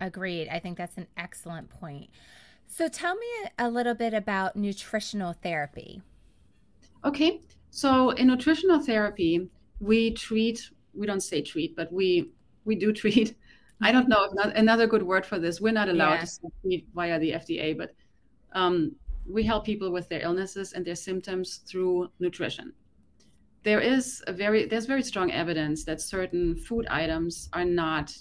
Agreed. 0.00 0.48
I 0.48 0.58
think 0.58 0.76
that's 0.76 0.96
an 0.96 1.06
excellent 1.16 1.70
point. 1.70 2.10
So 2.66 2.88
tell 2.88 3.14
me 3.14 3.26
a 3.58 3.70
little 3.70 3.94
bit 3.94 4.12
about 4.12 4.56
nutritional 4.56 5.32
therapy. 5.32 6.02
Okay. 7.04 7.40
So 7.70 8.10
in 8.10 8.26
nutritional 8.26 8.80
therapy, 8.80 9.48
we 9.80 10.12
treat, 10.12 10.70
we 10.94 11.06
don't 11.06 11.20
say 11.20 11.42
treat, 11.42 11.76
but 11.76 11.92
we 11.92 12.30
we 12.64 12.74
do 12.74 12.92
treat. 12.92 13.36
I 13.82 13.92
don't 13.92 14.08
know 14.08 14.28
not, 14.32 14.56
another 14.56 14.86
good 14.86 15.02
word 15.02 15.24
for 15.26 15.38
this. 15.38 15.60
We're 15.60 15.72
not 15.72 15.88
allowed 15.88 16.14
yeah. 16.14 16.24
to 16.24 16.50
treat 16.62 16.86
via 16.94 17.18
the 17.18 17.32
FDA, 17.32 17.76
but 17.76 17.94
um, 18.52 18.96
we 19.28 19.42
help 19.42 19.64
people 19.64 19.90
with 19.90 20.08
their 20.08 20.20
illnesses 20.20 20.72
and 20.72 20.84
their 20.84 20.94
symptoms 20.94 21.58
through 21.68 22.10
nutrition. 22.18 22.72
There 23.62 23.80
is 23.80 24.22
a 24.26 24.32
very 24.32 24.66
there's 24.66 24.86
very 24.86 25.02
strong 25.02 25.30
evidence 25.30 25.84
that 25.84 26.00
certain 26.00 26.56
food 26.56 26.86
items 26.86 27.48
are 27.52 27.64
not 27.64 28.16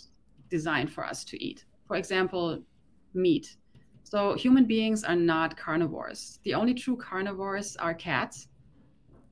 designed 0.49 0.91
for 0.91 1.05
us 1.05 1.23
to 1.25 1.43
eat. 1.43 1.65
For 1.87 1.95
example, 1.95 2.61
meat. 3.13 3.57
So 4.03 4.35
human 4.35 4.65
beings 4.65 5.03
are 5.03 5.15
not 5.15 5.57
carnivores. 5.57 6.39
The 6.43 6.53
only 6.53 6.73
true 6.73 6.95
carnivores 6.95 7.75
are 7.77 7.93
cats. 7.93 8.47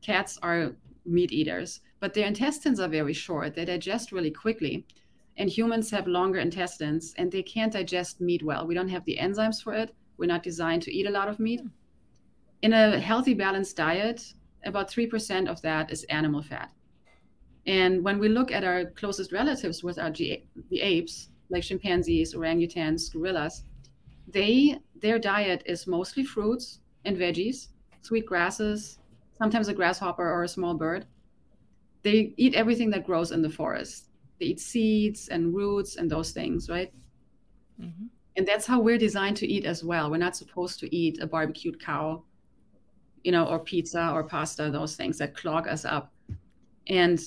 Cats 0.02 0.38
are 0.42 0.76
meat 1.06 1.32
eaters, 1.32 1.82
but 2.00 2.14
their 2.14 2.28
intestines 2.28 2.80
are 2.80 2.88
very 2.88 3.14
short. 3.14 3.56
They 3.56 3.66
digest 3.66 4.12
really 4.12 4.32
quickly. 4.32 4.86
And 5.38 5.50
humans 5.50 5.90
have 5.92 6.08
longer 6.08 6.40
intestines 6.40 7.14
and 7.18 7.32
they 7.32 7.44
can't 7.44 7.74
digest 7.74 8.22
meat 8.22 8.44
well. 8.44 8.68
We 8.68 8.76
don't 8.76 8.90
have 8.90 9.06
the 9.06 9.18
enzymes 9.18 9.64
for 9.64 9.74
it. 9.74 9.96
We're 10.18 10.28
not 10.28 10.44
designed 10.44 10.84
to 10.84 10.94
eat 10.94 11.08
a 11.08 11.12
lot 11.12 11.28
of 11.28 11.40
meat. 11.40 11.62
Hmm. 11.62 11.68
In 12.62 12.74
a 12.74 13.00
healthy, 13.00 13.34
balanced 13.34 13.76
diet, 13.76 14.34
about 14.64 14.90
3% 14.90 15.50
of 15.50 15.62
that 15.62 15.92
is 15.92 16.04
animal 16.06 16.42
fat. 16.42 16.72
And 17.66 18.04
when 18.04 18.20
we 18.20 18.30
look 18.30 18.52
at 18.52 18.64
our 18.64 18.86
closest 18.86 19.32
relatives 19.32 19.84
with 19.84 19.98
our 19.98 20.10
G- 20.10 20.46
the 20.70 20.82
apes, 20.82 21.30
like 21.50 21.64
chimpanzees, 21.64 22.34
orangutans, 22.34 23.12
gorillas, 23.12 23.64
they 24.28 24.80
their 24.96 25.20
diet 25.20 25.64
is 25.66 25.88
mostly 25.88 26.24
fruits 26.24 26.80
and 27.06 27.18
veggies, 27.18 27.68
sweet 28.02 28.26
grasses, 28.26 29.00
sometimes 29.38 29.68
a 29.68 29.74
grasshopper 29.74 30.30
or 30.30 30.44
a 30.44 30.48
small 30.48 30.74
bird. 30.74 31.06
They 32.02 32.34
eat 32.38 32.56
everything 32.56 32.90
that 32.92 33.06
grows 33.06 33.32
in 33.32 33.42
the 33.42 33.50
forest. 33.50 34.10
They 34.40 34.48
eat 34.48 34.60
seeds 34.60 35.30
and 35.30 35.54
roots 35.54 35.96
and 35.98 36.10
those 36.10 36.32
things, 36.32 36.70
right? 36.70 36.94
Mm-hmm. 37.80 38.06
And 38.36 38.48
that's 38.48 38.66
how 38.66 38.80
we're 38.80 38.98
designed 38.98 39.38
to 39.38 39.48
eat 39.48 39.66
as 39.66 39.84
well. 39.84 40.10
We're 40.10 40.18
not 40.18 40.36
supposed 40.36 40.80
to 40.80 40.96
eat 40.96 41.22
a 41.22 41.28
barbecued 41.28 41.84
cow, 41.84 42.24
you 43.24 43.32
know, 43.32 43.46
or 43.46 43.60
pizza 43.60 44.10
or 44.12 44.24
pasta, 44.24 44.70
those 44.72 44.96
things 44.96 45.18
that 45.20 45.36
clog 45.36 45.68
us 45.68 45.86
up. 45.86 46.14
And 46.88 47.22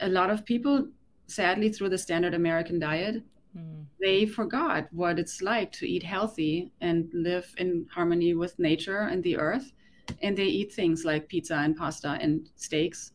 a 0.00 0.08
lot 0.08 0.30
of 0.30 0.44
people, 0.44 0.88
sadly, 1.26 1.70
through 1.70 1.90
the 1.90 1.98
standard 1.98 2.34
American 2.34 2.78
diet, 2.78 3.22
mm. 3.56 3.84
they 4.00 4.26
forgot 4.26 4.88
what 4.92 5.18
it's 5.18 5.42
like 5.42 5.72
to 5.72 5.88
eat 5.88 6.02
healthy 6.02 6.72
and 6.80 7.08
live 7.12 7.52
in 7.58 7.86
harmony 7.92 8.34
with 8.34 8.58
nature 8.58 9.02
and 9.02 9.22
the 9.22 9.36
earth. 9.36 9.72
And 10.22 10.36
they 10.36 10.44
eat 10.44 10.72
things 10.72 11.04
like 11.04 11.28
pizza 11.28 11.56
and 11.56 11.76
pasta 11.76 12.18
and 12.20 12.48
steaks. 12.56 13.12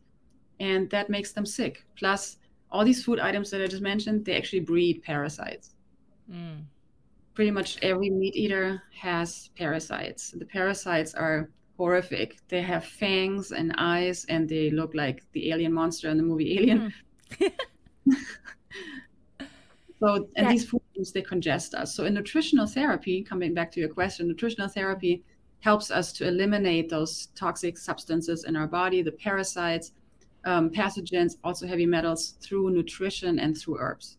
And 0.60 0.90
that 0.90 1.08
makes 1.08 1.32
them 1.32 1.46
sick. 1.46 1.84
Plus, 1.96 2.38
all 2.70 2.84
these 2.84 3.04
food 3.04 3.18
items 3.18 3.50
that 3.50 3.62
I 3.62 3.66
just 3.66 3.82
mentioned, 3.82 4.24
they 4.24 4.36
actually 4.36 4.60
breed 4.60 5.02
parasites. 5.02 5.74
Mm. 6.30 6.64
Pretty 7.34 7.50
much 7.50 7.78
every 7.82 8.10
meat 8.10 8.36
eater 8.36 8.82
has 9.00 9.50
parasites. 9.56 10.32
The 10.32 10.44
parasites 10.44 11.14
are 11.14 11.50
horrific. 11.76 12.38
They 12.48 12.62
have 12.62 12.84
fangs 12.84 13.52
and 13.52 13.74
eyes, 13.78 14.24
and 14.28 14.48
they 14.48 14.70
look 14.70 14.94
like 14.94 15.22
the 15.32 15.50
alien 15.50 15.72
monster 15.72 16.08
in 16.08 16.16
the 16.16 16.22
movie 16.22 16.58
Alien. 16.58 16.92
Mm. 17.40 17.52
so, 20.00 20.28
and 20.36 20.50
these 20.50 20.64
foods 20.64 21.12
they 21.12 21.22
congest 21.22 21.74
us. 21.74 21.94
So, 21.94 22.04
in 22.04 22.14
nutritional 22.14 22.66
therapy, 22.66 23.22
coming 23.22 23.54
back 23.54 23.72
to 23.72 23.80
your 23.80 23.88
question, 23.88 24.28
nutritional 24.28 24.68
therapy 24.68 25.22
helps 25.60 25.90
us 25.90 26.12
to 26.12 26.26
eliminate 26.26 26.88
those 26.88 27.28
toxic 27.34 27.78
substances 27.78 28.44
in 28.44 28.56
our 28.56 28.66
body, 28.66 29.00
the 29.00 29.12
parasites, 29.12 29.92
um, 30.44 30.70
pathogens, 30.70 31.36
also 31.44 31.66
heavy 31.66 31.86
metals 31.86 32.34
through 32.40 32.70
nutrition 32.70 33.38
and 33.38 33.56
through 33.56 33.78
herbs. 33.78 34.18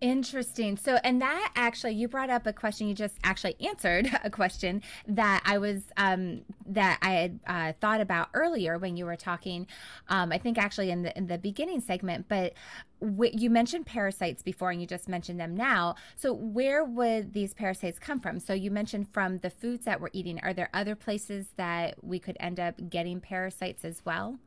Interesting. 0.00 0.78
So, 0.78 0.98
and 1.04 1.20
that 1.20 1.52
actually, 1.56 1.92
you 1.92 2.08
brought 2.08 2.30
up 2.30 2.46
a 2.46 2.54
question. 2.54 2.88
You 2.88 2.94
just 2.94 3.16
actually 3.22 3.56
answered 3.60 4.10
a 4.24 4.30
question 4.30 4.82
that 5.06 5.42
I 5.44 5.58
was 5.58 5.82
um, 5.98 6.40
that 6.64 6.98
I 7.02 7.10
had 7.10 7.40
uh, 7.46 7.72
thought 7.82 8.00
about 8.00 8.30
earlier 8.32 8.78
when 8.78 8.96
you 8.96 9.04
were 9.04 9.16
talking. 9.16 9.66
Um, 10.08 10.32
I 10.32 10.38
think 10.38 10.56
actually 10.56 10.90
in 10.90 11.02
the 11.02 11.16
in 11.18 11.26
the 11.26 11.36
beginning 11.36 11.82
segment, 11.82 12.26
but 12.28 12.54
w- 13.02 13.32
you 13.36 13.50
mentioned 13.50 13.84
parasites 13.84 14.42
before, 14.42 14.70
and 14.70 14.80
you 14.80 14.86
just 14.86 15.06
mentioned 15.06 15.38
them 15.38 15.54
now. 15.54 15.96
So, 16.16 16.32
where 16.32 16.82
would 16.82 17.34
these 17.34 17.52
parasites 17.52 17.98
come 17.98 18.20
from? 18.20 18.40
So, 18.40 18.54
you 18.54 18.70
mentioned 18.70 19.08
from 19.12 19.38
the 19.40 19.50
foods 19.50 19.84
that 19.84 20.00
we're 20.00 20.08
eating. 20.14 20.40
Are 20.40 20.54
there 20.54 20.70
other 20.72 20.94
places 20.94 21.48
that 21.56 22.02
we 22.02 22.18
could 22.18 22.38
end 22.40 22.58
up 22.58 22.88
getting 22.88 23.20
parasites 23.20 23.84
as 23.84 24.00
well? 24.06 24.38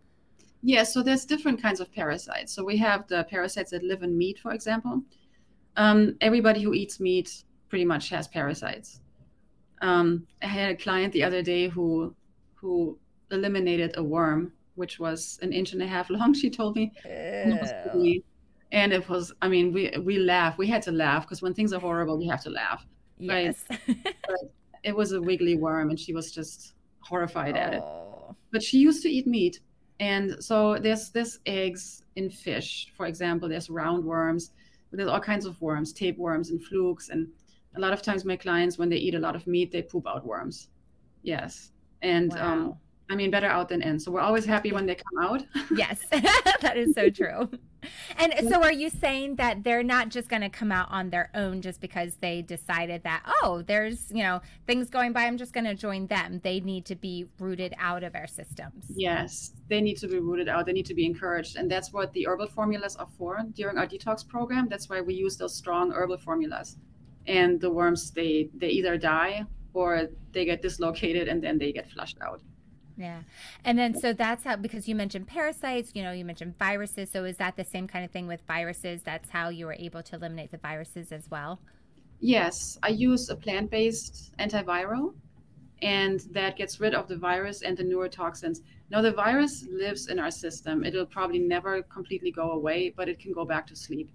Yeah. 0.63 0.81
So, 0.81 1.03
there's 1.03 1.25
different 1.25 1.61
kinds 1.61 1.79
of 1.79 1.93
parasites. 1.93 2.51
So, 2.51 2.63
we 2.63 2.77
have 2.77 3.07
the 3.07 3.23
parasites 3.25 3.69
that 3.69 3.83
live 3.83 4.01
in 4.01 4.17
meat, 4.17 4.39
for 4.39 4.51
example 4.51 5.03
um, 5.77 6.15
everybody 6.21 6.61
who 6.61 6.73
eats 6.73 6.99
meat 6.99 7.43
pretty 7.69 7.85
much 7.85 8.09
has 8.09 8.27
parasites. 8.27 8.99
Um, 9.81 10.27
I 10.41 10.47
had 10.47 10.71
a 10.71 10.77
client 10.77 11.13
the 11.13 11.23
other 11.23 11.41
day 11.41 11.67
who 11.67 12.15
who 12.53 12.97
eliminated 13.31 13.95
a 13.97 14.03
worm, 14.03 14.53
which 14.75 14.99
was 14.99 15.39
an 15.41 15.51
inch 15.51 15.73
and 15.73 15.81
a 15.81 15.87
half 15.87 16.09
long. 16.09 16.33
She 16.41 16.49
told 16.49 16.75
me, 16.75 16.91
and 18.71 18.93
it 18.93 19.09
was. 19.09 19.33
I 19.41 19.47
mean, 19.47 19.73
we 19.73 19.91
we 20.03 20.19
laugh. 20.19 20.57
We 20.57 20.67
had 20.67 20.81
to 20.83 20.91
laugh 20.91 21.23
because 21.23 21.41
when 21.41 21.53
things 21.53 21.73
are 21.73 21.79
horrible, 21.79 22.17
we 22.17 22.27
have 22.27 22.43
to 22.43 22.49
laugh. 22.49 22.85
Yes. 23.17 23.65
Right? 24.29 24.49
it 24.83 24.95
was 24.95 25.13
a 25.13 25.21
wiggly 25.21 25.55
worm, 25.55 25.89
and 25.89 25.99
she 25.99 26.13
was 26.13 26.31
just 26.31 26.73
horrified 26.99 27.55
oh. 27.55 27.59
at 27.59 27.73
it. 27.73 27.81
Oh. 27.81 28.35
But 28.51 28.61
she 28.61 28.77
used 28.77 29.01
to 29.03 29.09
eat 29.09 29.27
meat, 29.27 29.59
and 29.99 30.37
so 30.39 30.77
there's 30.77 31.09
there's 31.09 31.39
eggs 31.45 32.03
in 32.15 32.29
fish, 32.29 32.91
for 32.95 33.05
example. 33.05 33.49
There's 33.49 33.67
roundworms 33.67 34.51
there's 34.97 35.09
all 35.09 35.19
kinds 35.19 35.45
of 35.45 35.59
worms, 35.61 35.93
tapeworms 35.93 36.49
and 36.49 36.63
flukes. 36.63 37.09
And 37.09 37.27
a 37.75 37.79
lot 37.79 37.93
of 37.93 38.01
times 38.01 38.25
my 38.25 38.35
clients, 38.35 38.77
when 38.77 38.89
they 38.89 38.97
eat 38.97 39.15
a 39.15 39.19
lot 39.19 39.35
of 39.35 39.47
meat, 39.47 39.71
they 39.71 39.81
poop 39.81 40.07
out 40.07 40.25
worms. 40.25 40.69
Yes. 41.23 41.71
And 42.01 42.31
um, 42.33 42.39
wow. 42.39 42.53
um, 42.53 42.77
I 43.09 43.15
mean, 43.15 43.31
better 43.31 43.47
out 43.47 43.69
than 43.69 43.81
in. 43.81 43.99
So 43.99 44.11
we're 44.11 44.21
always 44.21 44.45
happy 44.45 44.71
when 44.71 44.85
they 44.85 44.95
come 44.95 45.23
out. 45.23 45.43
yes, 45.75 45.99
that 46.61 46.77
is 46.77 46.93
so 46.93 47.09
true. 47.09 47.49
And 48.17 48.33
so, 48.49 48.63
are 48.63 48.71
you 48.71 48.89
saying 48.89 49.35
that 49.35 49.63
they're 49.63 49.83
not 49.83 50.09
just 50.09 50.29
going 50.29 50.41
to 50.41 50.49
come 50.49 50.71
out 50.71 50.87
on 50.89 51.09
their 51.09 51.29
own 51.35 51.61
just 51.61 51.81
because 51.81 52.15
they 52.21 52.41
decided 52.41 53.03
that, 53.03 53.23
oh, 53.43 53.61
there's, 53.67 54.09
you 54.09 54.23
know, 54.23 54.41
things 54.67 54.89
going 54.89 55.11
by, 55.11 55.25
I'm 55.25 55.37
just 55.37 55.51
going 55.51 55.65
to 55.65 55.75
join 55.75 56.07
them? 56.07 56.39
They 56.43 56.61
need 56.61 56.85
to 56.85 56.95
be 56.95 57.25
rooted 57.39 57.73
out 57.77 58.03
of 58.03 58.15
our 58.15 58.27
systems. 58.27 58.85
Yes, 58.95 59.51
they 59.67 59.81
need 59.81 59.97
to 59.97 60.07
be 60.07 60.19
rooted 60.19 60.47
out. 60.47 60.65
They 60.65 60.71
need 60.71 60.85
to 60.85 60.95
be 60.95 61.05
encouraged. 61.05 61.57
And 61.57 61.69
that's 61.69 61.91
what 61.91 62.13
the 62.13 62.25
herbal 62.25 62.47
formulas 62.47 62.95
are 62.95 63.09
for 63.17 63.39
during 63.53 63.77
our 63.77 63.85
detox 63.85 64.25
program. 64.25 64.69
That's 64.69 64.89
why 64.89 65.01
we 65.01 65.13
use 65.13 65.35
those 65.35 65.53
strong 65.55 65.91
herbal 65.91 66.19
formulas. 66.19 66.77
And 67.27 67.59
the 67.59 67.69
worms, 67.69 68.11
they, 68.11 68.49
they 68.55 68.69
either 68.69 68.97
die 68.97 69.43
or 69.73 70.07
they 70.31 70.45
get 70.45 70.61
dislocated 70.61 71.27
and 71.27 71.43
then 71.43 71.57
they 71.57 71.71
get 71.73 71.89
flushed 71.89 72.17
out. 72.21 72.41
Yeah. 72.97 73.21
And 73.65 73.77
then 73.77 73.99
so 73.99 74.13
that's 74.13 74.43
how 74.43 74.55
because 74.55 74.87
you 74.87 74.95
mentioned 74.95 75.27
parasites, 75.27 75.91
you 75.93 76.03
know, 76.03 76.11
you 76.11 76.25
mentioned 76.25 76.57
viruses. 76.57 77.09
So 77.11 77.23
is 77.23 77.37
that 77.37 77.55
the 77.55 77.65
same 77.65 77.87
kind 77.87 78.05
of 78.05 78.11
thing 78.11 78.27
with 78.27 78.41
viruses? 78.47 79.01
That's 79.03 79.29
how 79.29 79.49
you 79.49 79.65
were 79.65 79.77
able 79.79 80.03
to 80.03 80.15
eliminate 80.15 80.51
the 80.51 80.57
viruses 80.57 81.11
as 81.11 81.29
well? 81.29 81.59
Yes. 82.19 82.77
I 82.83 82.89
use 82.89 83.29
a 83.29 83.35
plant 83.35 83.71
based 83.71 84.31
antiviral 84.39 85.13
and 85.81 86.21
that 86.31 86.55
gets 86.55 86.79
rid 86.79 86.93
of 86.93 87.07
the 87.07 87.17
virus 87.17 87.63
and 87.63 87.75
the 87.75 87.83
neurotoxins. 87.83 88.59
Now 88.89 89.01
the 89.01 89.11
virus 89.11 89.65
lives 89.69 90.07
in 90.07 90.19
our 90.19 90.31
system. 90.31 90.83
It'll 90.85 91.05
probably 91.05 91.39
never 91.39 91.81
completely 91.83 92.31
go 92.31 92.51
away, 92.51 92.93
but 92.95 93.09
it 93.09 93.19
can 93.19 93.33
go 93.33 93.43
back 93.43 93.65
to 93.67 93.75
sleep. 93.75 94.09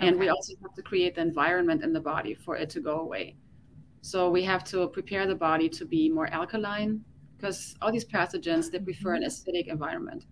And 0.00 0.14
okay. 0.14 0.20
we 0.20 0.28
also 0.28 0.54
have 0.62 0.74
to 0.74 0.82
create 0.82 1.16
the 1.16 1.20
environment 1.20 1.84
in 1.84 1.92
the 1.92 2.00
body 2.00 2.34
for 2.34 2.56
it 2.56 2.70
to 2.70 2.80
go 2.80 3.00
away. 3.00 3.36
So 4.00 4.30
we 4.30 4.42
have 4.44 4.64
to 4.64 4.86
prepare 4.88 5.26
the 5.26 5.34
body 5.34 5.68
to 5.70 5.84
be 5.84 6.08
more 6.08 6.28
alkaline 6.28 7.04
because 7.38 7.76
all 7.80 7.92
these 7.92 8.04
pathogens 8.04 8.70
they 8.70 8.78
prefer 8.78 9.14
an 9.14 9.22
mm-hmm. 9.22 9.28
acidic 9.28 9.68
environment. 9.68 10.26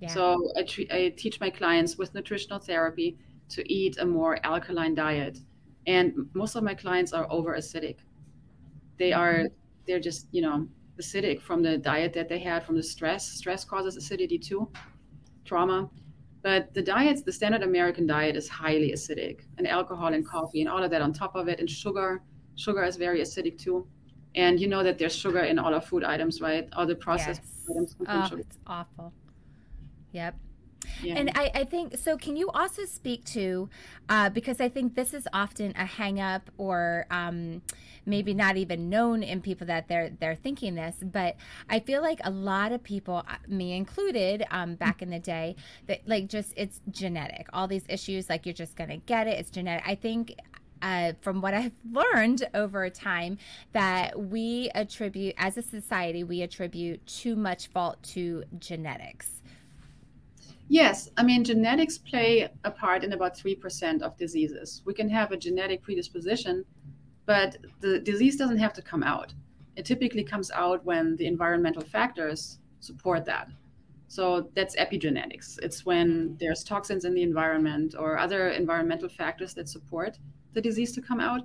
Yeah. 0.00 0.08
So 0.08 0.52
I, 0.56 0.62
tre- 0.64 0.88
I 0.90 1.14
teach 1.16 1.40
my 1.40 1.50
clients 1.50 1.96
with 1.96 2.14
nutritional 2.14 2.58
therapy 2.58 3.18
to 3.50 3.72
eat 3.72 3.98
a 3.98 4.04
more 4.06 4.38
alkaline 4.44 4.94
diet, 4.94 5.38
and 5.86 6.12
most 6.34 6.54
of 6.56 6.62
my 6.62 6.74
clients 6.74 7.12
are 7.12 7.30
over 7.30 7.56
acidic. 7.56 7.98
They 8.98 9.12
are 9.12 9.34
mm-hmm. 9.34 9.54
they're 9.86 10.00
just 10.00 10.28
you 10.32 10.42
know 10.42 10.68
acidic 11.00 11.40
from 11.40 11.62
the 11.62 11.78
diet 11.78 12.12
that 12.14 12.28
they 12.28 12.38
had 12.38 12.64
from 12.64 12.76
the 12.76 12.82
stress. 12.82 13.26
Stress 13.26 13.64
causes 13.64 13.96
acidity 13.96 14.38
too, 14.38 14.70
trauma. 15.44 15.88
But 16.42 16.74
the 16.74 16.82
diets, 16.82 17.22
the 17.22 17.30
standard 17.30 17.62
American 17.62 18.04
diet 18.04 18.36
is 18.36 18.48
highly 18.48 18.92
acidic, 18.92 19.42
and 19.58 19.68
alcohol 19.68 20.12
and 20.12 20.26
coffee 20.26 20.60
and 20.60 20.68
all 20.68 20.82
of 20.82 20.90
that 20.90 21.00
on 21.00 21.12
top 21.12 21.36
of 21.36 21.48
it, 21.48 21.60
and 21.60 21.70
sugar. 21.70 22.22
Sugar 22.56 22.82
is 22.82 22.96
very 22.96 23.20
acidic 23.20 23.56
too. 23.58 23.86
And 24.34 24.58
you 24.58 24.66
know 24.66 24.82
that 24.82 24.98
there's 24.98 25.14
sugar 25.14 25.40
in 25.40 25.58
all 25.58 25.74
our 25.74 25.80
food 25.80 26.04
items, 26.04 26.40
right? 26.40 26.68
All 26.72 26.86
the 26.86 26.94
processed 26.94 27.42
yes. 27.44 27.70
items 27.70 27.96
oh, 28.06 28.28
sugar. 28.28 28.40
It's 28.40 28.58
awful. 28.66 29.12
Yep. 30.12 30.36
Yeah. 31.02 31.14
And 31.14 31.30
I, 31.34 31.50
I, 31.54 31.64
think 31.64 31.96
so. 31.96 32.16
Can 32.16 32.36
you 32.36 32.50
also 32.50 32.84
speak 32.84 33.24
to, 33.26 33.68
uh, 34.08 34.30
because 34.30 34.60
I 34.60 34.68
think 34.68 34.94
this 34.94 35.14
is 35.14 35.28
often 35.32 35.72
a 35.76 35.84
hang 35.84 36.20
up 36.20 36.50
or 36.58 37.06
um, 37.10 37.62
maybe 38.06 38.34
not 38.34 38.56
even 38.56 38.88
known 38.88 39.22
in 39.22 39.40
people 39.40 39.66
that 39.68 39.88
they're 39.88 40.10
they're 40.20 40.34
thinking 40.34 40.74
this, 40.74 40.96
but 41.02 41.36
I 41.68 41.80
feel 41.80 42.02
like 42.02 42.20
a 42.24 42.30
lot 42.30 42.72
of 42.72 42.82
people, 42.82 43.24
uh, 43.28 43.36
me 43.48 43.76
included, 43.76 44.44
um, 44.50 44.74
back 44.74 45.02
in 45.02 45.10
the 45.10 45.18
day, 45.18 45.56
that 45.86 46.00
like 46.06 46.28
just 46.28 46.52
it's 46.56 46.80
genetic. 46.90 47.46
All 47.52 47.68
these 47.68 47.84
issues, 47.88 48.28
like 48.28 48.46
you're 48.46 48.52
just 48.52 48.76
gonna 48.76 48.98
get 48.98 49.26
it. 49.26 49.38
It's 49.38 49.50
genetic. 49.50 49.86
I 49.86 49.94
think 49.94 50.34
uh, 50.82 51.12
from 51.20 51.40
what 51.40 51.54
I've 51.54 51.72
learned 51.92 52.44
over 52.54 52.90
time, 52.90 53.38
that 53.72 54.18
we 54.18 54.70
attribute, 54.74 55.34
as 55.38 55.56
a 55.56 55.62
society, 55.62 56.24
we 56.24 56.42
attribute 56.42 57.06
too 57.06 57.36
much 57.36 57.68
fault 57.68 58.02
to 58.14 58.44
genetics. 58.58 59.40
Yes, 60.68 61.10
I 61.16 61.22
mean, 61.22 61.44
genetics 61.44 61.98
play 61.98 62.48
a 62.64 62.70
part 62.70 63.04
in 63.04 63.12
about 63.12 63.36
3% 63.36 64.02
of 64.02 64.16
diseases. 64.16 64.82
We 64.86 64.94
can 64.94 65.08
have 65.10 65.30
a 65.30 65.36
genetic 65.36 65.82
predisposition, 65.82 66.64
but 67.26 67.56
the 67.80 67.98
disease 68.00 68.36
doesn't 68.36 68.58
have 68.58 68.72
to 68.74 68.82
come 68.82 69.02
out. 69.02 69.34
It 69.76 69.84
typically 69.84 70.24
comes 70.24 70.50
out 70.50 70.84
when 70.84 71.16
the 71.16 71.26
environmental 71.26 71.82
factors 71.82 72.58
support 72.80 73.24
that. 73.26 73.48
So 74.08 74.50
that's 74.54 74.76
epigenetics. 74.76 75.58
It's 75.62 75.86
when 75.86 76.36
there's 76.38 76.62
toxins 76.64 77.04
in 77.04 77.14
the 77.14 77.22
environment 77.22 77.94
or 77.98 78.18
other 78.18 78.50
environmental 78.50 79.08
factors 79.08 79.54
that 79.54 79.68
support 79.68 80.18
the 80.52 80.60
disease 80.60 80.92
to 80.92 81.02
come 81.02 81.20
out. 81.20 81.42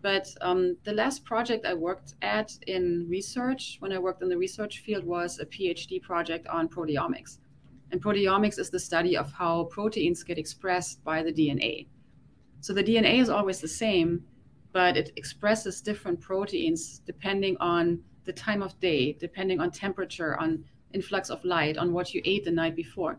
But 0.00 0.32
um, 0.40 0.76
the 0.84 0.92
last 0.92 1.24
project 1.24 1.66
I 1.66 1.74
worked 1.74 2.14
at 2.22 2.52
in 2.66 3.06
research, 3.08 3.78
when 3.80 3.92
I 3.92 3.98
worked 3.98 4.22
in 4.22 4.28
the 4.28 4.38
research 4.38 4.80
field, 4.80 5.04
was 5.04 5.38
a 5.38 5.46
PhD 5.46 6.00
project 6.00 6.46
on 6.46 6.68
proteomics. 6.68 7.38
And 7.90 8.02
proteomics 8.02 8.58
is 8.58 8.70
the 8.70 8.78
study 8.78 9.16
of 9.16 9.32
how 9.32 9.64
proteins 9.64 10.22
get 10.22 10.38
expressed 10.38 11.02
by 11.02 11.22
the 11.22 11.32
DNA. 11.32 11.86
So 12.60 12.72
the 12.72 12.84
DNA 12.84 13.20
is 13.20 13.28
always 13.28 13.60
the 13.60 13.68
same, 13.68 14.24
but 14.72 14.96
it 14.96 15.12
expresses 15.16 15.80
different 15.80 16.20
proteins 16.20 17.00
depending 17.00 17.56
on 17.58 18.00
the 18.24 18.32
time 18.32 18.62
of 18.62 18.78
day, 18.78 19.14
depending 19.14 19.58
on 19.60 19.70
temperature, 19.70 20.38
on 20.38 20.64
influx 20.92 21.30
of 21.30 21.44
light, 21.44 21.78
on 21.78 21.92
what 21.92 22.12
you 22.14 22.20
ate 22.24 22.44
the 22.44 22.50
night 22.50 22.76
before. 22.76 23.18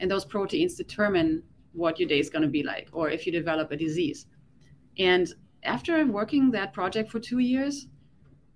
And 0.00 0.10
those 0.10 0.24
proteins 0.24 0.74
determine 0.74 1.42
what 1.72 1.98
your 1.98 2.08
day 2.08 2.18
is 2.18 2.30
going 2.30 2.42
to 2.42 2.48
be 2.48 2.62
like 2.62 2.88
or 2.92 3.10
if 3.10 3.26
you 3.26 3.32
develop 3.32 3.70
a 3.70 3.76
disease. 3.76 4.26
And 5.00 5.32
after 5.62 6.04
working 6.06 6.50
that 6.52 6.72
project 6.72 7.10
for 7.10 7.18
two 7.18 7.38
years, 7.38 7.88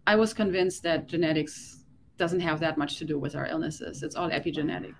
I 0.07 0.16
was 0.16 0.34
convinced 0.34 0.82
that 0.82 1.09
genetics 1.09 1.84
doesn't 2.18 2.40
have 2.40 2.61
that 2.61 2.76
much 2.78 2.99
to 2.99 3.05
do 3.05 3.18
with 3.18 3.34
our 3.34 3.47
illnesses. 3.47 4.03
It's 4.03 4.14
all 4.14 4.30
epigenetic. 4.30 4.95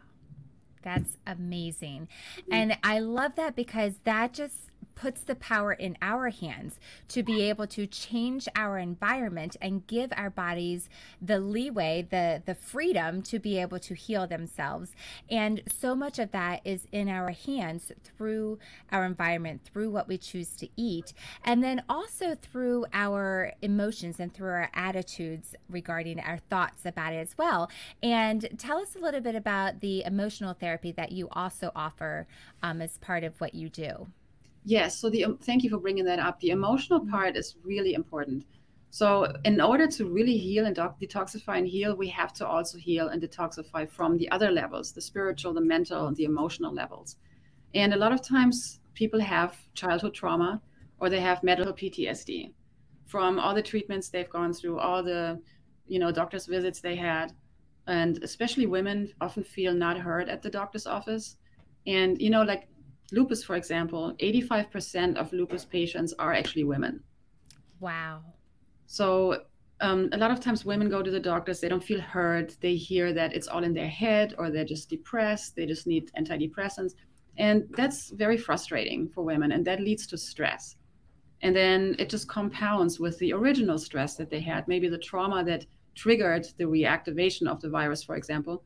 That's 0.83 1.19
amazing. 1.27 2.09
Mm. 2.39 2.43
And 2.53 2.79
I 2.83 2.99
love 2.99 3.37
that 3.37 3.55
because 3.55 3.95
that 4.05 4.33
just 4.33 4.71
puts 4.95 5.23
the 5.23 5.35
power 5.35 5.73
in 5.73 5.97
our 6.01 6.31
hands 6.31 6.79
to 7.09 7.23
be 7.23 7.43
able 7.43 7.67
to 7.67 7.87
change 7.87 8.49
our 8.55 8.79
environment 8.79 9.57
and 9.61 9.87
give 9.87 10.13
our 10.17 10.31
bodies 10.31 10.89
the 11.21 11.39
leeway, 11.39 12.07
the 12.09 12.43
the 12.45 12.55
freedom 12.55 13.23
to 13.23 13.39
be 13.39 13.59
able 13.59 13.79
to 13.79 13.95
heal 13.95 14.27
themselves. 14.27 14.93
And 15.31 15.63
so 15.73 15.95
much 15.95 16.19
of 16.19 16.31
that 16.33 16.61
is 16.65 16.87
in 16.93 17.09
our 17.09 17.31
hands 17.31 17.93
through 18.03 18.59
our 18.93 19.05
environment, 19.05 19.63
through 19.65 19.91
what 19.91 20.09
we 20.09 20.19
choose 20.19 20.51
to 20.57 20.69
eat, 20.77 21.13
and 21.45 21.63
then 21.63 21.83
also 21.89 22.35
through 22.35 22.87
our 22.93 23.53
emotions 23.63 24.21
and 24.21 24.33
through 24.33 24.51
our 24.51 24.71
attitudes 24.75 25.55
regarding 25.69 26.21
our 26.21 26.39
thoughts 26.39 26.85
about 26.85 27.13
it 27.13 27.19
as 27.19 27.37
well. 27.39 27.71
And 28.03 28.49
tell 28.59 28.79
us 28.79 28.97
a 28.97 28.99
little 28.99 29.21
bit 29.21 29.35
about 29.35 29.81
the 29.81 30.05
emotional 30.05 30.55
therapy 30.55 30.93
that 30.93 31.13
you 31.13 31.29
also 31.33 31.71
offer 31.75 32.27
um, 32.63 32.81
as 32.81 32.99
part 32.99 33.25
of 33.25 33.41
what 33.41 33.55
you 33.55 33.69
do. 33.69 34.09
Yes. 34.65 34.99
So 34.99 35.11
the 35.11 35.25
um, 35.25 35.39
thank 35.39 35.63
you 35.63 35.71
for 35.71 35.79
bringing 35.79 36.05
that 36.07 36.19
up. 36.19 36.41
The 36.41 36.51
emotional 36.51 37.01
mm-hmm. 37.01 37.11
part 37.11 37.37
is 37.37 37.57
really 37.63 37.95
important. 37.95 38.45
So 38.91 39.35
in 39.45 39.61
order 39.61 39.89
to 39.89 40.07
really 40.07 40.37
heal 40.37 40.67
and 40.67 40.77
detoxify 40.77 41.59
and 41.59 41.67
heal, 41.67 41.97
we 41.97 42.09
have 42.11 42.33
to 42.35 42.47
also 42.47 42.79
heal 42.79 43.09
and 43.09 43.21
detoxify 43.21 43.91
from 43.91 44.17
the 44.17 44.31
other 44.31 44.53
levels, 44.53 44.93
the 44.93 45.01
spiritual, 45.01 45.53
the 45.53 45.61
mental, 45.61 46.07
and 46.07 46.17
the 46.17 46.25
emotional 46.25 46.73
levels. 46.73 47.17
And 47.75 47.93
a 47.93 47.97
lot 47.97 48.13
of 48.13 48.23
times 48.23 48.79
people 48.95 49.21
have 49.21 49.57
childhood 49.75 50.15
trauma 50.15 50.63
or 51.01 51.11
they 51.11 51.21
have 51.21 51.43
medical 51.43 51.73
PTSD 51.73 52.53
from 53.07 53.41
all 53.41 53.53
the 53.53 53.63
treatments 53.63 54.11
they've 54.11 54.31
gone 54.31 54.53
through, 54.53 54.79
all 54.79 55.03
the, 55.03 55.41
you 55.89 55.99
know, 55.99 56.13
doctor's 56.13 56.47
visits 56.47 56.81
they 56.81 56.95
had. 56.95 57.33
And 57.89 58.23
especially 58.23 58.67
women 58.67 59.13
often 59.21 59.43
feel 59.43 59.75
not 59.75 59.99
heard 59.99 60.29
at 60.29 60.41
the 60.41 60.51
doctor's 60.51 60.87
office. 60.87 61.37
And, 61.85 62.23
you 62.23 62.31
know, 62.31 62.43
like 62.43 62.69
lupus, 63.13 63.45
for 63.45 63.57
example, 63.57 64.15
85% 64.21 65.17
of 65.17 65.33
lupus 65.33 65.65
patients 65.65 66.13
are 66.19 66.33
actually 66.33 66.65
women. 66.65 67.03
Wow. 67.81 68.23
So 68.87 69.43
um, 69.81 70.09
a 70.13 70.17
lot 70.17 70.31
of 70.31 70.41
times 70.41 70.65
women 70.65 70.89
go 70.89 71.03
to 71.03 71.11
the 71.11 71.21
doctors, 71.21 71.61
they 71.61 71.69
don't 71.69 71.83
feel 71.83 72.01
heard. 72.01 72.55
They 72.61 72.77
hear 72.77 73.13
that 73.13 73.35
it's 73.35 73.49
all 73.49 73.65
in 73.65 73.75
their 73.75 73.89
head 73.89 74.35
or 74.39 74.51
they're 74.51 74.65
just 74.65 74.89
depressed, 74.89 75.57
they 75.57 75.67
just 75.67 75.87
need 75.87 76.11
antidepressants. 76.19 76.95
And 77.37 77.65
that's 77.77 78.11
very 78.11 78.37
frustrating 78.37 79.09
for 79.09 79.25
women, 79.25 79.51
and 79.53 79.65
that 79.65 79.81
leads 79.81 80.07
to 80.09 80.19
stress. 80.19 80.77
And 81.43 81.55
then 81.55 81.97
it 81.99 82.09
just 82.09 82.29
compounds 82.29 83.01
with 83.01 83.19
the 83.19 83.33
original 83.33 83.77
stress 83.77 84.15
that 84.17 84.31
they 84.31 84.41
had, 84.41 84.69
maybe 84.69 84.89
the 84.89 84.99
trauma 84.99 85.45
that 85.45 85.67
triggered 85.95 86.47
the 86.59 86.65
reactivation 86.65 87.49
of 87.49 87.61
the 87.61 87.69
virus, 87.69 88.03
for 88.03 88.17
example, 88.17 88.63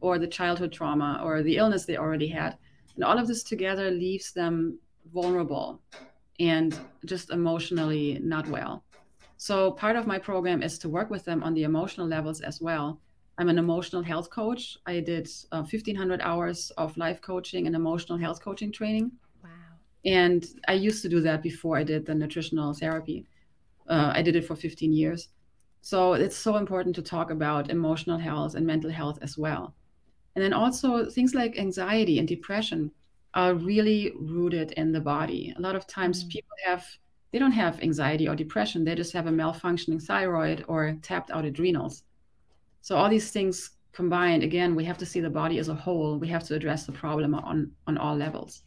or 0.00 0.18
the 0.18 0.26
childhood 0.26 0.72
trauma 0.72 1.20
or 1.22 1.42
the 1.42 1.56
illness 1.56 1.84
they 1.84 1.96
already 1.96 2.28
had. 2.28 2.56
And 2.96 3.04
all 3.04 3.18
of 3.18 3.28
this 3.28 3.42
together 3.42 3.90
leaves 3.90 4.32
them 4.32 4.78
vulnerable 5.12 5.80
and 6.40 6.78
just 7.04 7.30
emotionally 7.30 8.18
not 8.22 8.48
well. 8.48 8.82
So, 9.38 9.72
part 9.72 9.96
of 9.96 10.06
my 10.06 10.18
program 10.18 10.62
is 10.62 10.78
to 10.78 10.88
work 10.88 11.10
with 11.10 11.24
them 11.24 11.42
on 11.42 11.54
the 11.54 11.64
emotional 11.64 12.06
levels 12.06 12.40
as 12.40 12.60
well. 12.60 13.00
I'm 13.38 13.50
an 13.50 13.58
emotional 13.58 14.02
health 14.02 14.30
coach. 14.30 14.78
I 14.86 15.00
did 15.00 15.28
uh, 15.52 15.60
1,500 15.60 16.22
hours 16.22 16.72
of 16.78 16.96
life 16.96 17.20
coaching 17.20 17.66
and 17.66 17.76
emotional 17.76 18.16
health 18.16 18.42
coaching 18.42 18.72
training. 18.72 19.12
Wow. 19.44 19.50
And 20.06 20.46
I 20.68 20.72
used 20.72 21.02
to 21.02 21.10
do 21.10 21.20
that 21.20 21.42
before 21.42 21.76
I 21.76 21.84
did 21.84 22.06
the 22.06 22.14
nutritional 22.14 22.72
therapy. 22.72 23.26
Uh, 23.86 24.12
I 24.14 24.22
did 24.22 24.36
it 24.36 24.46
for 24.46 24.56
15 24.56 24.92
years. 24.92 25.28
So, 25.82 26.14
it's 26.14 26.36
so 26.36 26.56
important 26.56 26.96
to 26.96 27.02
talk 27.02 27.30
about 27.30 27.70
emotional 27.70 28.18
health 28.18 28.54
and 28.54 28.66
mental 28.66 28.90
health 28.90 29.18
as 29.20 29.36
well. 29.36 29.74
And 30.36 30.44
then 30.44 30.52
also 30.52 31.10
things 31.10 31.34
like 31.34 31.58
anxiety 31.58 32.18
and 32.18 32.28
depression 32.28 32.92
are 33.34 33.54
really 33.54 34.12
rooted 34.20 34.72
in 34.72 34.92
the 34.92 35.00
body. 35.00 35.52
A 35.56 35.60
lot 35.60 35.74
of 35.74 35.86
times 35.86 36.20
mm-hmm. 36.20 36.28
people 36.28 36.56
have 36.64 36.86
they 37.32 37.40
don't 37.40 37.52
have 37.52 37.82
anxiety 37.82 38.28
or 38.28 38.36
depression, 38.36 38.84
they 38.84 38.94
just 38.94 39.12
have 39.12 39.26
a 39.26 39.30
malfunctioning 39.30 40.00
thyroid 40.00 40.64
or 40.68 40.96
tapped 41.02 41.30
out 41.30 41.44
adrenals. 41.44 42.04
So 42.82 42.96
all 42.96 43.10
these 43.10 43.32
things 43.32 43.70
combined, 43.92 44.44
again, 44.44 44.76
we 44.76 44.84
have 44.84 44.98
to 44.98 45.06
see 45.06 45.20
the 45.20 45.28
body 45.28 45.58
as 45.58 45.68
a 45.68 45.74
whole. 45.74 46.18
We 46.18 46.28
have 46.28 46.44
to 46.44 46.54
address 46.54 46.86
the 46.86 46.92
problem 46.92 47.34
on 47.34 47.72
on 47.86 47.98
all 47.98 48.14
levels 48.14 48.62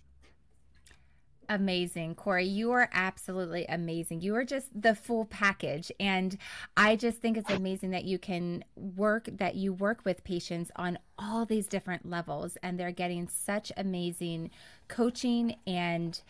amazing. 1.49 2.15
Corry, 2.15 2.49
you 2.49 2.71
are 2.71 2.89
absolutely 2.93 3.65
amazing. 3.67 4.21
You 4.21 4.35
are 4.35 4.45
just 4.45 4.69
the 4.79 4.95
full 4.95 5.25
package. 5.25 5.91
And 5.99 6.37
I 6.77 6.95
just 6.95 7.17
think 7.17 7.37
it's 7.37 7.49
amazing 7.49 7.91
that 7.91 8.05
you 8.05 8.19
can 8.19 8.63
work, 8.75 9.27
that 9.33 9.55
you 9.55 9.73
work 9.73 10.05
with 10.05 10.23
patients 10.23 10.71
on 10.75 10.99
all 11.17 11.45
these 11.45 11.67
different 11.67 12.09
levels 12.09 12.57
and 12.63 12.79
they're 12.79 12.91
getting 12.91 13.27
such 13.27 13.71
amazing 13.75 14.51
coaching 14.87 15.57
and 15.67 16.21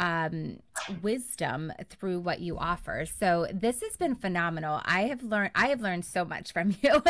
um, 0.00 0.60
wisdom 1.02 1.72
through 1.90 2.20
what 2.20 2.40
you 2.40 2.56
offer. 2.56 3.04
So 3.04 3.46
this 3.52 3.82
has 3.82 3.96
been 3.96 4.14
phenomenal. 4.14 4.80
I 4.84 5.02
have 5.02 5.22
learned 5.22 5.50
I 5.54 5.68
have 5.68 5.80
learned 5.80 6.04
so 6.04 6.24
much 6.24 6.52
from 6.52 6.76
you 6.82 7.02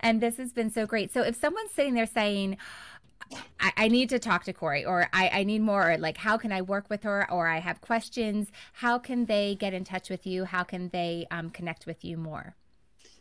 and 0.00 0.20
this 0.20 0.36
has 0.38 0.52
been 0.52 0.70
so 0.70 0.86
great. 0.86 1.12
So 1.12 1.22
if 1.22 1.36
someone's 1.36 1.70
sitting 1.70 1.94
there 1.94 2.06
saying, 2.06 2.56
I, 3.60 3.72
I, 3.76 3.88
need 3.88 4.08
to 4.10 4.18
talk 4.18 4.44
to 4.44 4.52
Corry 4.52 4.86
or 4.86 5.08
I, 5.12 5.28
I 5.28 5.44
need 5.44 5.60
more. 5.62 5.92
or 5.92 5.98
Like, 5.98 6.16
how 6.16 6.36
can 6.36 6.52
I 6.52 6.62
work 6.62 6.88
with 6.90 7.02
her 7.04 7.30
or 7.30 7.46
I 7.46 7.58
have 7.60 7.80
questions? 7.80 8.50
How 8.72 8.98
can 8.98 9.26
they 9.26 9.56
get 9.56 9.74
in 9.74 9.84
touch 9.84 10.10
with 10.10 10.26
you? 10.26 10.44
How 10.44 10.62
can 10.62 10.88
they 10.90 11.26
um, 11.30 11.50
connect 11.50 11.86
with 11.86 12.04
you 12.04 12.16
more? 12.16 12.54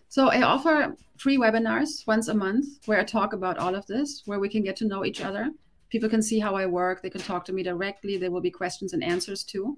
So, 0.10 0.28
I 0.28 0.42
offer 0.42 0.96
free 1.18 1.38
webinars 1.38 2.06
once 2.06 2.28
a 2.28 2.34
month 2.34 2.68
where 2.86 3.00
I 3.00 3.04
talk 3.04 3.34
about 3.34 3.58
all 3.58 3.76
of 3.76 3.86
this, 3.88 4.24
where 4.26 4.40
we 4.40 4.50
can 4.50 4.64
get 4.64 4.76
to 4.78 4.86
know 4.86 5.06
each 5.06 5.22
other. 5.22 5.50
People 5.90 6.10
can 6.10 6.22
see 6.22 6.40
how 6.40 6.56
I 6.56 6.66
work, 6.66 7.02
they 7.02 7.10
can 7.10 7.22
talk 7.22 7.46
to 7.46 7.54
me 7.54 7.64
directly. 7.64 8.18
There 8.18 8.32
will 8.32 8.42
be 8.42 8.52
questions 8.52 8.94
and 8.94 9.04
answers 9.04 9.44
too. 9.44 9.78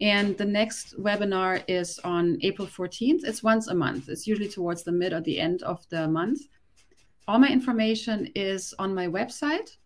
And 0.00 0.38
the 0.38 0.44
next 0.44 0.96
webinar 1.00 1.64
is 1.66 1.98
on 2.04 2.38
April 2.42 2.68
14th. 2.68 3.24
It's 3.24 3.42
once 3.42 3.66
a 3.66 3.74
month, 3.74 4.08
it's 4.08 4.26
usually 4.28 4.48
towards 4.48 4.84
the 4.84 4.92
mid 4.92 5.12
or 5.12 5.20
the 5.20 5.40
end 5.40 5.62
of 5.64 5.84
the 5.88 6.06
month 6.06 6.40
all 7.28 7.38
my 7.38 7.48
information 7.48 8.26
is 8.34 8.74
on 8.78 8.94
my 8.94 9.06
website, 9.06 9.76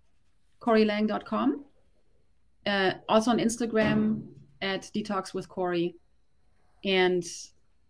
corrylang.com. 0.61 1.65
Uh, 2.65 2.93
also 3.09 3.33
on 3.33 3.39
Instagram 3.39 4.23
at 4.63 4.83
Detox 4.95 5.35
with 5.35 5.49
Corry. 5.49 5.95
And 6.85 7.25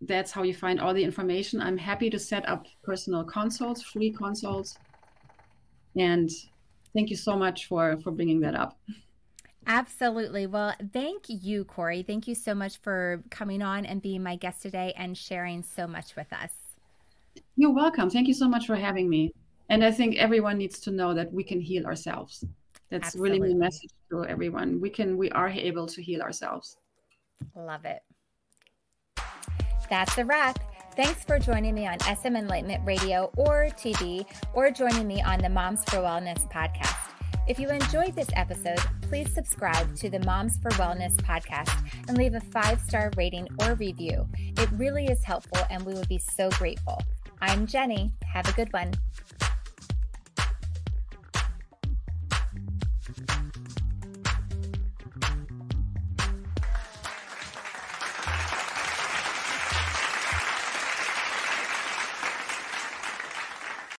that's 0.01 0.31
how 0.31 0.41
you 0.41 0.55
find 0.55 0.81
all 0.81 0.91
the 0.91 1.03
information. 1.03 1.61
I'm 1.61 1.77
happy 1.77 2.09
to 2.09 2.17
set 2.17 2.49
up 2.49 2.65
personal 2.83 3.23
consults, 3.23 3.83
free 3.83 4.11
consults. 4.11 4.79
And 5.95 6.31
thank 6.95 7.11
you 7.11 7.15
so 7.15 7.37
much 7.37 7.67
for, 7.67 7.99
for 8.03 8.09
bringing 8.09 8.39
that 8.41 8.55
up. 8.55 8.79
Absolutely. 9.67 10.47
Well, 10.47 10.73
thank 10.91 11.25
you, 11.27 11.63
Corry. 11.63 12.05
Thank 12.05 12.27
you 12.27 12.33
so 12.33 12.55
much 12.55 12.77
for 12.77 13.23
coming 13.29 13.61
on 13.61 13.85
and 13.85 14.01
being 14.01 14.23
my 14.23 14.35
guest 14.35 14.63
today 14.63 14.93
and 14.97 15.15
sharing 15.15 15.61
so 15.61 15.85
much 15.85 16.15
with 16.15 16.33
us. 16.33 16.49
You're 17.55 17.71
welcome. 17.71 18.09
Thank 18.09 18.27
you 18.27 18.33
so 18.33 18.49
much 18.49 18.65
for 18.65 18.75
having 18.75 19.07
me 19.07 19.31
and 19.73 19.83
i 19.83 19.91
think 19.91 20.15
everyone 20.17 20.57
needs 20.57 20.79
to 20.79 20.91
know 20.91 21.13
that 21.13 21.31
we 21.33 21.43
can 21.43 21.59
heal 21.59 21.85
ourselves 21.85 22.45
that's 22.89 23.07
Absolutely. 23.07 23.39
really 23.39 23.53
my 23.55 23.65
message 23.65 23.89
to 24.09 24.25
everyone 24.25 24.79
we 24.79 24.89
can 24.89 25.17
we 25.17 25.29
are 25.31 25.49
able 25.49 25.87
to 25.87 26.01
heal 26.01 26.21
ourselves 26.21 26.77
love 27.55 27.85
it 27.85 28.01
that's 29.89 30.17
a 30.17 30.25
wrap 30.25 30.59
Thanks 30.95 31.23
for 31.23 31.39
joining 31.39 31.73
me 31.73 31.87
on 31.87 31.99
SM 32.01 32.35
Enlightenment 32.35 32.85
Radio 32.85 33.31
or 33.35 33.69
TV, 33.71 34.27
or 34.53 34.69
joining 34.69 35.07
me 35.07 35.23
on 35.23 35.39
the 35.39 35.49
Moms 35.49 35.83
for 35.85 35.97
Wellness 35.97 36.47
podcast. 36.51 37.09
If 37.47 37.57
you 37.57 37.67
enjoyed 37.69 38.15
this 38.15 38.29
episode, 38.33 38.77
please 39.01 39.33
subscribe 39.33 39.95
to 39.95 40.09
the 40.11 40.19
Moms 40.19 40.57
for 40.57 40.69
Wellness 40.71 41.15
podcast 41.15 41.73
and 42.07 42.15
leave 42.15 42.35
a 42.35 42.39
five 42.39 42.79
star 42.79 43.11
rating 43.17 43.47
or 43.61 43.73
review. 43.73 44.27
It 44.37 44.69
really 44.73 45.05
is 45.05 45.23
helpful, 45.23 45.65
and 45.71 45.83
we 45.83 45.95
would 45.95 46.09
be 46.09 46.19
so 46.19 46.51
grateful. 46.51 47.01
I'm 47.41 47.65
Jennie. 47.65 48.13
Have 48.23 48.47
a 48.47 48.53
good 48.53 48.71
one. 48.71 48.93